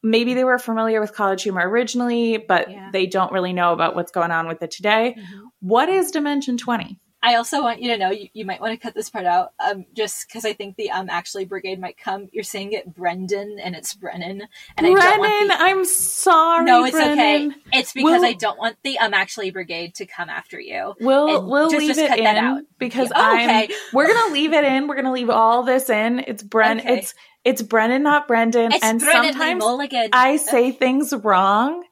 maybe 0.02 0.34
they 0.34 0.44
were 0.44 0.58
familiar 0.58 1.00
with 1.00 1.12
college 1.14 1.42
humor 1.42 1.68
originally, 1.68 2.36
but 2.38 2.70
Yeah. 2.70 2.90
they 2.92 3.06
don't 3.06 3.32
really 3.32 3.52
know 3.52 3.72
about 3.72 3.94
what's 3.94 4.12
going 4.12 4.30
on 4.30 4.48
with 4.48 4.62
it 4.62 4.70
today. 4.70 5.16
Mhm. 5.18 5.42
What 5.60 5.88
is 5.88 6.10
Dimension 6.10 6.56
20? 6.56 6.98
I 7.22 7.34
also 7.34 7.60
want 7.62 7.82
you 7.82 7.90
to 7.90 7.98
know 7.98 8.10
you, 8.10 8.28
you 8.32 8.46
might 8.46 8.62
want 8.62 8.72
to 8.72 8.78
cut 8.78 8.94
this 8.94 9.10
part 9.10 9.26
out, 9.26 9.52
um, 9.62 9.84
just 9.92 10.26
because 10.26 10.46
I 10.46 10.54
think 10.54 10.76
the 10.76 10.90
um 10.90 11.10
actually 11.10 11.44
brigade 11.44 11.78
might 11.78 11.98
come. 11.98 12.28
You're 12.32 12.42
saying 12.44 12.72
it 12.72 12.94
Brendan 12.94 13.58
and 13.62 13.76
it's 13.76 13.92
Brennan, 13.92 14.40
and 14.78 14.86
I 14.86 14.88
don't 14.88 14.94
Brennan, 14.98 15.18
want 15.20 15.48
the. 15.48 15.60
I'm 15.62 15.84
sorry. 15.84 16.64
no, 16.64 16.82
it's 16.84 16.92
Brennan. 16.92 17.50
okay. 17.50 17.78
It's 17.78 17.92
because 17.92 18.22
We'll- 18.22 18.24
I 18.24 18.32
don't 18.32 18.58
want 18.58 18.76
the 18.84 18.98
um 19.00 19.12
actually 19.12 19.50
brigade 19.50 19.96
to 19.96 20.06
come 20.06 20.30
after 20.30 20.58
you. 20.58 20.94
We'll 20.98 21.46
we'll 21.46 21.68
just- 21.68 21.80
leave 21.80 21.88
just 21.88 22.00
it 22.00 22.08
cut 22.08 22.18
in 22.20 22.24
that 22.24 22.38
out. 22.38 22.62
because 22.78 23.10
Yeah, 23.14 23.22
I'm 23.22 23.50
okay. 23.50 23.74
we're 23.92 24.06
gonna 24.10 24.32
leave 24.32 24.54
it 24.54 24.64
in. 24.64 24.86
We're 24.86 24.96
gonna 24.96 25.12
leave 25.12 25.28
all 25.28 25.62
this 25.62 25.90
in. 25.90 26.20
It's 26.20 26.42
Bren. 26.42 26.78
Okay. 26.80 27.00
It's 27.00 27.14
it's 27.44 27.62
Brennan, 27.62 28.02
not 28.02 28.28
Brendan. 28.28 28.72
It's 28.72 28.84
and 28.84 29.00
Brennan 29.00 29.32
sometimes 29.32 29.58
Mulligan. 29.60 30.10
I 30.12 30.36
say 30.36 30.72
things 30.72 31.12
wrong, 31.12 31.82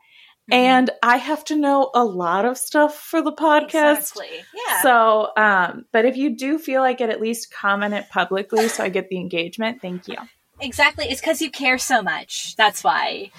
Mhm. 0.50 0.54
and 0.54 0.90
I 1.02 1.16
have 1.16 1.44
to 1.46 1.56
know 1.56 1.90
a 1.94 2.04
lot 2.04 2.44
of 2.44 2.58
stuff 2.58 2.98
for 2.98 3.22
the 3.22 3.32
podcast. 3.32 3.98
exactly. 3.98 4.44
Yeah. 4.54 4.82
So, 4.82 5.30
um, 5.36 5.84
but 5.92 6.04
if 6.04 6.16
you 6.16 6.36
do 6.36 6.58
feel 6.58 6.80
like 6.80 7.00
it, 7.00 7.10
at 7.10 7.20
least 7.20 7.52
comment 7.52 7.94
it 7.94 8.08
publicly 8.10 8.68
so 8.68 8.84
I 8.84 8.88
get 8.88 9.08
the 9.08 9.18
engagement. 9.18 9.80
Thank 9.82 10.08
you. 10.08 10.16
Exactly. 10.60 11.06
It's 11.06 11.20
because 11.20 11.40
you 11.40 11.50
care 11.50 11.78
so 11.78 12.02
much. 12.02 12.56
That's 12.56 12.82
why. 12.82 13.30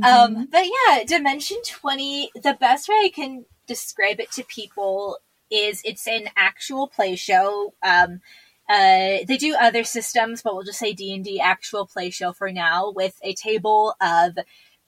Mm-hmm. 0.00 0.36
Um, 0.36 0.48
but 0.50 0.64
yeah, 0.64 1.04
Dimension 1.04 1.58
20, 1.66 2.30
the 2.34 2.54
best 2.54 2.88
way 2.88 2.96
I 3.04 3.12
can 3.14 3.44
describe 3.66 4.20
it 4.20 4.30
to 4.32 4.44
people 4.44 5.18
is 5.50 5.82
it's 5.84 6.06
an 6.06 6.28
actual 6.36 6.88
play 6.88 7.16
show. 7.16 7.74
Um, 7.82 8.20
uh, 8.68 9.24
they 9.26 9.36
do 9.38 9.54
other 9.60 9.84
systems, 9.84 10.42
but 10.42 10.54
we'll 10.54 10.64
just 10.64 10.78
say 10.78 10.92
D&D 10.92 11.40
actual 11.40 11.86
play 11.86 12.10
show 12.10 12.32
for 12.32 12.50
now 12.50 12.90
with 12.90 13.18
a 13.22 13.34
table 13.34 13.94
of 14.00 14.38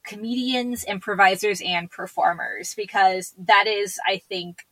comedians, 0.04 0.84
improvisers, 0.84 1.60
and 1.60 1.90
performers 1.90 2.74
because 2.74 3.34
that 3.38 3.66
is, 3.66 3.98
I 4.06 4.18
think, 4.18 4.66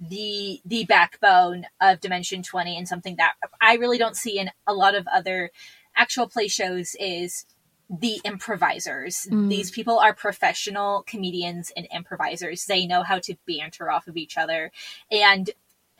the 0.00 0.60
the 0.64 0.84
backbone 0.84 1.66
of 1.80 2.00
Dimension 2.00 2.42
20 2.42 2.76
and 2.76 2.88
something 2.88 3.16
that 3.16 3.34
I 3.60 3.74
really 3.76 3.98
don't 3.98 4.16
see 4.16 4.38
in 4.38 4.50
a 4.66 4.72
lot 4.72 4.94
of 4.94 5.06
other 5.06 5.50
actual 5.94 6.26
play 6.26 6.48
shows 6.48 6.96
is 6.98 7.44
the 7.90 8.20
improvisers. 8.24 9.26
Mm. 9.30 9.48
These 9.48 9.70
people 9.70 9.98
are 9.98 10.14
professional 10.14 11.02
comedians 11.06 11.72
and 11.76 11.88
improvisers. 11.92 12.64
They 12.64 12.86
know 12.86 13.02
how 13.02 13.18
to 13.20 13.34
banter 13.46 13.90
off 13.90 14.06
of 14.06 14.16
each 14.16 14.38
other. 14.38 14.70
And 15.10 15.50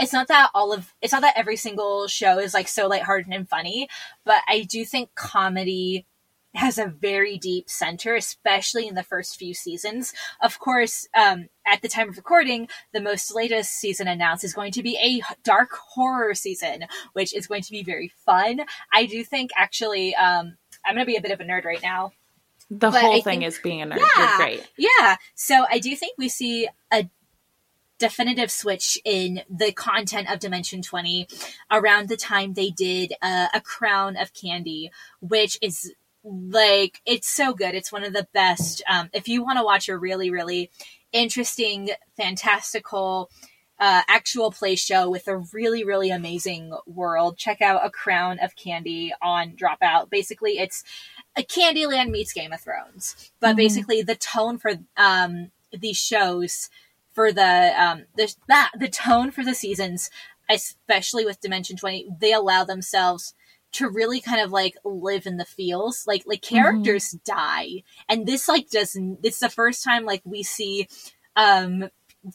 it's 0.01 0.12
not 0.12 0.28
that 0.28 0.51
all 0.55 0.72
of 0.72 0.92
it's 1.03 1.12
not 1.12 1.22
that 1.22 1.36
every 1.36 1.57
single 1.57 2.09
show 2.09 2.38
is 2.38 2.55
like 2.55 2.66
so 2.68 2.88
lighthearted 2.88 3.32
and 3.32 3.48
funny, 3.48 3.88
but 4.24 4.38
I 4.48 4.62
do 4.62 4.84
think 4.84 5.14
comedy 5.14 6.07
has 6.53 6.78
a 6.78 6.86
very 6.86 7.38
deep 7.38 7.70
center, 7.70 8.16
especially 8.16 8.88
in 8.88 8.96
the 8.96 9.05
first 9.05 9.36
few 9.36 9.55
seasons. 9.55 10.12
Of 10.42 10.59
course, 10.59 11.07
um, 11.16 11.48
at 11.64 11.80
the 11.80 11.86
time 11.88 12.09
of 12.09 12.16
recording, 12.16 12.68
the 12.92 13.01
most 13.01 13.32
latest 13.32 13.74
season 13.74 14.09
announced 14.09 14.42
is 14.42 14.53
going 14.53 14.72
to 14.72 14.82
be 14.82 14.96
a 15.01 15.22
dark 15.44 15.70
horror 15.70 16.34
season, 16.34 16.86
which 17.12 17.32
is 17.36 17.46
going 17.46 17.62
to 17.62 17.70
be 17.70 17.84
very 17.84 18.11
fun. 18.26 18.62
I 18.92 19.07
do 19.07 19.22
think 19.22 19.53
actually, 19.57 20.12
um, 20.16 20.57
I'm 20.84 20.96
going 20.96 21.07
to 21.07 21.12
be 21.12 21.14
a 21.16 21.20
bit 21.22 21.30
of 21.30 21.38
a 21.38 21.44
nerd 21.44 21.64
right 21.64 21.82
now. 21.82 22.12
The 22.68 22.90
But 22.90 23.01
whole 23.01 23.11
I 23.12 23.20
thing 23.20 23.40
think- 23.40 23.44
is 23.44 23.61
being 23.62 23.82
a 23.82 23.86
nerd. 23.86 23.98
Yeah. 23.98 24.28
You're 24.28 24.36
great. 24.36 24.68
Yeah. 24.76 25.16
So 25.36 25.66
I 25.70 25.78
do 25.78 25.94
think 25.94 26.14
we 26.18 26.28
see 26.28 26.68
a 26.92 27.09
definitive 28.01 28.51
switch 28.51 28.98
in 29.05 29.42
the 29.48 29.70
content 29.70 30.28
of 30.28 30.40
Dimension 30.40 30.82
20 30.82 31.28
around 31.70 32.09
the 32.09 32.16
time 32.16 32.55
they 32.55 32.70
did 32.70 33.12
uh, 33.22 33.46
A 33.55 33.61
Crown 33.61 34.16
of 34.16 34.34
Candy, 34.34 34.90
which 35.20 35.59
is 35.62 35.92
like, 36.24 37.01
it's 37.07 37.28
so 37.28 37.53
good. 37.53 37.74
It's 37.74 37.92
one 37.92 38.03
of 38.03 38.12
the 38.12 38.26
best. 38.32 38.82
Um, 38.90 39.11
if 39.12 39.28
you 39.28 39.44
want 39.44 39.59
to 39.59 39.64
watch 39.64 39.88
a 39.88 39.96
really, 39.96 40.30
really 40.30 40.70
interesting, 41.12 41.90
fantastical, 42.16 43.30
uh, 43.78 44.03
actual 44.09 44.51
play 44.51 44.76
show 44.76 45.09
with 45.09 45.26
a 45.26 45.38
really, 45.55 45.84
really 45.84 46.11
amazing 46.11 46.72
world. 46.86 47.38
Check 47.38 47.62
out 47.62 47.84
A 47.84 47.90
Crown 47.90 48.38
of 48.38 48.55
Candy 48.55 49.12
on 49.22 49.53
Dropout. 49.53 50.11
Basically, 50.11 50.59
it's 50.59 50.84
a 51.34 51.42
Candyland 51.42 52.11
meets 52.11 52.34
Game 52.34 52.53
of 52.53 52.61
Thrones, 52.61 53.32
but 53.40 53.48
mm-hmm. 53.48 53.57
basically 53.57 54.03
the 54.03 54.16
tone 54.16 54.59
for 54.59 54.72
um, 54.98 55.51
these 55.72 55.96
shows 55.96 56.68
for 57.12 57.32
the 57.32 57.72
um, 57.76 58.04
the 58.16 58.34
that 58.48 58.70
the 58.78 58.88
tone 58.88 59.30
for 59.30 59.44
the 59.44 59.54
seasons, 59.54 60.11
especially 60.48 61.24
with 61.24 61.40
Dimension 61.40 61.76
Twenty, 61.76 62.08
they 62.20 62.32
allow 62.32 62.64
themselves 62.64 63.34
to 63.72 63.88
really 63.88 64.20
kind 64.20 64.40
of 64.40 64.50
like 64.50 64.76
live 64.84 65.26
in 65.26 65.36
the 65.36 65.44
feels 65.44 66.06
like 66.06 66.24
like 66.26 66.40
mm-hmm. 66.40 66.56
characters 66.56 67.14
mm-hmm. 67.14 67.40
die 67.40 67.82
and 68.08 68.26
this 68.26 68.48
like 68.48 68.68
doesn't 68.70 69.18
it's 69.22 69.38
the 69.38 69.48
first 69.48 69.84
time 69.84 70.04
like 70.04 70.22
we 70.24 70.42
see 70.42 70.88
um 71.36 71.88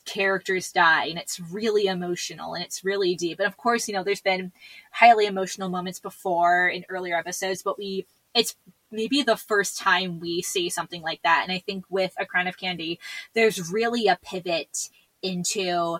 characters 0.05 0.71
die 0.71 1.05
and 1.05 1.19
it's 1.19 1.39
really 1.39 1.85
emotional 1.85 2.53
and 2.55 2.63
it's 2.63 2.83
really 2.83 3.15
deep 3.15 3.39
and 3.39 3.47
of 3.47 3.57
course 3.57 3.87
you 3.87 3.93
know 3.93 4.03
there's 4.03 4.21
been 4.21 4.51
highly 4.91 5.25
emotional 5.25 5.69
moments 5.69 5.99
before 5.99 6.67
in 6.67 6.85
earlier 6.89 7.17
episodes 7.17 7.61
but 7.61 7.77
we 7.77 8.05
it's 8.33 8.55
maybe 8.95 9.21
the 9.21 9.37
first 9.37 9.77
time 9.77 10.19
we 10.19 10.41
see 10.41 10.69
something 10.69 11.01
like 11.01 11.21
that. 11.23 11.41
And 11.43 11.51
i 11.51 11.59
think 11.59 11.85
with 11.89 12.13
a 12.19 12.25
crown 12.25 12.47
of 12.47 12.57
candy 12.57 12.99
there's 13.33 13.71
really 13.71 14.07
a 14.07 14.19
pivot 14.21 14.89
into 15.21 15.97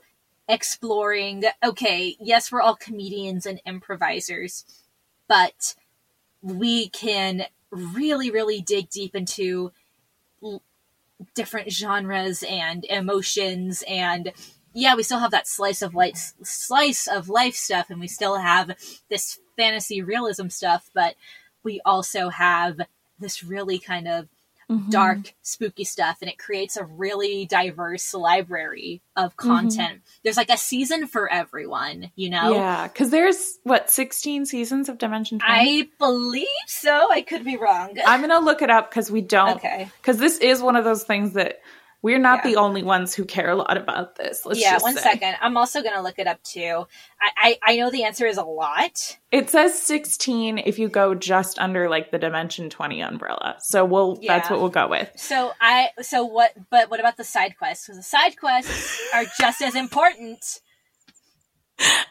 exploring 0.47 1.43
okay 1.63 2.15
yes 2.19 2.51
we're 2.51 2.61
all 2.61 2.75
comedians 2.75 3.47
and 3.47 3.59
improvisers 3.65 4.63
but 5.27 5.73
we 6.41 6.87
can 6.89 7.45
really 7.71 8.29
really 8.29 8.61
dig 8.61 8.89
deep 8.89 9.15
into 9.15 9.71
different 11.33 11.71
genres 11.71 12.43
and 12.47 12.85
emotions. 12.85 13.83
And 13.87 14.31
yeah 14.73 14.95
we 14.95 15.03
still 15.03 15.19
have 15.19 15.31
that 15.31 15.47
slice 15.47 15.81
of 15.81 15.95
life 15.95 16.33
slice 16.43 17.07
of 17.07 17.29
life 17.29 17.55
stuff 17.55 17.89
and 17.89 17.99
we 17.99 18.07
still 18.07 18.35
have 18.35 18.71
this 19.09 19.39
fantasy 19.55 20.01
realism 20.01 20.49
stuff 20.49 20.91
but 20.93 21.15
we 21.65 21.81
also 21.83 22.29
have 22.29 22.79
this 23.19 23.43
really 23.43 23.79
kind 23.79 24.07
of 24.07 24.27
mm-hmm. 24.69 24.89
dark, 24.89 25.33
spooky 25.41 25.83
stuff, 25.83 26.17
and 26.21 26.29
it 26.29 26.37
creates 26.37 26.77
a 26.77 26.83
really 26.85 27.45
diverse 27.45 28.13
library 28.13 29.01
of 29.15 29.35
mm-hmm. 29.35 29.49
content. 29.49 29.93
Mm-hmm. 29.97 30.19
There's 30.23 30.37
like 30.37 30.49
a 30.49 30.57
season 30.57 31.07
for 31.07 31.31
everyone, 31.31 32.11
you 32.15 32.29
know? 32.29 32.53
Yeah, 32.53 32.87
because 32.87 33.09
there's 33.09 33.59
what 33.63 33.89
16 33.89 34.45
seasons 34.45 34.89
of 34.89 34.97
Dimension 34.97 35.39
20? 35.39 35.53
I 35.53 35.87
believe 35.99 36.47
so. 36.67 37.11
I 37.11 37.21
could 37.21 37.43
be 37.43 37.57
wrong. 37.57 37.97
I'm 38.05 38.21
gonna 38.21 38.39
look 38.39 38.61
it 38.61 38.69
up 38.69 38.89
because 38.89 39.11
we 39.11 39.21
don't. 39.21 39.57
Okay. 39.57 39.89
Because 40.01 40.17
this 40.17 40.37
is 40.37 40.61
one 40.61 40.75
of 40.75 40.83
those 40.83 41.03
things 41.03 41.33
that 41.33 41.59
we're 42.01 42.19
not 42.19 42.41
yeah. 42.43 42.51
the 42.51 42.55
only 42.57 42.83
ones 42.83 43.15
who 43.15 43.25
care 43.25 43.49
a 43.49 43.55
lot 43.55 43.77
about 43.77 44.15
this. 44.15 44.45
Let's 44.45 44.61
yeah, 44.61 44.77
one 44.79 44.95
second. 44.95 45.35
I'm 45.41 45.57
also 45.57 45.81
going 45.81 45.95
to 45.95 46.01
look 46.01 46.19
it 46.19 46.27
up 46.27 46.41
too. 46.43 46.85
I, 47.19 47.57
I, 47.63 47.73
I 47.73 47.77
know 47.77 47.89
the 47.89 48.03
answer 48.03 48.25
is 48.25 48.37
a 48.37 48.43
lot. 48.43 49.17
It 49.31 49.49
says 49.49 49.79
16 49.81 50.59
if 50.59 50.77
you 50.77 50.87
go 50.87 51.15
just 51.15 51.57
under 51.59 51.89
like 51.89 52.11
the 52.11 52.19
Dimension 52.19 52.69
20 52.69 53.01
umbrella. 53.01 53.55
So 53.59 53.85
we'll 53.85 54.19
yeah. 54.21 54.37
that's 54.37 54.49
what 54.49 54.59
we'll 54.59 54.69
go 54.69 54.87
with. 54.87 55.11
So 55.15 55.51
I 55.59 55.89
so 56.01 56.25
what? 56.25 56.53
But 56.69 56.91
what 56.91 56.99
about 56.99 57.17
the 57.17 57.23
side 57.23 57.57
quests? 57.57 57.87
Because 57.87 57.97
the 57.97 58.03
side 58.03 58.37
quests 58.37 59.01
are 59.13 59.25
just 59.39 59.61
as 59.61 59.75
important. 59.75 60.61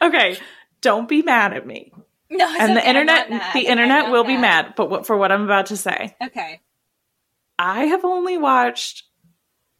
Okay, 0.01 0.37
don't 0.81 1.07
be 1.07 1.21
mad 1.21 1.53
at 1.53 1.65
me. 1.65 1.91
No, 2.29 2.47
and 2.47 2.71
okay. 2.71 2.73
the 2.73 2.87
internet, 2.87 3.53
the 3.53 3.67
internet 3.67 4.11
will 4.11 4.23
mad. 4.23 4.27
be 4.27 4.37
mad. 4.37 4.73
But 4.75 4.89
what, 4.89 5.07
for 5.07 5.15
what 5.15 5.31
I'm 5.31 5.43
about 5.43 5.67
to 5.67 5.77
say, 5.77 6.15
okay. 6.21 6.61
I 7.57 7.85
have 7.85 8.03
only 8.03 8.37
watched 8.37 9.04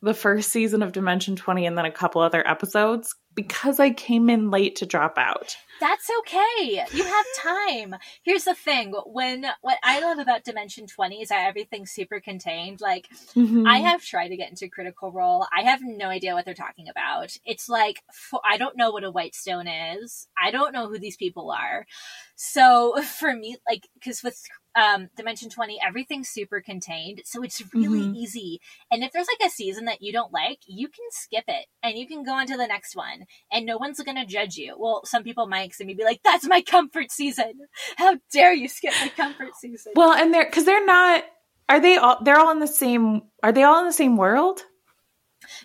the 0.05 0.13
first 0.13 0.51
season 0.51 0.83
of 0.83 0.91
Dimension 0.91 1.35
20 1.35 1.65
and 1.65 1.77
then 1.77 1.85
a 1.85 1.91
couple 1.91 2.21
other 2.21 2.47
episodes 2.47 3.15
because 3.33 3.79
I 3.79 3.89
came 3.89 4.29
in 4.29 4.51
late 4.51 4.75
to 4.77 4.85
drop 4.85 5.17
out. 5.17 5.55
That's 5.79 6.09
okay. 6.19 6.85
You 6.91 7.03
have 7.03 7.25
time. 7.37 7.95
Here's 8.23 8.45
the 8.45 8.55
thing. 8.55 8.93
When 9.05 9.45
what 9.61 9.77
I 9.83 9.99
love 9.99 10.19
about 10.19 10.43
Dimension 10.43 10.87
20 10.87 11.21
is 11.21 11.29
that 11.29 11.47
everything's 11.47 11.91
super 11.91 12.19
contained. 12.19 12.81
Like 12.81 13.07
mm-hmm. 13.35 13.67
I 13.67 13.79
have 13.79 14.03
tried 14.03 14.29
to 14.29 14.37
get 14.37 14.49
into 14.49 14.69
Critical 14.69 15.11
Role. 15.11 15.45
I 15.55 15.63
have 15.63 15.81
no 15.83 16.07
idea 16.07 16.33
what 16.33 16.45
they're 16.45 16.53
talking 16.53 16.87
about. 16.87 17.37
It's 17.45 17.67
like 17.67 18.01
I 18.43 18.57
don't 18.57 18.77
know 18.77 18.91
what 18.91 19.03
a 19.03 19.11
white 19.11 19.35
stone 19.35 19.67
is. 19.67 20.27
I 20.41 20.51
don't 20.51 20.73
know 20.73 20.87
who 20.87 20.97
these 20.97 21.17
people 21.17 21.51
are. 21.51 21.85
So 22.35 23.01
for 23.19 23.33
me 23.35 23.57
like 23.67 23.87
cuz 24.03 24.23
with 24.23 24.41
um, 24.75 25.09
Dimension 25.15 25.49
20, 25.49 25.79
everything's 25.85 26.29
super 26.29 26.59
contained. 26.59 27.21
So 27.23 27.41
it's 27.43 27.63
really 27.73 28.01
mm-hmm. 28.01 28.15
easy. 28.15 28.59
And 28.91 29.03
if 29.03 29.11
there's 29.13 29.27
like 29.27 29.47
a 29.47 29.51
season 29.51 29.85
that 29.85 30.01
you 30.01 30.11
don't 30.11 30.33
like, 30.33 30.59
you 30.67 30.87
can 30.89 31.05
skip 31.11 31.45
it 31.47 31.67
and 31.81 31.97
you 31.97 32.05
can 32.05 32.23
go 32.23 32.33
on 32.33 32.45
to 32.47 32.57
the 32.57 32.67
next 32.67 32.95
one 32.95 33.25
and 33.51 33.65
no 33.65 33.77
one's 33.77 34.01
going 34.01 34.17
to 34.17 34.25
judge 34.25 34.57
you. 34.57 34.75
Well, 34.77 35.01
some 35.05 35.23
people 35.23 35.47
might 35.47 35.64
because 35.67 35.85
be 35.85 36.03
like, 36.03 36.21
that's 36.23 36.47
my 36.47 36.61
comfort 36.61 37.11
season. 37.11 37.53
How 37.97 38.17
dare 38.31 38.53
you 38.53 38.67
skip 38.67 38.93
my 39.01 39.09
comfort 39.09 39.55
season? 39.59 39.93
Well, 39.95 40.13
and 40.13 40.33
they're, 40.33 40.49
cause 40.49 40.65
they're 40.65 40.85
not, 40.85 41.23
are 41.67 41.79
they 41.79 41.97
all, 41.97 42.17
they're 42.21 42.39
all 42.39 42.51
in 42.51 42.59
the 42.59 42.67
same, 42.67 43.23
are 43.43 43.51
they 43.51 43.63
all 43.63 43.79
in 43.79 43.85
the 43.85 43.93
same 43.93 44.17
world? 44.17 44.61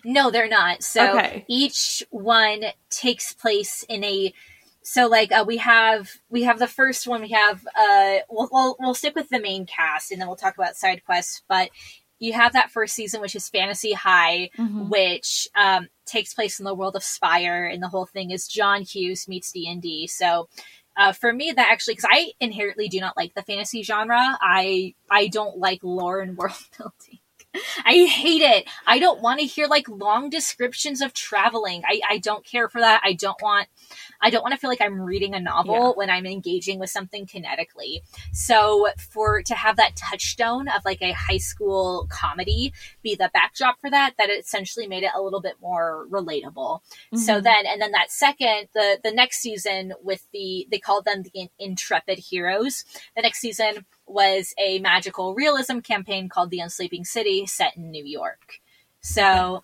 No, 0.05 0.31
they're 0.31 0.47
not. 0.47 0.83
So 0.83 1.17
okay. 1.17 1.45
each 1.47 2.03
one 2.09 2.63
takes 2.89 3.33
place 3.33 3.83
in 3.87 4.03
a 4.03 4.33
so 4.83 5.07
like 5.07 5.31
uh, 5.31 5.43
we 5.45 5.57
have 5.57 6.09
we 6.29 6.43
have 6.43 6.59
the 6.59 6.67
first 6.67 7.07
one 7.07 7.21
we 7.21 7.29
have 7.29 7.65
uh 7.77 8.17
we'll, 8.29 8.49
we'll, 8.51 8.75
we'll 8.79 8.93
stick 8.95 9.15
with 9.15 9.29
the 9.29 9.39
main 9.39 9.65
cast 9.65 10.11
and 10.11 10.19
then 10.19 10.27
we'll 10.27 10.35
talk 10.35 10.55
about 10.55 10.75
side 10.75 11.03
quests 11.05 11.43
but 11.47 11.69
you 12.21 12.33
have 12.33 12.53
that 12.53 12.71
first 12.71 12.93
season 12.93 13.19
which 13.19 13.35
is 13.35 13.49
fantasy 13.49 13.91
high 13.91 14.49
mm-hmm. 14.57 14.87
which 14.89 15.49
um, 15.55 15.87
takes 16.05 16.33
place 16.33 16.59
in 16.59 16.65
the 16.65 16.75
world 16.75 16.95
of 16.95 17.03
spire 17.03 17.65
and 17.65 17.83
the 17.83 17.89
whole 17.89 18.05
thing 18.05 18.31
is 18.31 18.47
john 18.47 18.83
hughes 18.83 19.27
meets 19.27 19.51
d&d 19.51 20.07
so 20.07 20.47
uh, 20.97 21.11
for 21.11 21.33
me 21.33 21.51
that 21.51 21.69
actually 21.69 21.95
because 21.95 22.09
i 22.11 22.31
inherently 22.39 22.87
do 22.87 22.99
not 22.99 23.17
like 23.17 23.33
the 23.33 23.41
fantasy 23.41 23.83
genre 23.83 24.37
i 24.41 24.93
i 25.09 25.27
don't 25.27 25.57
like 25.57 25.79
lore 25.83 26.21
and 26.21 26.37
world 26.37 26.55
building 26.77 27.19
I 27.85 28.05
hate 28.05 28.41
it. 28.41 28.67
I 28.87 28.99
don't 28.99 29.21
want 29.21 29.39
to 29.39 29.45
hear 29.45 29.67
like 29.67 29.87
long 29.89 30.29
descriptions 30.29 31.01
of 31.01 31.13
traveling. 31.13 31.83
I, 31.85 32.01
I 32.09 32.17
don't 32.17 32.45
care 32.45 32.69
for 32.69 32.79
that. 32.79 33.01
I 33.03 33.13
don't 33.13 33.41
want 33.41 33.67
I 34.21 34.29
don't 34.29 34.41
want 34.41 34.53
to 34.53 34.59
feel 34.59 34.69
like 34.69 34.81
I'm 34.81 35.01
reading 35.01 35.33
a 35.33 35.39
novel 35.39 35.75
yeah. 35.75 35.91
when 35.95 36.09
I'm 36.09 36.25
engaging 36.25 36.79
with 36.79 36.89
something 36.89 37.25
kinetically. 37.25 38.01
So 38.31 38.87
for 38.97 39.41
to 39.43 39.55
have 39.55 39.77
that 39.77 39.95
touchstone 39.95 40.67
of 40.67 40.85
like 40.85 41.01
a 41.01 41.11
high 41.11 41.39
school 41.39 42.07
comedy 42.09 42.73
be 43.03 43.15
the 43.15 43.31
backdrop 43.33 43.79
for 43.81 43.89
that, 43.89 44.13
that 44.17 44.29
essentially 44.29 44.87
made 44.87 45.03
it 45.03 45.11
a 45.15 45.21
little 45.21 45.41
bit 45.41 45.55
more 45.61 46.07
relatable. 46.09 46.79
Mm-hmm. 46.81 47.17
So 47.17 47.41
then 47.41 47.65
and 47.65 47.81
then 47.81 47.91
that 47.91 48.11
second 48.11 48.69
the 48.73 48.99
the 49.03 49.11
next 49.11 49.41
season 49.41 49.93
with 50.01 50.25
the 50.31 50.67
they 50.71 50.79
called 50.79 51.05
them 51.05 51.23
the 51.23 51.49
intrepid 51.59 52.19
heroes. 52.19 52.85
The 53.15 53.23
next 53.23 53.39
season 53.39 53.85
was 54.07 54.53
a 54.57 54.79
magical 54.79 55.33
realism 55.33 55.79
campaign 55.79 56.29
called 56.29 56.49
The 56.49 56.59
Unsleeping 56.59 57.05
City 57.05 57.45
set 57.45 57.77
in 57.77 57.91
New 57.91 58.05
York. 58.05 58.59
So 59.01 59.63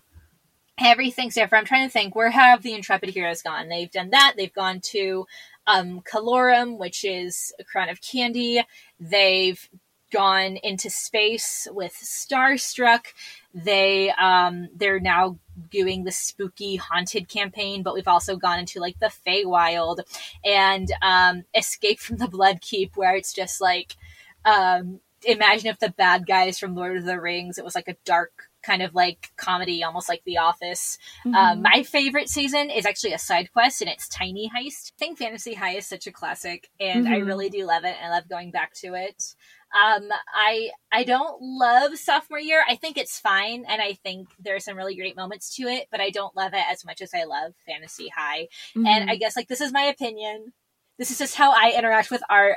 everything's 0.78 1.34
different. 1.34 1.62
I'm 1.62 1.66
trying 1.66 1.88
to 1.88 1.92
think 1.92 2.14
where 2.14 2.30
have 2.30 2.62
the 2.62 2.74
Intrepid 2.74 3.10
Heroes 3.10 3.42
gone? 3.42 3.68
They've 3.68 3.90
done 3.90 4.10
that. 4.10 4.34
They've 4.36 4.52
gone 4.52 4.80
to 4.92 5.26
um, 5.66 6.00
Calorum, 6.00 6.78
which 6.78 7.04
is 7.04 7.52
a 7.58 7.64
crown 7.64 7.88
of 7.88 8.00
candy. 8.00 8.62
They've 8.98 9.68
gone 10.10 10.56
into 10.62 10.88
space 10.88 11.68
with 11.70 11.92
Starstruck. 11.92 13.06
They 13.54 14.10
um, 14.10 14.68
they're 14.74 15.00
now 15.00 15.38
doing 15.70 16.04
the 16.04 16.12
spooky 16.12 16.76
haunted 16.76 17.28
campaign, 17.28 17.82
but 17.82 17.94
we've 17.94 18.08
also 18.08 18.36
gone 18.36 18.60
into 18.60 18.80
like 18.80 18.98
the 19.00 19.12
Feywild 19.26 20.00
and 20.44 20.90
um, 21.02 21.44
Escape 21.54 22.00
from 22.00 22.16
the 22.16 22.28
Blood 22.28 22.60
Keep, 22.60 22.96
where 22.96 23.16
it's 23.16 23.32
just 23.32 23.60
like 23.60 23.96
um, 24.44 25.00
imagine 25.24 25.68
if 25.68 25.78
the 25.78 25.90
bad 25.90 26.26
guys 26.26 26.58
from 26.58 26.74
Lord 26.74 26.96
of 26.96 27.04
the 27.04 27.20
Rings, 27.20 27.58
it 27.58 27.64
was 27.64 27.74
like 27.74 27.88
a 27.88 27.96
dark 28.04 28.48
kind 28.62 28.82
of 28.82 28.94
like 28.94 29.30
comedy, 29.36 29.82
almost 29.82 30.08
like 30.08 30.22
The 30.24 30.38
Office. 30.38 30.98
Mm-hmm. 31.24 31.34
Um, 31.34 31.62
my 31.62 31.82
favorite 31.82 32.28
season 32.28 32.70
is 32.70 32.86
actually 32.86 33.12
a 33.12 33.18
side 33.18 33.52
quest, 33.52 33.80
and 33.80 33.90
it's 33.90 34.08
Tiny 34.08 34.50
Heist. 34.54 34.92
I 34.92 34.98
think 34.98 35.18
Fantasy 35.18 35.54
High 35.54 35.76
is 35.76 35.86
such 35.86 36.06
a 36.06 36.12
classic, 36.12 36.68
and 36.80 37.04
mm-hmm. 37.04 37.14
I 37.14 37.18
really 37.18 37.50
do 37.50 37.66
love 37.66 37.84
it. 37.84 37.96
I 38.02 38.10
love 38.10 38.28
going 38.28 38.50
back 38.50 38.74
to 38.74 38.94
it. 38.94 39.34
Um, 39.74 40.08
I 40.34 40.70
I 40.90 41.04
don't 41.04 41.42
love 41.42 41.98
sophomore 41.98 42.40
year. 42.40 42.64
I 42.68 42.76
think 42.76 42.96
it's 42.96 43.18
fine, 43.18 43.64
and 43.68 43.82
I 43.82 43.94
think 43.94 44.28
there 44.38 44.56
are 44.56 44.60
some 44.60 44.76
really 44.76 44.96
great 44.96 45.16
moments 45.16 45.54
to 45.56 45.64
it, 45.64 45.88
but 45.90 46.00
I 46.00 46.10
don't 46.10 46.36
love 46.36 46.54
it 46.54 46.64
as 46.70 46.84
much 46.84 47.00
as 47.00 47.12
I 47.14 47.24
love 47.24 47.52
Fantasy 47.66 48.08
High. 48.14 48.48
Mm-hmm. 48.76 48.86
And 48.86 49.10
I 49.10 49.16
guess 49.16 49.36
like 49.36 49.48
this 49.48 49.60
is 49.60 49.72
my 49.72 49.82
opinion. 49.82 50.52
This 50.98 51.10
is 51.10 51.18
just 51.18 51.36
how 51.36 51.52
I 51.52 51.74
interact 51.76 52.10
with 52.10 52.22
art. 52.28 52.56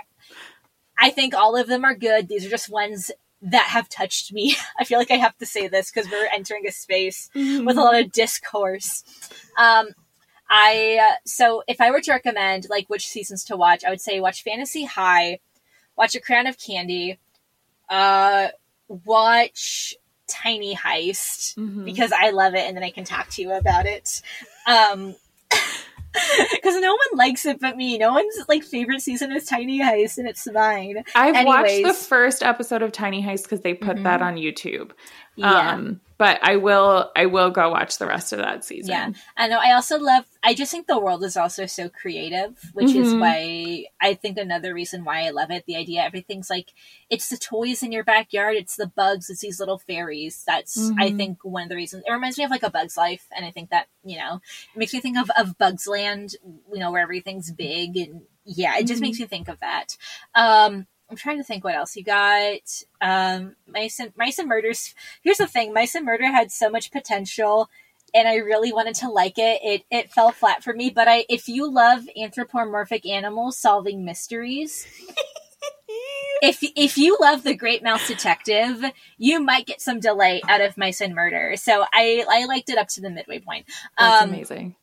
I 1.02 1.10
think 1.10 1.34
all 1.34 1.58
of 1.58 1.68
them 1.68 1.84
are 1.84 1.96
good. 1.96 2.28
These 2.28 2.46
are 2.46 2.50
just 2.50 2.70
ones 2.70 3.12
that 3.42 3.64
have 3.64 3.90
touched 3.90 4.32
me. 4.32 4.56
I 4.80 4.84
feel 4.86 5.00
like 5.00 5.12
I 5.12 5.16
have 5.16 5.38
to 5.40 5.46
say 5.46 5.68
this 5.68 5.92
because 5.92 6.10
we're 6.10 6.30
entering 6.34 6.68
a 6.68 6.72
space 6.72 7.30
mm-hmm. 7.36 7.66
with 7.66 7.78
a 7.78 7.82
lot 7.82 8.00
of 8.00 8.12
discourse. 8.12 9.04
Um, 9.58 9.90
I 10.48 11.00
uh, 11.02 11.16
so 11.26 11.64
if 11.68 11.82
I 11.82 11.92
were 11.92 12.02
to 12.02 12.12
recommend 12.12 12.68
like 12.70 12.88
which 12.90 13.08
seasons 13.08 13.44
to 13.46 13.58
watch, 13.58 13.84
I 13.84 13.90
would 13.90 14.02
say 14.02 14.20
watch 14.20 14.44
Fantasy 14.44 14.86
High, 14.86 15.40
watch 15.98 16.14
A 16.14 16.20
Crown 16.20 16.46
of 16.46 16.60
Candy, 16.60 17.20
uh, 17.90 18.50
watch 18.88 19.96
Tiny 20.28 20.76
Heist 20.76 21.56
mm-hmm. 21.56 21.86
because 21.86 22.12
I 22.12 22.30
love 22.30 22.54
it, 22.54 22.68
and 22.68 22.76
then 22.76 22.84
I 22.84 22.92
can 22.92 23.06
talk 23.06 23.30
to 23.30 23.42
you 23.42 23.54
about 23.54 23.86
it. 23.86 24.22
Um, 24.68 25.16
because 26.52 26.76
no 26.82 26.92
one 26.92 27.18
likes 27.18 27.46
it 27.46 27.60
but 27.60 27.78
me. 27.78 27.98
No 27.98 28.12
one's 28.14 28.36
like 28.50 28.64
favorite 28.64 29.02
season 29.02 29.32
is 29.32 29.46
Tiny 29.46 29.80
Heist, 29.80 30.18
and 30.18 30.28
it's 30.28 30.46
mine. 30.52 31.04
I've 31.16 31.36
Anyways. 31.36 31.84
watched 31.84 32.00
the 32.00 32.06
first 32.06 32.44
episode 32.44 32.82
of 32.82 32.92
Tiny 32.92 33.24
Heist 33.24 33.44
because 33.44 33.62
they 33.62 33.74
put 33.74 33.98
Mhm. 33.98 34.04
that 34.04 34.22
on 34.22 34.36
YouTube. 34.36 34.92
Yeah. 35.42 35.74
Um, 35.74 36.02
but 36.18 36.38
I 36.44 36.58
will 36.58 37.10
I 37.16 37.26
will 37.26 37.50
go 37.50 37.72
watch 37.72 37.98
the 37.98 38.06
rest 38.06 38.32
of 38.32 38.38
that 38.38 38.64
season. 38.64 38.92
Yeah. 38.92 39.10
I 39.36 39.48
know. 39.48 39.58
I 39.58 39.72
also 39.72 39.98
love. 39.98 40.26
I 40.44 40.54
just 40.54 40.72
think 40.72 40.86
the 40.86 41.00
world 41.00 41.24
is 41.24 41.36
also 41.36 41.66
so 41.66 41.90
creative, 41.90 42.60
which 42.74 42.96
is 42.96 43.14
Mhm. 43.14 43.20
why 43.20 43.86
I 44.00 44.14
think 44.14 44.38
another 44.38 44.72
reason 44.76 45.04
why 45.04 45.26
I 45.26 45.32
love 45.32 45.50
it. 45.50 45.66
The 45.66 45.78
idea 45.78 46.04
everything's 46.04 46.48
like 46.50 46.74
it's 47.10 47.30
the 47.30 47.38
toys 47.38 47.82
in 47.82 47.92
your 47.92 48.04
backyard, 48.04 48.56
it's 48.56 48.76
the 48.76 48.86
bugs, 48.86 49.32
it's 49.32 49.42
these 49.42 49.60
little 49.60 49.80
fairies. 49.80 50.44
That's 50.46 50.92
I 51.00 51.10
Mhm. 51.10 51.18
think 51.18 51.40
one 51.44 51.64
of 51.64 51.70
the 51.70 51.76
reasons. 51.76 52.04
It 52.06 52.12
reminds 52.12 52.38
me 52.38 52.44
of 52.44 52.52
like 52.52 52.62
a 52.64 52.70
Bug's 52.70 52.98
Life, 52.98 53.26
and 53.36 53.44
I 53.44 53.50
think 53.50 53.72
that 53.72 53.88
you 54.04 54.20
know 54.20 54.42
it 54.76 54.78
makes 54.78 54.94
me 54.94 55.00
think 55.00 55.18
of 55.18 55.32
of 55.32 55.58
Bugs 55.58 55.88
Land. 55.88 56.36
You 56.72 56.80
know 56.80 56.92
where 56.92 57.02
everything's 57.02 57.52
big 57.52 57.98
and 57.98 58.22
yeah, 58.46 58.78
it 58.78 58.86
just 58.86 59.00
Mhm. 59.00 59.06
makes 59.06 59.20
me 59.20 59.26
think 59.26 59.48
of 59.48 59.60
that. 59.62 59.98
Um, 60.36 60.86
I'm 61.12 61.18
trying 61.18 61.38
to 61.38 61.44
think 61.44 61.64
what 61.64 61.76
else 61.76 61.96
you 61.96 62.04
got. 62.04 62.84
Um, 63.02 63.56
Mice 63.68 64.00
and 64.00 64.14
Mice 64.18 64.40
and 64.40 64.48
Murders. 64.48 64.96
Here's 65.22 65.38
the 65.38 65.48
thing: 65.48 65.74
Mice 65.74 65.94
and 65.94 66.06
Murder 66.06 66.26
had 66.26 66.52
so 66.52 66.70
much 66.70 66.92
potential 66.92 67.70
and 68.14 68.28
I 68.28 68.36
really 68.36 68.74
wanted 68.74 68.96
to 68.96 69.10
like 69.10 69.38
it. 69.38 69.60
It 69.64 69.84
it 69.90 70.12
fell 70.12 70.32
flat 70.32 70.64
for 70.64 70.74
me. 70.74 70.90
But 70.90 71.08
I, 71.08 71.26
if 71.30 71.48
you 71.48 71.72
love 71.72 72.04
anthropomorphic 72.22 73.06
animals 73.06 73.58
solving 73.58 74.04
mysteries, 74.06 74.86
if 76.42 76.60
if 76.62 76.98
you 76.98 77.18
love 77.20 77.44
the 77.44 77.56
Great 77.56 77.84
Mouse 77.84 78.08
Detective, 78.08 78.84
you 79.18 79.40
might 79.42 79.66
get 79.66 79.82
some 79.82 80.00
delight 80.00 80.44
out 80.48 80.62
of 80.62 80.78
Mice 80.78 81.02
and 81.02 81.16
Murder. 81.16 81.56
So 81.58 81.86
I 81.94 82.26
I 82.30 82.46
liked 82.46 82.70
it 82.70 82.78
up 82.78 82.88
to 82.90 83.02
the 83.02 83.10
midway 83.10 83.40
point. 83.40 83.66
That's 83.98 84.22
Um, 84.22 84.30
amazing. 84.30 84.76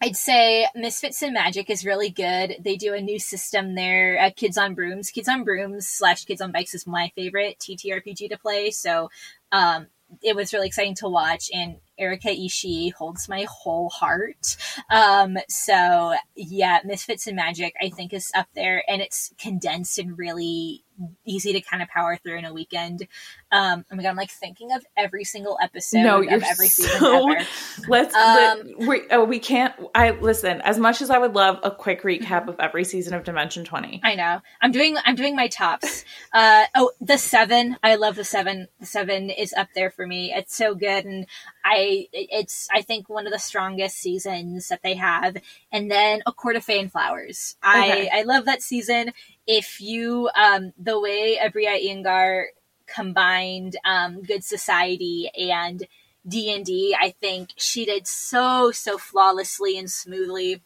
I'd 0.00 0.16
say 0.16 0.66
Misfits 0.74 1.22
and 1.22 1.34
Magic 1.34 1.70
is 1.70 1.84
really 1.84 2.10
good. 2.10 2.56
They 2.60 2.76
do 2.76 2.94
a 2.94 3.00
new 3.00 3.18
system 3.18 3.74
there. 3.74 4.18
Uh, 4.20 4.30
Kids 4.34 4.58
on 4.58 4.74
Brooms, 4.74 5.10
Kids 5.10 5.28
on 5.28 5.44
Brooms 5.44 5.86
slash 5.86 6.24
Kids 6.24 6.40
on 6.40 6.52
Bikes 6.52 6.74
is 6.74 6.86
my 6.86 7.10
favorite 7.14 7.58
TTRPG 7.58 8.30
to 8.30 8.38
play. 8.38 8.70
So 8.70 9.10
um, 9.52 9.86
it 10.22 10.36
was 10.36 10.52
really 10.52 10.66
exciting 10.66 10.94
to 10.96 11.08
watch, 11.08 11.50
and 11.52 11.76
Erica 11.98 12.28
Ishii 12.28 12.92
holds 12.92 13.28
my 13.28 13.46
whole 13.50 13.88
heart. 13.88 14.56
Um, 14.90 15.38
so 15.48 16.14
yeah, 16.34 16.80
Misfits 16.84 17.26
and 17.26 17.36
Magic 17.36 17.74
I 17.80 17.90
think 17.90 18.12
is 18.12 18.30
up 18.34 18.48
there, 18.54 18.82
and 18.88 19.00
it's 19.00 19.32
condensed 19.38 19.98
and 19.98 20.18
really 20.18 20.84
easy 21.24 21.52
to 21.52 21.60
kind 21.60 21.82
of 21.82 21.88
power 21.88 22.16
through 22.16 22.38
in 22.38 22.44
a 22.44 22.52
weekend. 22.52 23.06
Um, 23.50 23.84
oh 23.90 23.96
my 23.96 24.02
god, 24.02 24.10
I'm 24.10 24.16
like 24.16 24.30
thinking 24.30 24.72
of 24.72 24.84
every 24.96 25.24
single 25.24 25.58
episode 25.62 25.98
No, 26.02 26.22
of 26.22 26.42
every 26.42 26.68
season 26.68 26.98
so- 27.00 27.30
ever. 27.32 27.44
Let's 27.88 28.14
Um, 28.14 28.58
let, 28.78 28.78
we, 28.88 29.02
oh, 29.10 29.24
we 29.24 29.38
can't 29.38 29.74
I 29.94 30.10
listen, 30.12 30.60
as 30.62 30.78
much 30.78 31.02
as 31.02 31.10
I 31.10 31.18
would 31.18 31.34
love 31.34 31.58
a 31.62 31.70
quick 31.70 32.02
Mm-hmm. 32.02 32.24
recap 32.24 32.48
of 32.48 32.56
every 32.60 32.84
season 32.84 33.14
of 33.14 33.24
Dimension 33.24 33.64
20. 33.64 34.00
I 34.04 34.14
know. 34.14 34.40
I'm 34.60 34.72
doing 34.72 34.96
I'm 35.04 35.14
doing 35.14 35.36
my 35.36 35.48
tops. 35.48 36.04
Uh 36.32 36.64
oh, 36.74 36.90
the 37.00 37.16
7. 37.18 37.76
I 37.82 37.94
love 37.96 38.16
the 38.16 38.24
7. 38.24 38.68
The 38.80 38.86
7 38.86 39.30
is 39.30 39.52
up 39.54 39.68
there 39.74 39.90
for 39.90 40.06
me. 40.06 40.32
It's 40.34 40.54
so 40.56 40.74
good 40.74 41.04
and 41.04 41.26
I 41.64 42.08
it's 42.12 42.68
I 42.72 42.82
think 42.82 43.08
one 43.08 43.26
of 43.26 43.32
the 43.32 43.38
strongest 43.38 43.96
seasons 43.98 44.68
that 44.68 44.82
they 44.82 44.94
have. 44.94 45.36
And 45.72 45.90
then 45.90 46.22
A 46.26 46.32
Court 46.32 46.56
of 46.56 46.64
Fey 46.64 46.78
and 46.80 46.90
Flowers. 46.92 47.56
Okay. 47.64 48.08
I 48.12 48.20
I 48.20 48.22
love 48.22 48.44
that 48.46 48.60
season. 48.62 49.12
If 49.46 49.80
you 49.80 50.30
um 50.34 50.72
the 50.78 50.98
way 51.00 51.38
Abria 51.42 51.78
Iyengar 51.82 52.44
combined 52.86 53.76
um 53.84 54.22
Good 54.22 54.44
Society 54.44 55.30
and 55.36 55.86
D&D, 56.26 56.96
I 56.98 57.10
think 57.20 57.50
she 57.56 57.84
did 57.84 58.06
so 58.06 58.70
so 58.70 58.96
flawlessly 58.98 59.78
and 59.78 59.90
smoothly. 59.90 60.62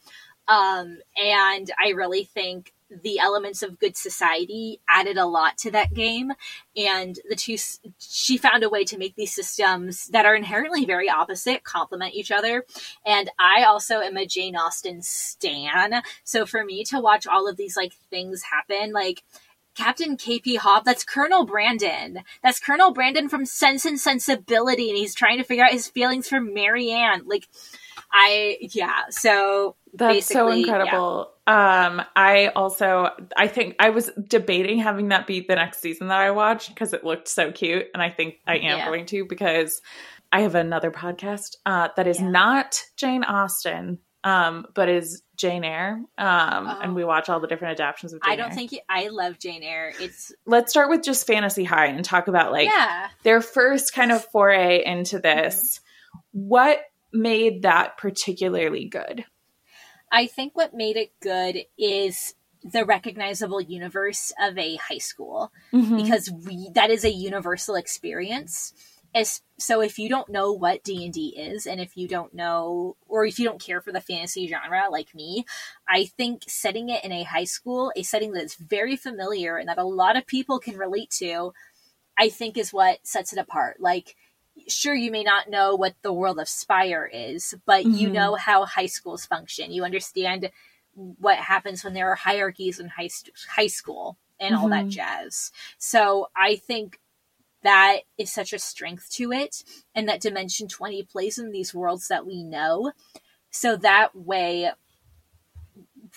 Um, 0.46 0.98
and 1.16 1.70
I 1.84 1.90
really 1.90 2.24
think 2.24 2.72
the 2.90 3.18
elements 3.18 3.62
of 3.62 3.78
good 3.78 3.96
society 3.96 4.80
added 4.88 5.16
a 5.16 5.26
lot 5.26 5.58
to 5.58 5.70
that 5.70 5.92
game 5.92 6.32
and 6.76 7.18
the 7.28 7.36
two 7.36 7.56
she 7.98 8.36
found 8.36 8.62
a 8.62 8.68
way 8.68 8.84
to 8.84 8.98
make 8.98 9.14
these 9.14 9.32
systems 9.32 10.06
that 10.08 10.26
are 10.26 10.34
inherently 10.34 10.84
very 10.84 11.08
opposite 11.08 11.64
complement 11.64 12.14
each 12.14 12.30
other 12.30 12.64
and 13.04 13.30
i 13.38 13.62
also 13.62 14.00
am 14.00 14.16
a 14.16 14.26
jane 14.26 14.56
austen 14.56 15.02
stan 15.02 16.02
so 16.24 16.46
for 16.46 16.64
me 16.64 16.82
to 16.82 17.00
watch 17.00 17.26
all 17.26 17.48
of 17.48 17.56
these 17.56 17.76
like 17.76 17.92
things 18.10 18.42
happen 18.42 18.92
like 18.92 19.22
Captain 19.78 20.16
KP 20.16 20.56
Hobb, 20.56 20.82
that's 20.82 21.04
Colonel 21.04 21.46
Brandon. 21.46 22.24
That's 22.42 22.58
Colonel 22.58 22.92
Brandon 22.92 23.28
from 23.28 23.46
Sense 23.46 23.84
and 23.84 23.98
Sensibility, 23.98 24.88
and 24.88 24.98
he's 24.98 25.14
trying 25.14 25.38
to 25.38 25.44
figure 25.44 25.64
out 25.64 25.70
his 25.70 25.86
feelings 25.88 26.28
for 26.28 26.40
Marianne. 26.40 27.22
Like, 27.26 27.46
I, 28.12 28.56
yeah, 28.60 29.04
so 29.10 29.76
That's 29.94 30.26
so 30.26 30.48
incredible. 30.50 31.30
Um, 31.46 32.02
I 32.14 32.48
also 32.54 33.10
I 33.36 33.48
think 33.48 33.76
I 33.78 33.90
was 33.90 34.10
debating 34.28 34.78
having 34.78 35.08
that 35.08 35.26
be 35.26 35.40
the 35.40 35.54
next 35.56 35.80
season 35.80 36.08
that 36.08 36.18
I 36.18 36.30
watched 36.30 36.68
because 36.68 36.92
it 36.92 37.04
looked 37.04 37.28
so 37.28 37.52
cute, 37.52 37.86
and 37.94 38.02
I 38.02 38.10
think 38.10 38.36
I 38.46 38.56
am 38.56 38.78
Yeah. 38.78 38.86
going 38.86 39.06
to 39.06 39.24
because 39.24 39.80
I 40.30 40.40
have 40.42 40.54
another 40.54 40.90
podcast 40.90 41.56
uh, 41.64 41.88
that 41.96 42.06
is 42.06 42.20
Yeah. 42.20 42.28
not 42.28 42.82
Jane 42.96 43.24
Austen, 43.24 43.98
um, 44.24 44.66
but 44.74 44.90
is 44.90 45.22
Jane 45.36 45.64
Eyre, 45.64 46.02
um, 46.18 46.66
Oh. 46.66 46.80
and 46.82 46.94
we 46.94 47.02
watch 47.04 47.28
all 47.30 47.40
the 47.40 47.46
different 47.46 47.80
adaptations 47.80 48.12
of 48.12 48.20
Jane 48.22 48.32
I 48.32 48.36
don't 48.36 48.50
Eyre. 48.50 48.54
think 48.54 48.72
you, 48.72 48.80
I 48.88 49.08
love 49.08 49.38
Jane 49.38 49.62
Eyre. 49.62 49.92
It's 50.00 50.32
Let's 50.44 50.70
start 50.70 50.90
with 50.90 51.02
just 51.02 51.26
Fantasy 51.26 51.64
High 51.64 51.86
and 51.86 52.04
talk 52.04 52.28
about 52.28 52.52
like 52.52 52.68
yeah. 52.68 53.08
their 53.22 53.40
first 53.40 53.94
kind 53.94 54.12
of 54.12 54.22
foray 54.26 54.84
into 54.84 55.18
this. 55.18 55.80
What 56.32 56.80
made 57.10 57.62
that 57.62 57.96
particularly 57.96 58.84
good? 58.86 59.24
I 60.10 60.26
think 60.26 60.56
what 60.56 60.74
made 60.74 60.96
it 60.96 61.12
good 61.20 61.64
is 61.76 62.34
the 62.62 62.84
recognizable 62.84 63.60
universe 63.60 64.32
of 64.40 64.58
a 64.58 64.76
high 64.76 64.98
school 64.98 65.52
Mhm. 65.72 66.02
because 66.02 66.30
we 66.30 66.70
that 66.74 66.90
is 66.90 67.04
a 67.04 67.12
universal 67.12 67.74
experience. 67.76 68.72
As, 69.14 69.40
so 69.58 69.80
if 69.80 69.98
you 69.98 70.10
don't 70.10 70.28
know 70.28 70.52
what 70.52 70.84
D&D 70.84 71.34
is 71.38 71.66
and 71.66 71.80
if 71.80 71.96
you 71.96 72.06
don't 72.06 72.34
know 72.34 72.96
or 73.08 73.24
if 73.24 73.38
you 73.38 73.46
don't 73.46 73.60
care 73.60 73.80
for 73.80 73.90
the 73.90 74.02
fantasy 74.02 74.46
genre 74.46 74.88
like 74.90 75.14
me, 75.14 75.46
I 75.88 76.04
think 76.04 76.42
setting 76.46 76.90
it 76.90 77.04
in 77.04 77.12
a 77.12 77.22
high 77.22 77.44
school, 77.44 77.90
a 77.96 78.02
setting 78.02 78.32
that 78.32 78.44
is 78.44 78.54
very 78.54 78.96
familiar 78.96 79.56
and 79.56 79.68
that 79.68 79.78
a 79.78 79.84
lot 79.84 80.16
of 80.16 80.26
people 80.26 80.58
can 80.58 80.76
relate 80.76 81.10
to, 81.18 81.54
I 82.18 82.28
think 82.28 82.58
is 82.58 82.72
what 82.72 83.06
sets 83.06 83.32
it 83.32 83.38
apart. 83.38 83.80
Like 83.80 84.14
sure 84.66 84.94
you 84.94 85.10
may 85.10 85.22
not 85.22 85.48
know 85.48 85.74
what 85.74 85.94
the 86.02 86.12
world 86.12 86.38
of 86.40 86.48
Spire 86.48 87.08
is, 87.12 87.54
but 87.66 87.84
you 87.84 88.08
Mhm. 88.08 88.12
know 88.12 88.34
how 88.34 88.64
high 88.64 88.86
schools 88.86 89.24
function. 89.26 89.72
You 89.72 89.84
understand 89.84 90.50
what 90.94 91.38
happens 91.38 91.84
when 91.84 91.94
there 91.94 92.10
are 92.10 92.16
hierarchies 92.16 92.80
in 92.80 92.88
high, 92.88 93.06
st- 93.06 93.34
high 93.50 93.68
school 93.68 94.16
and 94.40 94.54
all 94.54 94.68
that 94.68 94.86
Mhm. 94.86 94.90
jazz. 94.90 95.52
So 95.78 96.30
I 96.34 96.56
think 96.56 96.98
that 97.62 98.00
is 98.16 98.32
such 98.32 98.52
a 98.52 98.58
strength 98.58 99.10
to 99.10 99.32
it 99.32 99.62
and 99.94 100.08
that 100.08 100.20
dimension 100.20 100.68
20 100.68 101.02
plays 101.02 101.38
in 101.38 101.50
these 101.50 101.74
worlds 101.74 102.08
that 102.08 102.24
we 102.26 102.42
know 102.42 102.92
so 103.50 103.76
that 103.76 104.14
way 104.14 104.72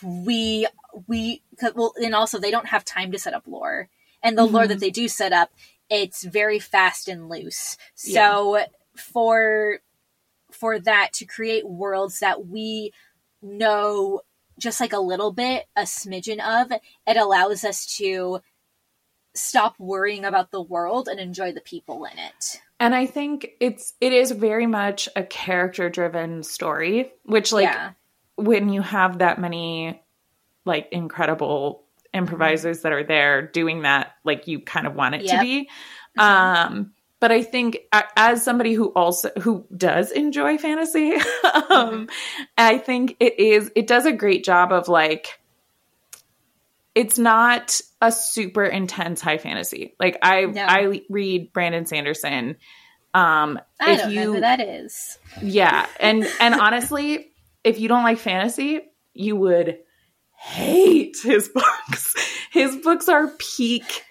we 0.03 0.67
we 1.07 1.41
well 1.75 1.93
and 2.01 2.15
also 2.15 2.39
they 2.39 2.51
don't 2.51 2.67
have 2.67 2.85
time 2.85 3.11
to 3.11 3.19
set 3.19 3.33
up 3.33 3.43
lore 3.47 3.89
and 4.23 4.37
the 4.37 4.45
lore 4.45 4.65
Mhm. 4.65 4.69
that 4.69 4.79
they 4.79 4.91
do 4.91 5.07
set 5.07 5.33
up 5.33 5.51
it's 5.91 6.23
very 6.23 6.57
fast 6.57 7.07
and 7.07 7.29
loose. 7.29 7.77
So 7.93 8.65
for 8.95 9.79
for 10.51 10.79
that 10.79 11.13
to 11.13 11.25
create 11.25 11.67
worlds 11.67 12.19
that 12.19 12.47
we 12.47 12.91
know 13.41 14.21
just 14.57 14.79
like 14.79 14.93
a 14.93 14.99
little 14.99 15.31
bit 15.31 15.65
a 15.75 15.83
smidgen 15.83 16.39
of 16.39 16.71
it 16.71 17.17
allows 17.17 17.63
us 17.63 17.85
to 17.97 18.39
stop 19.33 19.75
worrying 19.79 20.25
about 20.25 20.51
the 20.51 20.61
world 20.61 21.07
and 21.07 21.19
enjoy 21.19 21.53
the 21.53 21.61
people 21.61 22.05
in 22.05 22.17
it. 22.17 22.61
And 22.79 22.95
I 22.95 23.05
think 23.05 23.51
it's 23.59 23.93
it 24.01 24.13
is 24.13 24.31
very 24.31 24.67
much 24.67 25.07
a 25.15 25.23
character 25.23 25.89
driven 25.89 26.43
story, 26.43 27.11
which 27.23 27.51
like 27.51 27.65
yeah. 27.65 27.91
when 28.35 28.69
you 28.69 28.81
have 28.81 29.19
that 29.19 29.39
many 29.39 30.01
like 30.65 30.89
incredible 30.91 31.83
improvisers 32.13 32.81
that 32.81 32.91
are 32.91 33.03
there 33.03 33.41
doing 33.47 33.83
that, 33.83 34.13
like 34.23 34.47
you 34.47 34.59
kind 34.59 34.85
of 34.87 34.95
want 34.95 35.15
it 35.15 35.19
to 35.19 35.25
Yep. 35.33 35.41
be. 35.41 35.69
Mhm. 36.17 36.21
Um 36.23 36.93
but 37.19 37.31
I 37.31 37.43
think 37.43 37.77
as 38.17 38.43
somebody 38.43 38.73
who 38.73 38.87
also 38.93 39.29
who 39.41 39.65
does 39.77 40.11
enjoy 40.11 40.57
fantasy, 40.57 41.13
um 41.69 42.09
I 42.57 42.77
think 42.79 43.15
it 43.19 43.39
is 43.39 43.71
it 43.75 43.87
does 43.87 44.05
a 44.05 44.11
great 44.11 44.43
job 44.43 44.71
of 44.71 44.87
like 44.87 45.39
it's 46.93 47.17
not 47.17 47.79
a 48.01 48.11
super 48.11 48.65
intense 48.65 49.21
high 49.21 49.37
fantasy. 49.37 49.95
Like 49.99 50.17
I 50.21 50.45
No. 50.45 50.65
I 50.65 51.01
read 51.09 51.53
Brandon 51.53 51.85
Sanderson. 51.85 52.57
Um 53.13 53.59
i 53.79 53.95
don't 53.97 54.13
know 54.15 54.33
who 54.33 54.39
that 54.41 54.59
is 54.61 55.17
yeah, 55.41 55.85
and 55.99 56.25
and 56.39 56.55
honestly, 56.59 57.31
if 57.63 57.79
you 57.79 57.87
don't 57.89 58.03
like 58.03 58.17
fantasy, 58.17 58.81
you 59.13 59.35
would 59.35 59.79
hate 60.41 61.17
his 61.23 61.49
books. 61.49 62.13
His 62.51 62.75
books 62.77 63.07
are 63.07 63.27
peak. 63.39 64.03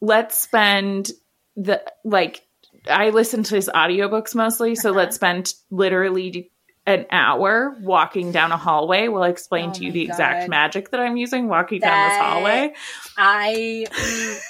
Let's 0.00 0.38
spend 0.38 1.10
the 1.56 1.82
like 2.04 2.42
I 2.88 3.10
listen 3.10 3.42
to 3.42 3.56
his 3.56 3.68
audiobooks 3.74 4.34
mostly, 4.34 4.76
so 4.76 4.90
Uh-huh. 4.90 4.98
let's 4.98 5.16
spend 5.16 5.52
literally 5.72 6.52
an 6.86 7.06
hour 7.10 7.76
walking 7.82 8.30
down 8.30 8.52
a 8.52 8.56
hallway 8.56 9.08
will 9.08 9.24
explain 9.24 9.70
Oh 9.70 9.72
to 9.74 9.84
you 9.84 9.92
the 9.92 10.02
exact 10.02 10.48
magic 10.48 10.90
that 10.90 11.00
I'm 11.00 11.16
using 11.16 11.48
walking 11.48 11.80
down 11.80 12.08
this 12.08 12.16
hallway. 12.16 12.72
I 13.18 13.86
mm, 13.90 14.40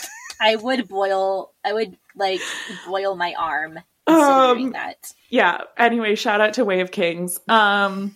I 0.40 0.56
would 0.56 0.86
boil 0.86 1.52
I 1.64 1.72
would 1.72 1.96
like 2.14 2.42
boil 2.86 3.16
my 3.16 3.34
arm 3.38 3.78
Um, 4.06 4.72
that. 4.72 5.12
yeah 5.30 5.62
anyway 5.78 6.14
shout 6.14 6.40
out 6.42 6.54
to 6.54 6.64
way 6.64 6.80
of 6.80 6.90
kings 6.90 7.38
um 7.48 8.14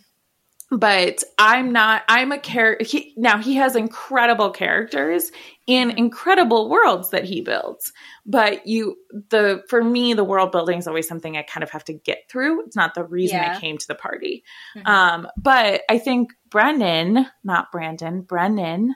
but 0.79 1.23
i'm 1.39 1.73
not 1.73 2.03
i'm 2.09 2.33
a 2.33 2.39
character 2.39 2.85
he, 2.85 3.15
now 3.17 3.39
he 3.39 3.55
has 3.55 3.77
incredible 3.77 4.51
characters 4.51 5.31
in 5.67 5.91
incredible 5.93 6.69
worlds 6.69 7.11
that 7.11 7.25
he 7.25 7.41
builds 7.41 7.93
but 8.27 8.67
you 8.67 8.97
the 9.31 9.63
for 9.69 9.83
me 9.83 10.15
the 10.15 10.25
world 10.25 10.53
building 10.53 10.79
is 10.79 10.87
always 10.89 11.07
something 11.09 11.37
i 11.37 11.43
kind 11.43 11.63
of 11.63 11.71
have 11.71 11.85
to 11.85 11.93
get 11.93 12.19
through 12.29 12.65
it's 12.67 12.77
not 12.77 12.95
the 12.95 13.05
reason 13.05 13.39
i 13.41 13.61
came 13.61 13.79
to 13.79 13.87
the 13.87 13.95
party 13.95 14.43
Mhm. 14.77 14.87
um 14.89 15.29
but 15.37 15.83
i 15.89 15.99
think 15.99 16.31
brennan 16.51 17.27
not 17.43 17.71
brandon 17.73 18.23
brennan 18.23 18.95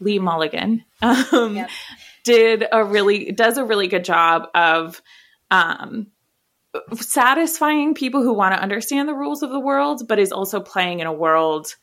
lee 0.00 0.18
mulligan 0.18 0.84
um 1.02 1.56
Yep. 1.56 1.70
did 2.24 2.64
a 2.72 2.84
really 2.84 3.32
does 3.32 3.56
a 3.58 3.64
really 3.64 3.88
good 3.88 4.04
job 4.04 4.48
of 4.54 5.00
um 5.50 6.06
satisfying 6.94 7.94
people 7.94 8.22
who 8.22 8.32
want 8.32 8.54
to 8.54 8.62
understand 8.62 9.08
the 9.08 9.14
rules 9.14 9.42
of 9.42 9.50
the 9.50 9.60
world, 9.60 10.02
but 10.08 10.18
is 10.18 10.32
also 10.32 10.60
playing 10.60 11.00
in 11.00 11.06
a 11.06 11.12
world 11.12 11.74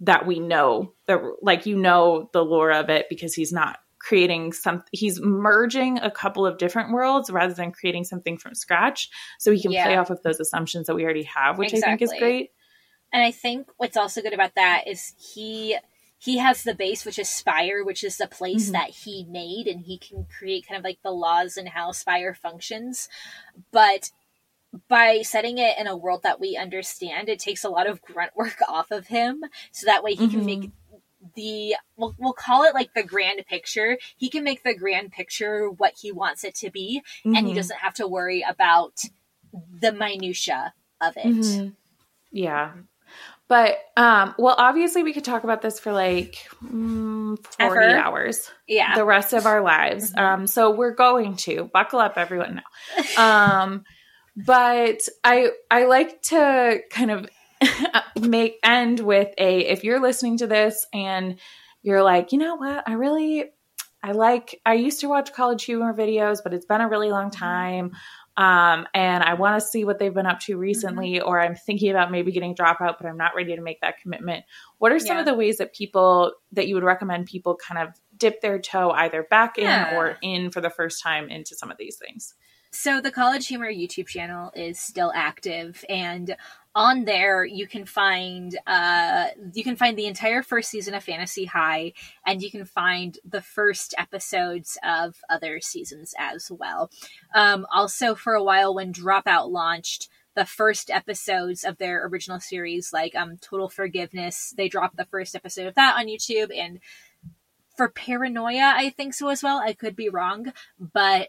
that 0.00 0.26
we 0.26 0.40
know 0.40 0.92
that 1.06 1.20
like 1.42 1.66
you 1.66 1.76
know 1.76 2.28
the 2.32 2.44
lore 2.44 2.72
of 2.72 2.90
it 2.90 3.06
because 3.08 3.34
he's 3.34 3.52
not 3.52 3.78
creating 3.98 4.52
some 4.52 4.82
he's 4.90 5.20
merging 5.20 5.98
a 5.98 6.10
couple 6.10 6.44
of 6.44 6.58
different 6.58 6.92
worlds 6.92 7.30
rather 7.30 7.54
than 7.54 7.70
creating 7.70 8.04
something 8.04 8.36
from 8.36 8.54
scratch. 8.54 9.08
So 9.38 9.52
he 9.52 9.62
can 9.62 9.70
play 9.70 9.96
off 9.96 10.10
of 10.10 10.22
those 10.22 10.40
assumptions 10.40 10.88
that 10.88 10.96
we 10.96 11.04
already 11.04 11.22
have 11.22 11.56
which 11.58 11.72
i 11.74 11.80
think 11.80 12.02
is 12.02 12.12
great. 12.18 12.50
And 13.12 13.22
I 13.22 13.30
think 13.30 13.68
what's 13.76 13.96
also 13.96 14.22
good 14.22 14.32
about 14.32 14.54
that 14.54 14.88
is 14.88 15.12
he 15.34 15.76
he 16.22 16.38
has 16.38 16.62
the 16.62 16.74
base, 16.74 17.04
which 17.04 17.18
is 17.18 17.28
Spire, 17.28 17.82
which 17.84 18.04
is 18.04 18.16
the 18.16 18.28
place 18.28 18.68
Mhm. 18.68 18.72
that 18.72 18.90
he 18.90 19.24
made, 19.24 19.66
and 19.66 19.80
he 19.80 19.98
can 19.98 20.24
create 20.26 20.66
kind 20.68 20.78
of 20.78 20.84
like 20.84 21.02
the 21.02 21.10
laws 21.10 21.56
and 21.56 21.68
how 21.70 21.90
Spire 21.90 22.32
functions. 22.32 23.08
But 23.72 24.10
by 24.88 25.22
setting 25.22 25.58
it 25.58 25.76
in 25.78 25.86
a 25.88 25.96
world 25.96 26.22
that 26.22 26.38
we 26.38 26.56
understand, 26.56 27.28
it 27.28 27.40
takes 27.40 27.64
a 27.64 27.68
lot 27.70 27.88
of 27.88 28.00
grunt 28.02 28.36
work 28.36 28.58
off 28.68 28.92
of 28.92 29.08
him, 29.08 29.44
so 29.72 29.84
that 29.86 30.04
way 30.04 30.14
he 30.14 30.28
can 30.28 30.42
Mhm. 30.42 30.46
make 30.46 30.70
the 31.34 31.76
we'll, 31.96 32.14
we'll 32.18 32.32
call 32.32 32.64
it 32.64 32.74
like 32.74 32.94
the 32.94 33.02
grand 33.02 33.44
picture. 33.46 33.98
He 34.16 34.28
can 34.28 34.44
make 34.44 34.62
the 34.62 34.74
grand 34.74 35.10
picture 35.12 35.70
what 35.70 35.94
he 36.00 36.10
wants 36.12 36.44
it 36.44 36.54
to 36.56 36.70
be, 36.70 37.02
and 37.24 37.46
he 37.46 37.52
Mhm. 37.52 37.56
doesn't 37.56 37.78
have 37.78 37.94
to 37.94 38.06
worry 38.08 38.42
about 38.42 39.02
the 39.80 39.92
minutia 39.92 40.72
of 41.00 41.16
it. 41.16 41.26
Mhm. 41.26 41.76
Yeah. 42.30 42.74
But 43.52 43.76
um 43.98 44.34
well 44.38 44.54
obviously 44.56 45.02
we 45.02 45.12
could 45.12 45.24
talk 45.24 45.44
about 45.44 45.60
this 45.60 45.78
for 45.78 45.92
like 45.92 46.36
mm, 46.64 47.36
40 47.58 47.84
Ever. 47.84 47.96
hours. 47.98 48.50
Yeah. 48.66 48.94
The 48.94 49.04
rest 49.04 49.34
of 49.34 49.44
our 49.44 49.60
lives. 49.60 50.10
Mhm. 50.10 50.18
Um 50.22 50.46
so 50.46 50.70
we're 50.70 50.94
going 50.94 51.36
to 51.48 51.68
buckle 51.70 51.98
up 51.98 52.16
everyone 52.16 52.62
now. 53.18 53.62
Um 53.62 53.84
but 54.34 55.06
I 55.22 55.50
I 55.70 55.84
like 55.84 56.22
to 56.22 56.80
kind 56.90 57.10
of 57.10 57.28
make 58.18 58.56
end 58.64 59.00
with 59.00 59.34
a 59.36 59.60
if 59.60 59.84
you're 59.84 60.00
listening 60.00 60.38
to 60.38 60.46
this 60.46 60.86
and 60.94 61.38
you're 61.82 62.02
like, 62.02 62.32
"You 62.32 62.38
know 62.38 62.54
what? 62.54 62.88
I 62.88 62.94
really 62.94 63.50
I 64.02 64.12
like 64.12 64.58
I 64.64 64.74
used 64.74 65.00
to 65.00 65.08
watch 65.08 65.34
college 65.34 65.64
humor 65.64 65.92
videos, 65.92 66.38
but 66.42 66.54
it's 66.54 66.64
been 66.64 66.80
a 66.80 66.88
really 66.88 67.10
long 67.10 67.30
time 67.30 67.92
um, 68.36 68.86
and 68.94 69.22
I 69.22 69.34
want 69.34 69.60
to 69.60 69.66
see 69.66 69.84
what 69.84 69.98
they've 69.98 70.12
been 70.14 70.26
up 70.26 70.40
to 70.40 70.56
recently, 70.56 71.20
or 71.20 71.40
I'm 71.40 71.54
thinking 71.54 71.90
about 71.90 72.10
maybe 72.10 72.32
getting 72.32 72.54
dropout, 72.54 72.96
but 72.98 73.06
I'm 73.06 73.16
not 73.16 73.34
ready 73.36 73.54
to 73.56 73.62
make 73.62 73.80
that 73.82 74.00
commitment. 74.00 74.44
What 74.78 74.92
are 74.92 74.98
some 74.98 75.16
Yeah. 75.16 75.20
of 75.20 75.26
the 75.26 75.34
ways 75.34 75.58
that 75.58 75.74
people 75.74 76.32
that 76.52 76.66
you 76.66 76.74
would 76.74 76.84
recommend 76.84 77.26
people 77.26 77.56
kind 77.56 77.86
of 77.86 77.94
dip 78.16 78.40
their 78.40 78.58
toe 78.58 78.90
either 78.90 79.22
back 79.22 79.58
in 79.58 79.64
Yeah. 79.64 79.96
or 79.96 80.16
in 80.22 80.50
for 80.50 80.60
the 80.60 80.70
first 80.70 81.02
time 81.02 81.28
into 81.28 81.54
some 81.54 81.70
of 81.70 81.76
these 81.76 81.96
things? 81.96 82.34
So 82.74 83.02
the 83.02 83.10
College 83.10 83.48
Humor 83.48 83.70
YouTube 83.70 84.06
channel 84.06 84.50
is 84.54 84.80
still 84.80 85.12
active, 85.14 85.84
and 85.90 86.34
on 86.74 87.04
there 87.04 87.44
you 87.44 87.66
can 87.66 87.84
find 87.84 88.58
uh, 88.66 89.26
you 89.52 89.62
can 89.62 89.76
find 89.76 89.98
the 89.98 90.06
entire 90.06 90.42
first 90.42 90.70
season 90.70 90.94
of 90.94 91.04
Fantasy 91.04 91.44
High, 91.44 91.92
and 92.26 92.42
you 92.42 92.50
can 92.50 92.64
find 92.64 93.18
the 93.24 93.42
first 93.42 93.94
episodes 93.98 94.78
of 94.82 95.16
other 95.28 95.60
seasons 95.60 96.14
as 96.18 96.50
well. 96.50 96.90
Um, 97.34 97.66
also, 97.72 98.14
for 98.14 98.34
a 98.34 98.42
while 98.42 98.74
when 98.74 98.92
Dropout 98.92 99.50
launched. 99.50 100.08
The 100.34 100.46
first 100.46 100.88
episodes 100.88 101.62
of 101.62 101.76
their 101.76 102.06
original 102.06 102.40
series, 102.40 102.90
like 102.90 103.14
um, 103.14 103.36
Total 103.42 103.68
Forgiveness, 103.68 104.54
they 104.56 104.66
dropped 104.66 104.96
the 104.96 105.04
first 105.04 105.36
episode 105.36 105.66
of 105.66 105.74
that 105.74 105.98
on 105.98 106.06
YouTube. 106.06 106.48
And 106.56 106.80
for 107.76 107.90
Paranoia, 107.90 108.72
I 108.74 108.88
think 108.88 109.12
so 109.12 109.28
as 109.28 109.42
well. 109.42 109.58
I 109.58 109.74
could 109.74 109.94
be 109.94 110.08
wrong, 110.08 110.54
but 110.78 111.28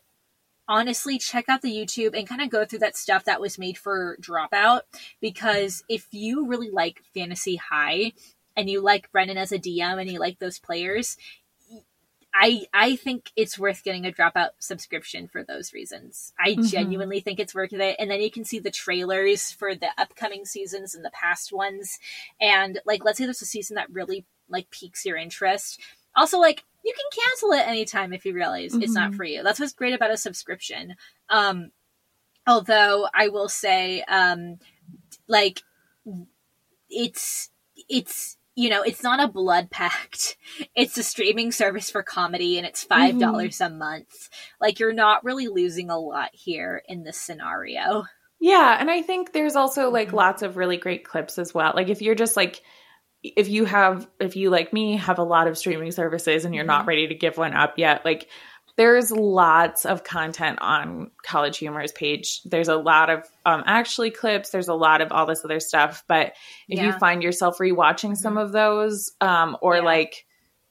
honestly 0.68 1.18
check 1.18 1.50
out 1.50 1.62
the 1.62 1.72
YouTube 1.74 2.18
and 2.18 2.28
kind 2.28 2.42
of 2.42 2.50
go 2.50 2.66
through 2.66 2.80
that 2.80 2.96
stuff 2.96 3.26
that 3.26 3.42
was 3.42 3.60
made 3.60 3.78
for 3.78 4.18
Dropout 4.22 4.82
because 5.22 5.84
if 5.90 6.08
you 6.12 6.46
really 6.48 6.70
like 6.70 7.04
Fantasy 7.14 7.58
High 7.58 8.14
and 8.56 8.70
you 8.70 8.82
like 8.82 9.12
Brendan 9.12 9.38
as 9.38 9.52
a 9.52 9.60
DM 9.60 10.00
and 10.00 10.10
you 10.10 10.20
like 10.20 10.40
those 10.40 10.60
players, 10.60 11.18
I 12.34 12.66
I 12.74 12.96
think 12.96 13.32
it's 13.36 13.60
worth 13.60 13.84
getting 13.84 14.06
a 14.06 14.12
Dropout 14.12 14.52
subscription 14.60 15.28
for 15.28 15.44
those 15.44 15.74
reasons. 15.74 16.34
I 16.40 16.56
Mhm. 16.56 16.70
genuinely 16.72 17.20
think 17.20 17.40
it's 17.40 17.54
worth 17.54 17.74
it 17.74 17.96
and 18.00 18.10
then 18.10 18.22
you 18.22 18.32
can 18.32 18.44
see 18.46 18.60
the 18.60 18.72
trailers 18.72 19.52
for 19.52 19.76
the 19.76 19.90
upcoming 19.98 20.46
seasons 20.46 20.96
and 20.96 21.06
the 21.06 21.12
past 21.12 21.52
ones 21.52 22.00
and 22.42 22.80
like 22.86 23.04
let's 23.04 23.18
say 23.20 23.26
there's 23.26 23.42
a 23.42 23.46
season 23.46 23.76
that 23.76 23.92
really 23.92 24.26
like 24.50 24.70
piques 24.72 25.06
your 25.06 25.18
interest. 25.18 25.80
Also 26.16 26.40
like 26.40 26.64
you 26.84 26.94
can 26.94 27.24
cancel 27.24 27.52
it 27.54 27.68
anytime 27.68 28.12
if 28.14 28.26
you 28.26 28.34
realize 28.34 28.74
it's 28.76 28.94
not 28.94 29.12
Mhm. 29.12 29.16
for 29.16 29.24
you. 29.24 29.42
That's 29.44 29.60
what's 29.60 29.74
great 29.74 29.94
about 29.94 30.12
a 30.12 30.18
subscription. 30.18 30.96
Um, 31.30 31.72
although 32.46 33.08
I 33.14 33.30
will 33.30 33.48
say, 33.48 34.02
um, 34.04 34.58
like, 35.28 35.62
it's 36.90 37.50
it's 37.90 38.38
you 38.56 38.70
know 38.70 38.82
it's 38.84 39.02
not 39.04 39.20
a 39.24 39.28
blood 39.32 39.70
pact. 39.72 40.38
It's 40.76 40.98
a 40.98 41.04
streaming 41.04 41.52
service 41.52 41.90
for 41.90 42.04
comedy, 42.04 42.58
and 42.58 42.66
it's 42.68 42.84
five 42.84 43.18
dollars 43.20 43.62
a 43.62 43.70
month. 43.70 44.30
Like 44.60 44.80
you're 44.80 44.94
not 44.94 45.24
really 45.24 45.48
losing 45.48 45.90
a 45.90 45.98
lot 46.00 46.30
here 46.34 46.84
in 46.88 47.04
this 47.04 47.18
scenario. 47.18 48.04
Yeah, 48.40 48.76
and 48.80 48.92
I 48.92 49.02
think 49.02 49.32
there's 49.34 49.56
also 49.56 49.90
like 49.90 50.12
lots 50.14 50.42
of 50.42 50.58
really 50.58 50.78
great 50.78 51.06
clips 51.06 51.40
as 51.40 51.54
well. 51.54 51.72
Like 51.76 51.90
if 51.90 52.02
you're 52.02 52.14
just 52.16 52.36
like 52.36 52.62
if 53.24 53.48
you 53.50 53.66
have 53.66 54.08
if 54.20 54.36
you 54.36 54.50
like 54.50 54.74
me 54.74 54.98
have 54.98 55.18
a 55.18 55.24
lot 55.24 55.48
of 55.48 55.58
streaming 55.58 55.92
services 55.92 56.46
and 56.46 56.54
you're 56.54 56.66
not 56.66 56.86
ready 56.86 57.08
to 57.08 57.16
give 57.16 57.38
one 57.38 57.54
up 57.54 57.76
yet, 57.78 58.04
like 58.06 58.28
there's 58.76 59.12
lots 59.12 59.86
of 59.86 60.04
content 60.04 60.58
on 60.62 61.12
College 61.24 61.58
Humor's 61.60 61.92
page. 61.92 62.42
There's 62.44 62.68
a 62.68 62.76
lot 62.76 63.10
of 63.10 63.24
um 63.46 63.64
actually 63.66 64.12
clips, 64.12 64.50
there's 64.50 64.68
a 64.68 64.74
lot 64.74 65.02
of 65.02 65.12
all 65.12 65.26
this 65.26 65.46
other 65.46 65.60
stuff, 65.60 66.04
but 66.08 66.34
if 66.68 66.82
you 66.82 66.92
find 67.00 67.24
yourself 67.24 67.58
rewatching 67.60 68.18
some 68.18 68.38
of 68.38 68.52
those 68.52 69.12
um 69.22 69.58
or 69.62 69.78
Yeah. 69.78 69.84
like 69.84 70.26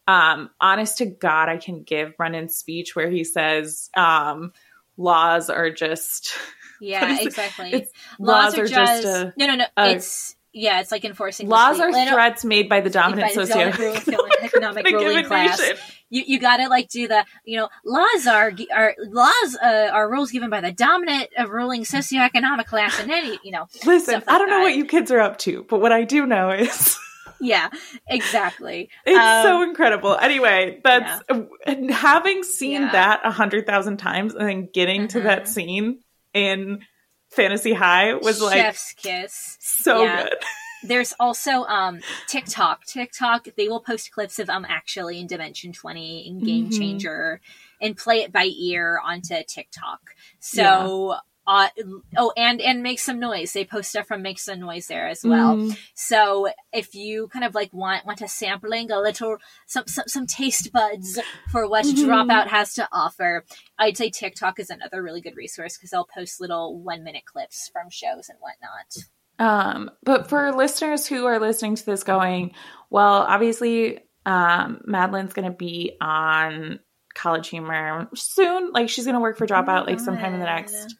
um 0.09 0.51
honest 0.61 0.99
to 0.99 1.07
god 1.07 1.49
I 1.49 1.59
can 1.59 1.85
give 1.85 2.17
Brennan's 2.17 2.57
speech 2.57 2.97
where 2.97 3.09
he 3.09 3.23
says 3.25 3.89
um 3.97 4.53
laws 4.97 5.49
are 5.49 5.71
just 5.71 6.33
Yeah, 6.81 7.19
exactly. 7.21 7.71
it's 7.73 7.93
laws, 8.19 8.59
are 8.59 8.67
just, 8.67 9.05
a 9.05 9.33
no, 9.37 9.47
no, 9.47 9.55
no. 9.55 9.67
a- 9.77 9.91
it's 9.93 10.35
yeah, 10.55 10.81
it's 10.81 10.93
like 10.93 11.05
enforcing 11.05 11.49
laws 11.49 11.81
are 11.81 11.91
know- 11.91 12.07
threats 12.13 12.45
made 12.45 12.69
by 12.69 12.81
the 12.81 12.91
dominant 12.91 13.35
by 13.35 13.45
the 13.45 13.49
dominant 13.53 14.07
ruling- 14.07 14.31
economic 14.43 14.87
ruling 14.87 15.25
class. 15.31 15.59
nation. 15.59 15.77
you 16.11 16.23
you 16.27 16.39
gotta 16.39 16.69
like 16.69 16.89
do 16.91 17.09
the 17.09 17.25
you 17.45 17.57
know 17.59 17.69
laws 17.85 18.27
are 18.27 18.53
are 18.75 18.95
laws 18.99 19.57
uh, 19.63 19.89
are 19.93 20.11
rules 20.11 20.31
given 20.31 20.51
by 20.51 20.61
the 20.61 20.73
dominant 20.73 21.29
uh, 21.39 21.49
ruling 21.49 21.83
socioeconomic 21.85 22.67
class 22.67 23.01
and 23.01 23.11
any 23.11 23.39
you 23.43 23.51
know 23.53 23.67
Listen, 23.87 24.15
like 24.15 24.25
I 24.29 24.39
don't 24.39 24.49
know 24.51 24.57
that. 24.59 24.63
what 24.63 24.75
you 24.77 24.85
kids 24.85 25.11
are 25.11 25.21
up 25.21 25.39
to, 25.39 25.65
but 25.69 25.81
what 25.81 25.93
I 25.93 26.05
do 26.05 26.27
know 26.27 26.51
is 26.51 26.99
yeah 27.41 27.71
exactly 28.09 28.89
it's 29.07 29.19
Um, 29.19 29.43
so 29.45 29.63
incredible. 29.63 30.17
Anyway, 30.17 30.81
that's 30.85 31.23
and 31.67 31.91
having 31.91 32.43
seen 32.43 32.83
Yeah. 32.83 32.93
that 32.93 33.21
a 33.25 33.31
hundred 33.31 33.67
thousand 33.67 33.97
times 33.97 34.35
and 34.35 34.49
then 34.49 34.69
getting 34.73 35.09
to 35.09 35.21
that 35.23 35.45
Mhm. 35.45 35.49
scene 35.49 35.99
in 36.35 36.81
Fantasy 37.33 37.73
High 37.73 38.15
was 38.15 38.41
like 38.41 38.59
chef's 38.59 38.93
kiss 38.95 39.57
so 39.61 40.03
Yeah. 40.03 40.23
good. 40.25 40.35
there's 40.85 41.15
also 41.21 41.63
um 41.65 42.01
tiktok 42.27 42.85
tiktok 42.87 43.47
they 43.57 43.69
will 43.69 43.79
post 43.81 44.11
clips 44.11 44.41
of 44.41 44.51
um 44.51 44.67
actually 44.69 45.21
in 45.21 45.29
dimension 45.29 45.73
20 45.73 46.27
in 46.27 46.41
game 46.41 46.67
Mhm. 46.69 46.77
changer 46.77 47.41
and 47.81 47.97
play 47.97 48.17
it 48.23 48.33
by 48.33 48.47
ear 48.47 49.01
onto 49.05 49.37
tiktok 49.47 50.01
so 50.41 51.15
uh, 51.47 51.69
oh 52.17 52.33
and 52.37 52.61
and 52.61 52.83
make 52.83 53.01
some 53.01 53.19
noise 53.19 53.53
they 53.53 53.65
post 53.65 53.91
stuff 53.91 54.07
from 54.07 54.23
make 54.23 54.39
some 54.39 54.61
noise 54.61 54.87
there 54.87 55.09
as 55.09 55.25
well 55.25 55.57
Mhm. 55.57 55.77
So 55.95 56.49
if 56.73 56.95
you 56.95 57.29
kind 57.29 57.45
of 57.45 57.55
like 57.55 57.73
want 57.73 58.07
want 58.07 58.21
a 58.21 58.29
sampling, 58.29 58.91
a 58.91 59.01
little 59.01 59.39
some 59.67 59.87
some, 59.87 60.05
some 60.07 60.27
taste 60.27 60.73
buds 60.73 61.19
for 61.51 61.69
what 61.69 61.85
Mhm. 61.85 62.05
Dropout 62.07 62.47
has 62.49 62.75
to 62.75 62.89
offer, 62.93 63.45
I'd 63.79 63.97
say 63.97 64.11
TikTok 64.11 64.61
is 64.61 64.71
another 64.71 65.03
really 65.03 65.21
good 65.21 65.37
resource 65.37 65.77
because 65.77 65.91
they'll 65.91 66.07
post 66.15 66.41
little 66.41 66.79
one 66.79 67.03
minute 67.03 67.25
clips 67.25 67.69
from 67.73 67.91
shows 67.91 68.29
and 68.29 68.39
whatnot. 68.41 69.09
Um, 69.39 69.91
but 70.05 70.29
for 70.29 70.53
listeners 70.53 71.07
who 71.07 71.25
are 71.27 71.41
listening 71.41 71.75
to 71.75 71.85
this 71.85 72.05
going, 72.05 72.53
well, 72.91 73.23
obviously, 73.23 73.99
um, 74.25 74.83
Madeleine's 74.87 75.33
going 75.33 75.51
to 75.51 75.57
be 75.57 75.97
on 76.01 76.79
College 77.15 77.49
Humor 77.51 78.09
soon. 78.15 78.73
Like 78.73 78.89
she's 78.89 79.05
to 79.07 79.21
work 79.21 79.39
for 79.39 79.47
Dropout 79.47 79.87
like 79.87 80.01
sometime 80.01 80.35
in 80.35 80.41
the 80.41 80.47
next. 80.47 80.97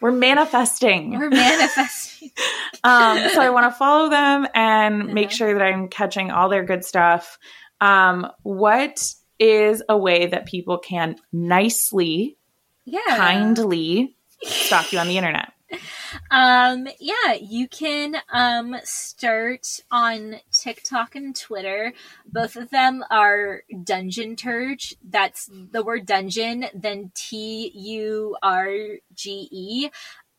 We're 0.00 0.12
manifesting. 0.12 1.18
We're 1.18 1.30
manifesting. 1.30 2.30
um, 2.84 3.18
so 3.30 3.40
I 3.40 3.48
want 3.50 3.72
to 3.72 3.78
follow 3.78 4.10
them 4.10 4.46
and 4.54 5.14
make 5.14 5.28
Uh-huh. 5.28 5.36
sure 5.36 5.54
that 5.58 5.62
I'm 5.64 5.88
catching 5.88 6.30
all 6.30 6.48
their 6.50 6.64
good 6.64 6.84
stuff. 6.84 7.38
Um, 7.80 8.26
what 8.42 9.02
is 9.38 9.82
a 9.88 9.96
way 9.96 10.26
that 10.26 10.46
people 10.46 10.78
can 10.78 11.16
nicely, 11.32 12.36
yeah. 12.84 13.00
kindly 13.06 14.16
stalk 14.42 14.92
you 14.92 14.98
on 14.98 15.08
the 15.08 15.16
internet? 15.16 15.53
Um, 16.30 16.86
yeah, 17.00 17.34
you 17.40 17.68
can 17.68 18.16
um 18.32 18.76
start 18.84 19.80
on 19.90 20.36
TikTok 20.52 21.14
and 21.16 21.34
Twitter. 21.34 21.92
Both 22.26 22.56
of 22.56 22.70
them 22.70 23.04
are 23.10 23.62
Dungeon 23.82 24.36
Turge. 24.36 24.94
That's 25.02 25.50
the 25.52 25.82
word 25.82 26.06
dungeon, 26.06 26.66
then 26.74 27.10
T 27.14 27.70
U 27.74 28.36
R 28.42 28.68
G 29.14 29.48
E. 29.50 29.90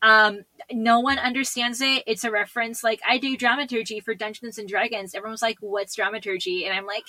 Um, 0.02 0.44
no 0.70 1.00
one 1.00 1.18
understands 1.18 1.80
it. 1.80 2.04
It's 2.06 2.24
a 2.24 2.30
reference 2.30 2.84
like 2.84 3.00
I 3.06 3.18
do 3.18 3.36
dramaturgy 3.36 4.00
for 4.00 4.14
Dungeons 4.14 4.58
and 4.58 4.68
Dragons. 4.68 5.14
Everyone's 5.14 5.42
like, 5.42 5.58
"What's 5.60 5.94
dramaturgy?" 5.94 6.64
And 6.64 6.76
I'm 6.76 6.86
like, 6.86 7.04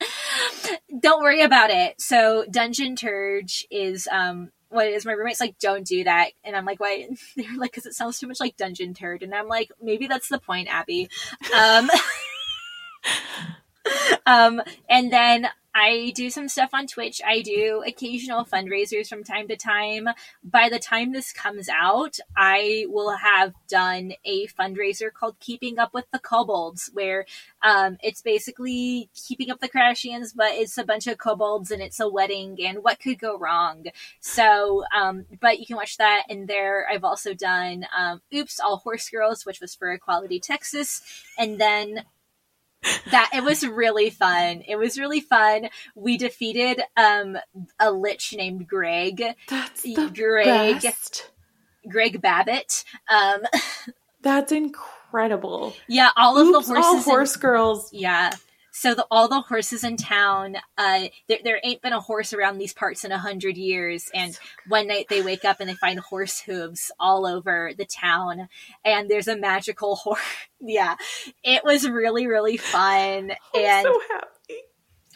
"Don't 1.00 1.22
worry 1.22 1.42
about 1.42 1.70
it." 1.70 2.00
So, 2.00 2.44
Dungeon 2.50 2.96
Turge 2.96 3.64
is 3.70 4.08
um 4.10 4.50
what 4.70 4.86
is. 4.86 5.06
My 5.06 5.12
roommate's 5.12 5.40
like, 5.40 5.58
"Don't 5.58 5.86
do 5.86 6.04
that," 6.04 6.32
and 6.44 6.56
I'm 6.56 6.64
like, 6.64 6.80
"Why?" 6.80 7.08
They're 7.36 7.56
like, 7.56 7.70
"Because 7.70 7.86
it 7.86 7.94
sounds 7.94 8.18
too 8.18 8.26
much 8.26 8.40
like 8.40 8.56
Dungeon 8.56 8.94
Turd," 8.94 9.22
and 9.22 9.34
I'm 9.34 9.48
like, 9.48 9.70
"Maybe 9.82 10.06
that's 10.06 10.28
the 10.28 10.38
point, 10.38 10.68
Abby." 10.68 11.08
Um, 11.56 11.90
um, 14.26 14.62
and 14.88 15.12
then 15.12 15.48
I 15.80 16.10
do 16.16 16.28
some 16.28 16.48
stuff 16.48 16.70
on 16.72 16.88
Twitch. 16.88 17.20
I 17.24 17.40
do 17.40 17.84
occasional 17.86 18.44
fundraisers 18.44 19.08
from 19.08 19.22
time 19.22 19.46
to 19.46 19.56
time. 19.56 20.08
By 20.42 20.68
the 20.68 20.80
time 20.80 21.12
this 21.12 21.32
comes 21.32 21.68
out, 21.68 22.18
I 22.36 22.86
will 22.88 23.16
have 23.16 23.54
done 23.68 24.14
a 24.24 24.48
fundraiser 24.48 25.12
called 25.12 25.38
Keeping 25.38 25.78
Up 25.78 25.94
with 25.94 26.06
the 26.10 26.18
Kobolds, 26.18 26.90
where 26.94 27.26
um, 27.62 27.96
it's 28.02 28.22
basically 28.22 29.08
keeping 29.14 29.52
up 29.52 29.60
the 29.60 29.68
Kardashians, 29.68 30.34
but 30.34 30.50
it's 30.50 30.78
a 30.78 30.84
bunch 30.84 31.06
of 31.06 31.18
kobolds 31.18 31.70
and 31.70 31.80
it's 31.80 32.00
a 32.00 32.08
wedding, 32.08 32.58
and 32.64 32.82
what 32.82 32.98
could 32.98 33.20
go 33.20 33.38
wrong? 33.38 33.84
So, 34.18 34.82
um, 34.92 35.26
but 35.40 35.60
you 35.60 35.66
can 35.66 35.76
watch 35.76 35.96
that 35.98 36.24
in 36.28 36.46
there. 36.46 36.88
I've 36.90 37.04
also 37.04 37.34
done 37.34 37.86
um, 37.96 38.20
Oops, 38.34 38.58
All 38.58 38.78
Horse 38.78 39.08
Girls, 39.08 39.46
which 39.46 39.60
was 39.60 39.76
for 39.76 39.92
Equality 39.92 40.40
Texas, 40.40 41.02
and 41.38 41.60
then 41.60 42.04
that 43.10 43.30
it 43.34 43.42
was 43.42 43.66
really 43.66 44.10
fun. 44.10 44.62
It 44.66 44.76
was 44.76 44.98
really 44.98 45.20
fun. 45.20 45.68
We 45.94 46.16
defeated 46.16 46.80
um 46.96 47.36
a 47.80 47.90
lich 47.90 48.34
named 48.36 48.66
Greg, 48.68 49.22
That's 49.48 49.82
the 49.82 50.10
Greg, 50.14 50.82
best. 50.82 51.30
Greg 51.88 52.20
Babbitt. 52.20 52.84
Um 53.08 53.40
That's 54.22 54.52
incredible. 54.52 55.74
yeah, 55.88 56.10
all 56.16 56.38
of 56.38 56.48
Oops, 56.48 56.66
the 56.66 56.74
horses 56.74 56.86
all 56.86 57.00
horse 57.02 57.36
girls. 57.36 57.92
yeah. 57.92 58.32
So 58.78 58.94
the, 58.94 59.08
all 59.10 59.26
the 59.26 59.40
horses 59.40 59.82
in 59.82 59.96
town, 59.96 60.54
uh, 60.76 61.08
there, 61.26 61.38
there 61.42 61.60
ain't 61.64 61.82
been 61.82 61.92
a 61.92 61.98
horse 61.98 62.32
around 62.32 62.58
these 62.58 62.72
parts 62.72 63.04
in 63.04 63.10
a 63.10 63.18
hundred 63.18 63.56
years. 63.56 64.08
And 64.14 64.38
one 64.68 64.86
night 64.86 65.06
they 65.08 65.20
wake 65.20 65.44
up 65.44 65.58
and 65.58 65.68
they 65.68 65.74
find 65.74 65.98
horse 65.98 66.38
hooves 66.38 66.92
all 67.00 67.26
over 67.26 67.72
the 67.76 67.84
town, 67.84 68.48
and 68.84 69.10
there's 69.10 69.26
a 69.26 69.36
magical 69.36 69.96
horse. 70.04 70.20
yeah, 70.60 70.94
it 71.42 71.64
was 71.64 71.88
really 71.88 72.28
really 72.28 72.56
fun, 72.56 73.32
I'm 73.32 73.64
and 73.64 73.84
so 73.84 74.00
happy. 74.12 74.26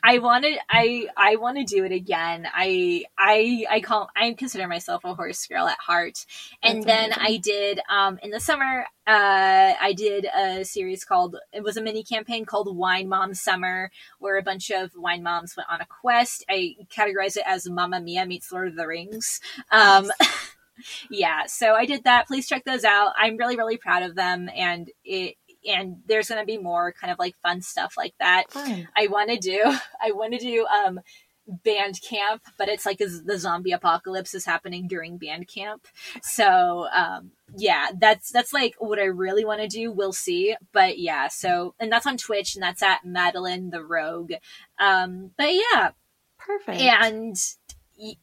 I 0.05 0.19
wanted 0.19 0.59
I 0.69 1.07
I 1.17 1.37
want 1.37 1.59
to 1.59 1.65
do 1.65 1.85
it 1.85 1.93
again. 1.93 2.47
I 2.53 3.05
I 3.17 3.65
I 3.71 3.81
call 3.81 4.11
I 4.17 4.33
consider 4.33 4.67
myself 4.67 5.05
a 5.05 5.15
horse 5.15 5.47
girl 5.47 5.69
at 5.69 5.79
heart. 5.79 6.27
And 6.63 6.83
That's 6.83 6.87
then 6.87 7.13
amazing. 7.13 7.23
I 7.25 7.37
did 7.39 7.81
um 7.89 8.19
in 8.23 8.31
the 8.31 8.41
summer 8.41 8.87
uh 9.07 9.75
I 9.81 9.95
did 9.97 10.25
a 10.27 10.65
series 10.65 11.05
called 11.05 11.37
it 11.53 11.63
was 11.63 11.77
a 11.77 11.83
mini 11.83 12.03
campaign 12.03 12.45
called 12.45 12.77
Wine 12.77 13.09
Mom 13.09 13.35
Summer 13.35 13.91
where 14.19 14.39
a 14.39 14.43
bunch 14.43 14.71
of 14.71 14.91
wine 14.97 15.23
moms 15.23 15.57
went 15.57 15.69
on 15.71 15.81
a 15.81 15.87
quest. 15.87 16.45
I 16.51 16.75
categorize 16.91 17.37
it 17.37 17.45
as 17.47 17.69
Mamma 17.69 18.01
Mia 18.01 18.27
meets 18.27 18.51
Lord 18.51 18.69
of 18.69 18.77
the 18.77 18.89
Rings. 18.89 19.41
Um 19.71 20.11
yeah, 21.11 21.47
so 21.47 21.75
I 21.75 21.87
did 21.87 22.05
that. 22.05 22.27
Please 22.27 22.49
check 22.49 22.65
those 22.65 22.85
out. 22.85 23.13
I'm 23.17 23.37
really 23.37 23.57
really 23.57 23.77
proud 23.77 24.03
of 24.03 24.17
them 24.17 24.51
and 24.55 24.91
it 25.05 25.37
and 25.67 25.97
there's 26.07 26.29
going 26.29 26.41
to 26.41 26.47
be 26.47 26.59
more 26.59 26.93
kind 26.93 27.13
of 27.13 27.19
like 27.19 27.37
fun 27.43 27.63
stuff 27.63 27.95
like 27.97 28.15
that. 28.19 28.51
Fun. 28.51 28.89
I 28.97 29.07
want 29.09 29.31
to 29.31 29.39
do. 29.39 29.63
I 30.03 30.13
want 30.13 30.33
to 30.33 30.39
do 30.39 30.67
um 30.67 31.01
band 31.65 32.01
camp, 32.09 32.43
but 32.57 32.69
it's 32.69 32.87
like 32.87 32.99
the 32.99 33.37
zombie 33.39 33.73
apocalypse 33.73 34.33
is 34.33 34.45
happening 34.45 34.87
during 34.87 35.19
band 35.19 35.49
camp. 35.49 35.87
So 36.23 36.87
um 36.95 37.33
yeah, 37.57 37.89
that's 37.99 38.31
that's 38.31 38.53
like 38.53 38.75
what 38.79 38.99
I 38.99 39.05
really 39.05 39.45
want 39.45 39.61
to 39.61 39.69
do. 39.69 39.91
We'll 39.93 40.13
see, 40.13 40.57
but 40.73 40.99
yeah. 40.99 41.29
So 41.29 41.75
and 41.79 41.91
that's 41.93 42.07
on 42.07 42.17
Twitch, 42.17 42.55
and 42.55 42.63
that's 42.63 42.83
at 42.83 43.05
Madeline 43.05 43.71
the 43.71 43.85
Rogue. 43.85 44.33
Um, 44.79 45.33
but 45.37 45.53
yeah, 45.53 45.91
Perfect. 46.39 46.81
and 46.81 47.37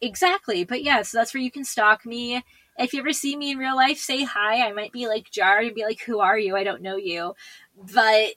exactly, 0.02 0.64
but 0.64 0.84
yeah. 0.84 1.02
So 1.04 1.18
that's 1.18 1.34
where 1.34 1.44
you 1.44 1.52
can 1.52 1.64
stalk 1.64 2.06
me. 2.06 2.44
If 2.80 2.94
you 2.94 3.02
ever 3.02 3.14
see 3.14 3.36
me 3.36 3.52
in 3.52 3.58
real 3.58 3.76
life, 3.76 3.98
say 3.98 4.24
hi. 4.24 4.68
I 4.68 4.72
might 4.72 4.92
be 4.92 5.08
like 5.08 5.30
jarred 5.30 5.66
and 5.66 5.76
be 5.76 5.84
like, 5.84 6.02
"Who 6.02 6.20
are 6.20 6.38
you? 6.38 6.56
I 6.56 6.64
don't 6.64 6.82
know 6.82 6.96
you," 6.96 7.36
but 7.76 8.34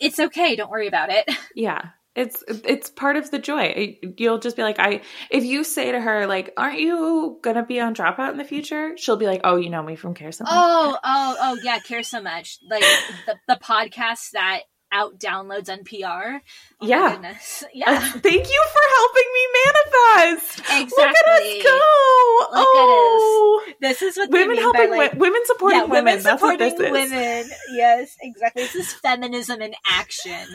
it's 0.00 0.18
okay. 0.18 0.56
Don't 0.56 0.70
worry 0.70 0.88
about 0.88 1.10
it. 1.10 1.28
Yeah. 1.54 1.90
It's 2.14 2.44
it's 2.46 2.90
part 2.90 3.16
of 3.16 3.30
the 3.30 3.38
joy. 3.38 3.98
You'll 4.18 4.38
just 4.38 4.54
be 4.54 4.62
like, 4.62 4.78
I 4.78 5.00
if 5.30 5.44
you 5.44 5.64
say 5.64 5.92
to 5.92 6.00
her, 6.00 6.26
like, 6.26 6.52
aren't 6.58 6.78
you 6.78 7.38
gonna 7.42 7.64
be 7.64 7.80
on 7.80 7.94
dropout 7.94 8.32
in 8.32 8.36
the 8.36 8.44
future? 8.44 8.98
She'll 8.98 9.16
be 9.16 9.26
like, 9.26 9.40
Oh, 9.44 9.56
you 9.56 9.70
know 9.70 9.82
me 9.82 9.96
from 9.96 10.12
Care 10.12 10.30
So 10.30 10.44
Much. 10.44 10.52
Oh, 10.52 10.98
oh, 11.02 11.36
oh, 11.40 11.58
yeah, 11.62 11.78
care 11.78 12.02
so 12.02 12.20
much. 12.20 12.58
Like 12.68 12.84
the, 13.26 13.36
the 13.48 13.58
podcast 13.62 14.32
that 14.32 14.60
out 14.92 15.18
downloads 15.18 15.68
NPR. 15.68 16.40
Oh, 16.80 16.86
my 16.86 16.86
Yeah. 16.88 17.12
goodness. 17.12 17.64
Uh, 17.64 17.68
Yeah. 17.72 17.98
Thank 18.00 18.48
you 18.48 18.64
for 18.72 18.82
helping 18.96 19.28
me 19.34 19.46
manifest. 19.64 20.58
Look 20.96 21.06
at 21.08 21.26
us 21.28 21.62
go. 21.62 21.80
Look 22.40 22.68
at 22.68 22.74
oh, 22.74 23.72
This 23.80 24.02
is 24.02 24.16
what 24.16 24.30
women 24.30 24.58
helping 24.58 24.90
by, 24.90 24.96
like, 24.96 25.12
wo- 25.14 25.18
women 25.20 25.40
supporting 25.46 25.78
yeah, 25.78 25.84
women. 25.84 26.04
women 26.04 26.22
That's 26.22 26.42
what 26.42 26.58
supporting 26.60 26.78
this 26.92 27.06
is. 27.06 27.10
women. 27.12 27.50
Yes, 27.72 28.16
exactly. 28.20 28.62
This 28.64 28.74
is 28.74 28.92
feminism 28.92 29.62
in 29.62 29.74
action. 29.86 30.46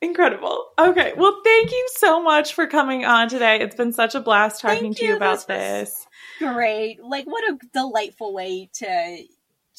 Incredible. 0.00 0.66
Okay. 0.78 1.12
Well, 1.16 1.40
thank 1.44 1.72
you 1.72 1.88
so 1.96 2.22
much 2.22 2.54
for 2.54 2.66
coming 2.68 3.04
on 3.04 3.28
today. 3.28 3.58
It's 3.60 3.74
been 3.74 3.92
such 3.92 4.14
a 4.14 4.20
blast 4.20 4.60
talking 4.60 4.94
to 4.94 5.02
you 5.04 5.10
you. 5.10 5.16
about 5.16 5.44
This 5.46 5.88
this. 5.90 6.06
Great. 6.38 7.02
Like, 7.02 7.24
what 7.26 7.42
a 7.44 7.58
delightful 7.72 8.32
way 8.32 8.70
to 8.74 9.18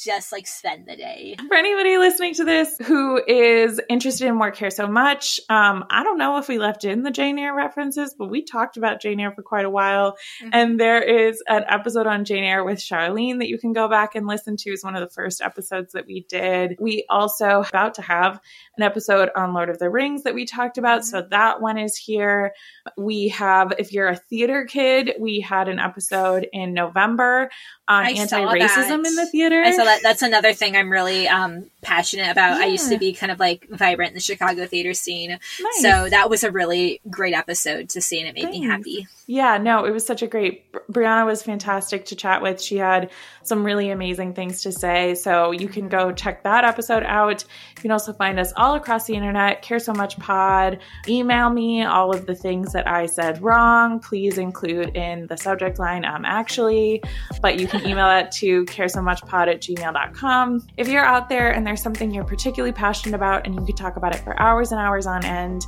just 0.04 0.32
like 0.32 0.48
spend 0.48 0.86
the 0.88 0.96
day. 0.96 1.36
For 1.48 1.56
anybody 1.56 1.98
listening 1.98 2.34
to 2.36 2.46
this 2.46 2.76
who 2.86 3.22
is 3.28 3.82
interested 3.90 4.28
in 4.28 4.36
more 4.36 4.52
care 4.52 4.70
so 4.70 4.88
much, 4.88 5.40
um, 5.50 5.86
I 5.90 6.04
don't 6.04 6.18
know 6.18 6.38
if 6.38 6.48
we 6.48 6.58
left 6.58 6.86
in 6.86 7.04
the 7.04 7.12
Jane 7.12 7.38
Eyre 7.38 7.56
references, 7.56 8.16
but 8.18 8.30
we 8.30 8.44
talked 8.44 8.78
about 8.78 9.02
Jane 9.02 9.20
Eyre 9.20 9.34
for 9.34 9.44
quite 9.44 9.66
a 9.66 9.70
while. 9.70 10.18
Mhm. 10.42 10.50
And 10.54 10.80
there 10.80 11.02
is 11.02 11.44
an 11.48 11.66
episode 11.68 12.08
on 12.08 12.26
Jane 12.26 12.44
Eyre 12.44 12.64
with 12.64 12.80
Charlene 12.80 13.40
that 13.40 13.50
you 13.50 13.58
can 13.58 13.74
go 13.74 13.88
back 13.90 14.16
and 14.16 14.26
listen 14.26 14.56
to. 14.58 14.70
It's 14.72 14.84
one 14.84 14.96
of 14.96 15.02
the 15.02 15.14
first 15.14 15.42
episodes 15.42 15.94
that 15.94 16.06
we 16.06 16.26
did. 16.30 16.78
We 16.80 17.06
also 17.10 17.66
about 17.68 17.96
to 17.96 18.02
have 18.02 18.40
an 18.78 18.84
episode 18.84 19.30
on 19.36 19.54
Lord 19.54 19.70
of 19.70 19.80
the 19.80 19.90
Rings 19.90 20.24
that 20.24 20.34
we 20.34 20.46
talked 20.46 20.78
about. 20.78 21.04
So 21.04 21.22
that 21.30 21.62
one 21.62 21.78
is 21.78 21.98
here. 21.98 22.54
We 22.98 23.30
have, 23.30 23.74
if 23.78 23.92
you're 23.92 24.08
a 24.08 24.16
theater 24.16 24.66
kid, 24.66 25.16
we 25.20 25.42
had 25.42 25.68
an 25.68 25.80
episode 25.80 26.48
in 26.54 26.74
November 26.74 27.50
on 27.88 28.06
anti-racism 28.06 29.06
in 29.06 29.16
the 29.16 29.28
theater. 29.32 29.62
That. 29.90 30.02
That's 30.04 30.22
another 30.22 30.54
thing 30.54 30.76
I'm 30.76 30.90
really 30.90 31.28
um, 31.28 31.66
passionate 31.82 32.30
about. 32.32 32.62
I 32.62 32.66
used 32.66 32.90
to 32.90 32.98
be 32.98 33.14
kind 33.14 33.32
of 33.32 33.40
like 33.40 33.68
vibrant 33.70 34.10
in 34.10 34.16
the 34.16 34.22
Chicago 34.22 34.66
theater 34.66 34.94
scene. 34.94 35.30
Nice. 35.30 35.82
So 35.82 36.10
that 36.10 36.30
was 36.30 36.44
a 36.44 36.52
really 36.52 37.02
great 37.10 37.34
episode 37.34 37.90
to 37.90 38.02
see, 38.02 38.20
and 38.20 38.28
it 38.28 38.36
made 38.36 38.52
me 38.52 38.64
happy. 38.64 39.08
Yeah, 39.28 39.58
no, 39.60 39.86
it 39.86 39.92
was 39.92 40.06
such 40.06 40.22
a 40.22 40.28
great. 40.28 40.72
Brianna 40.92 41.26
was 41.26 41.44
fantastic 41.44 42.06
to 42.06 42.16
chat 42.16 42.42
with. 42.42 42.62
She 42.62 42.78
had 42.78 43.12
some 43.44 43.66
really 43.66 43.90
amazing 43.90 44.34
things 44.34 44.64
to 44.64 44.72
say. 44.72 45.16
So 45.16 45.52
you 45.52 45.68
can 45.68 45.88
go 45.90 46.12
check 46.12 46.44
that 46.44 46.64
episode 46.64 47.04
out. 47.04 47.44
You 47.76 47.82
can 47.82 47.92
also 47.92 48.14
find 48.14 48.40
us 48.40 48.54
all 48.56 48.76
across 48.76 49.06
the 49.06 49.16
internet. 49.16 49.62
Care 49.62 49.80
so 49.80 49.94
much 49.94 50.18
pod. 50.20 50.80
Email 51.08 51.50
me 51.50 51.84
all 51.84 52.16
of 52.16 52.26
the 52.26 52.36
things 52.36 52.74
that 52.74 52.88
I 52.88 53.06
said 53.08 53.42
wrong. 53.42 54.00
Please 54.00 54.38
include 54.38 54.96
in 54.96 55.28
the 55.28 55.38
subject 55.38 55.80
line. 55.80 56.06
Um, 56.06 56.26
actually, 56.26 57.04
but 57.42 57.60
you 57.60 57.68
can 57.68 57.88
email 57.88 58.10
it 58.18 58.32
to 58.34 58.66
care 58.66 58.88
so 58.88 59.02
much 59.02 59.22
pod 59.24 59.50
at 59.50 59.62
gmail.com. 59.80 60.68
If 60.78 60.88
you're 60.88 61.04
out 61.04 61.30
there 61.30 61.52
and 61.52 61.66
there's 61.66 61.82
something 61.82 62.12
you're 62.12 62.24
particularly 62.24 62.74
passionate 62.74 63.16
about 63.16 63.46
and 63.46 63.56
you 63.56 63.66
could 63.66 63.78
talk 63.78 63.96
about 63.96 64.16
it 64.16 64.20
for 64.20 64.40
hours 64.42 64.72
and 64.72 64.80
hours 64.80 65.06
on 65.08 65.26
end, 65.26 65.66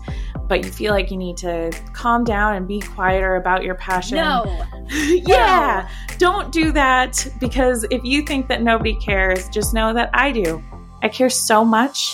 but 0.48 0.64
you 0.64 0.72
feel 0.72 0.94
like 0.94 1.12
you 1.12 1.18
need 1.18 1.38
to 1.38 1.72
calm 1.94 2.24
down 2.24 2.56
and 2.56 2.68
be 2.68 2.82
quieter 2.82 3.36
about 3.36 3.64
your 3.64 3.76
passion. 3.76 4.18
No. 4.18 4.66
yeah. 4.92 5.88
No. 6.10 6.18
Don't 6.18 6.52
do 6.52 6.72
that 6.72 7.28
because 7.40 7.86
if 7.90 8.04
you 8.04 8.22
think 8.24 8.48
that 8.48 8.62
nobody 8.62 8.96
cares, 8.96 9.50
just 9.50 9.74
know 9.74 9.94
that 9.94 10.10
I 10.14 10.32
do. 10.32 10.64
I 11.04 11.10
care 11.10 11.30
so 11.30 11.66
much 11.66 12.14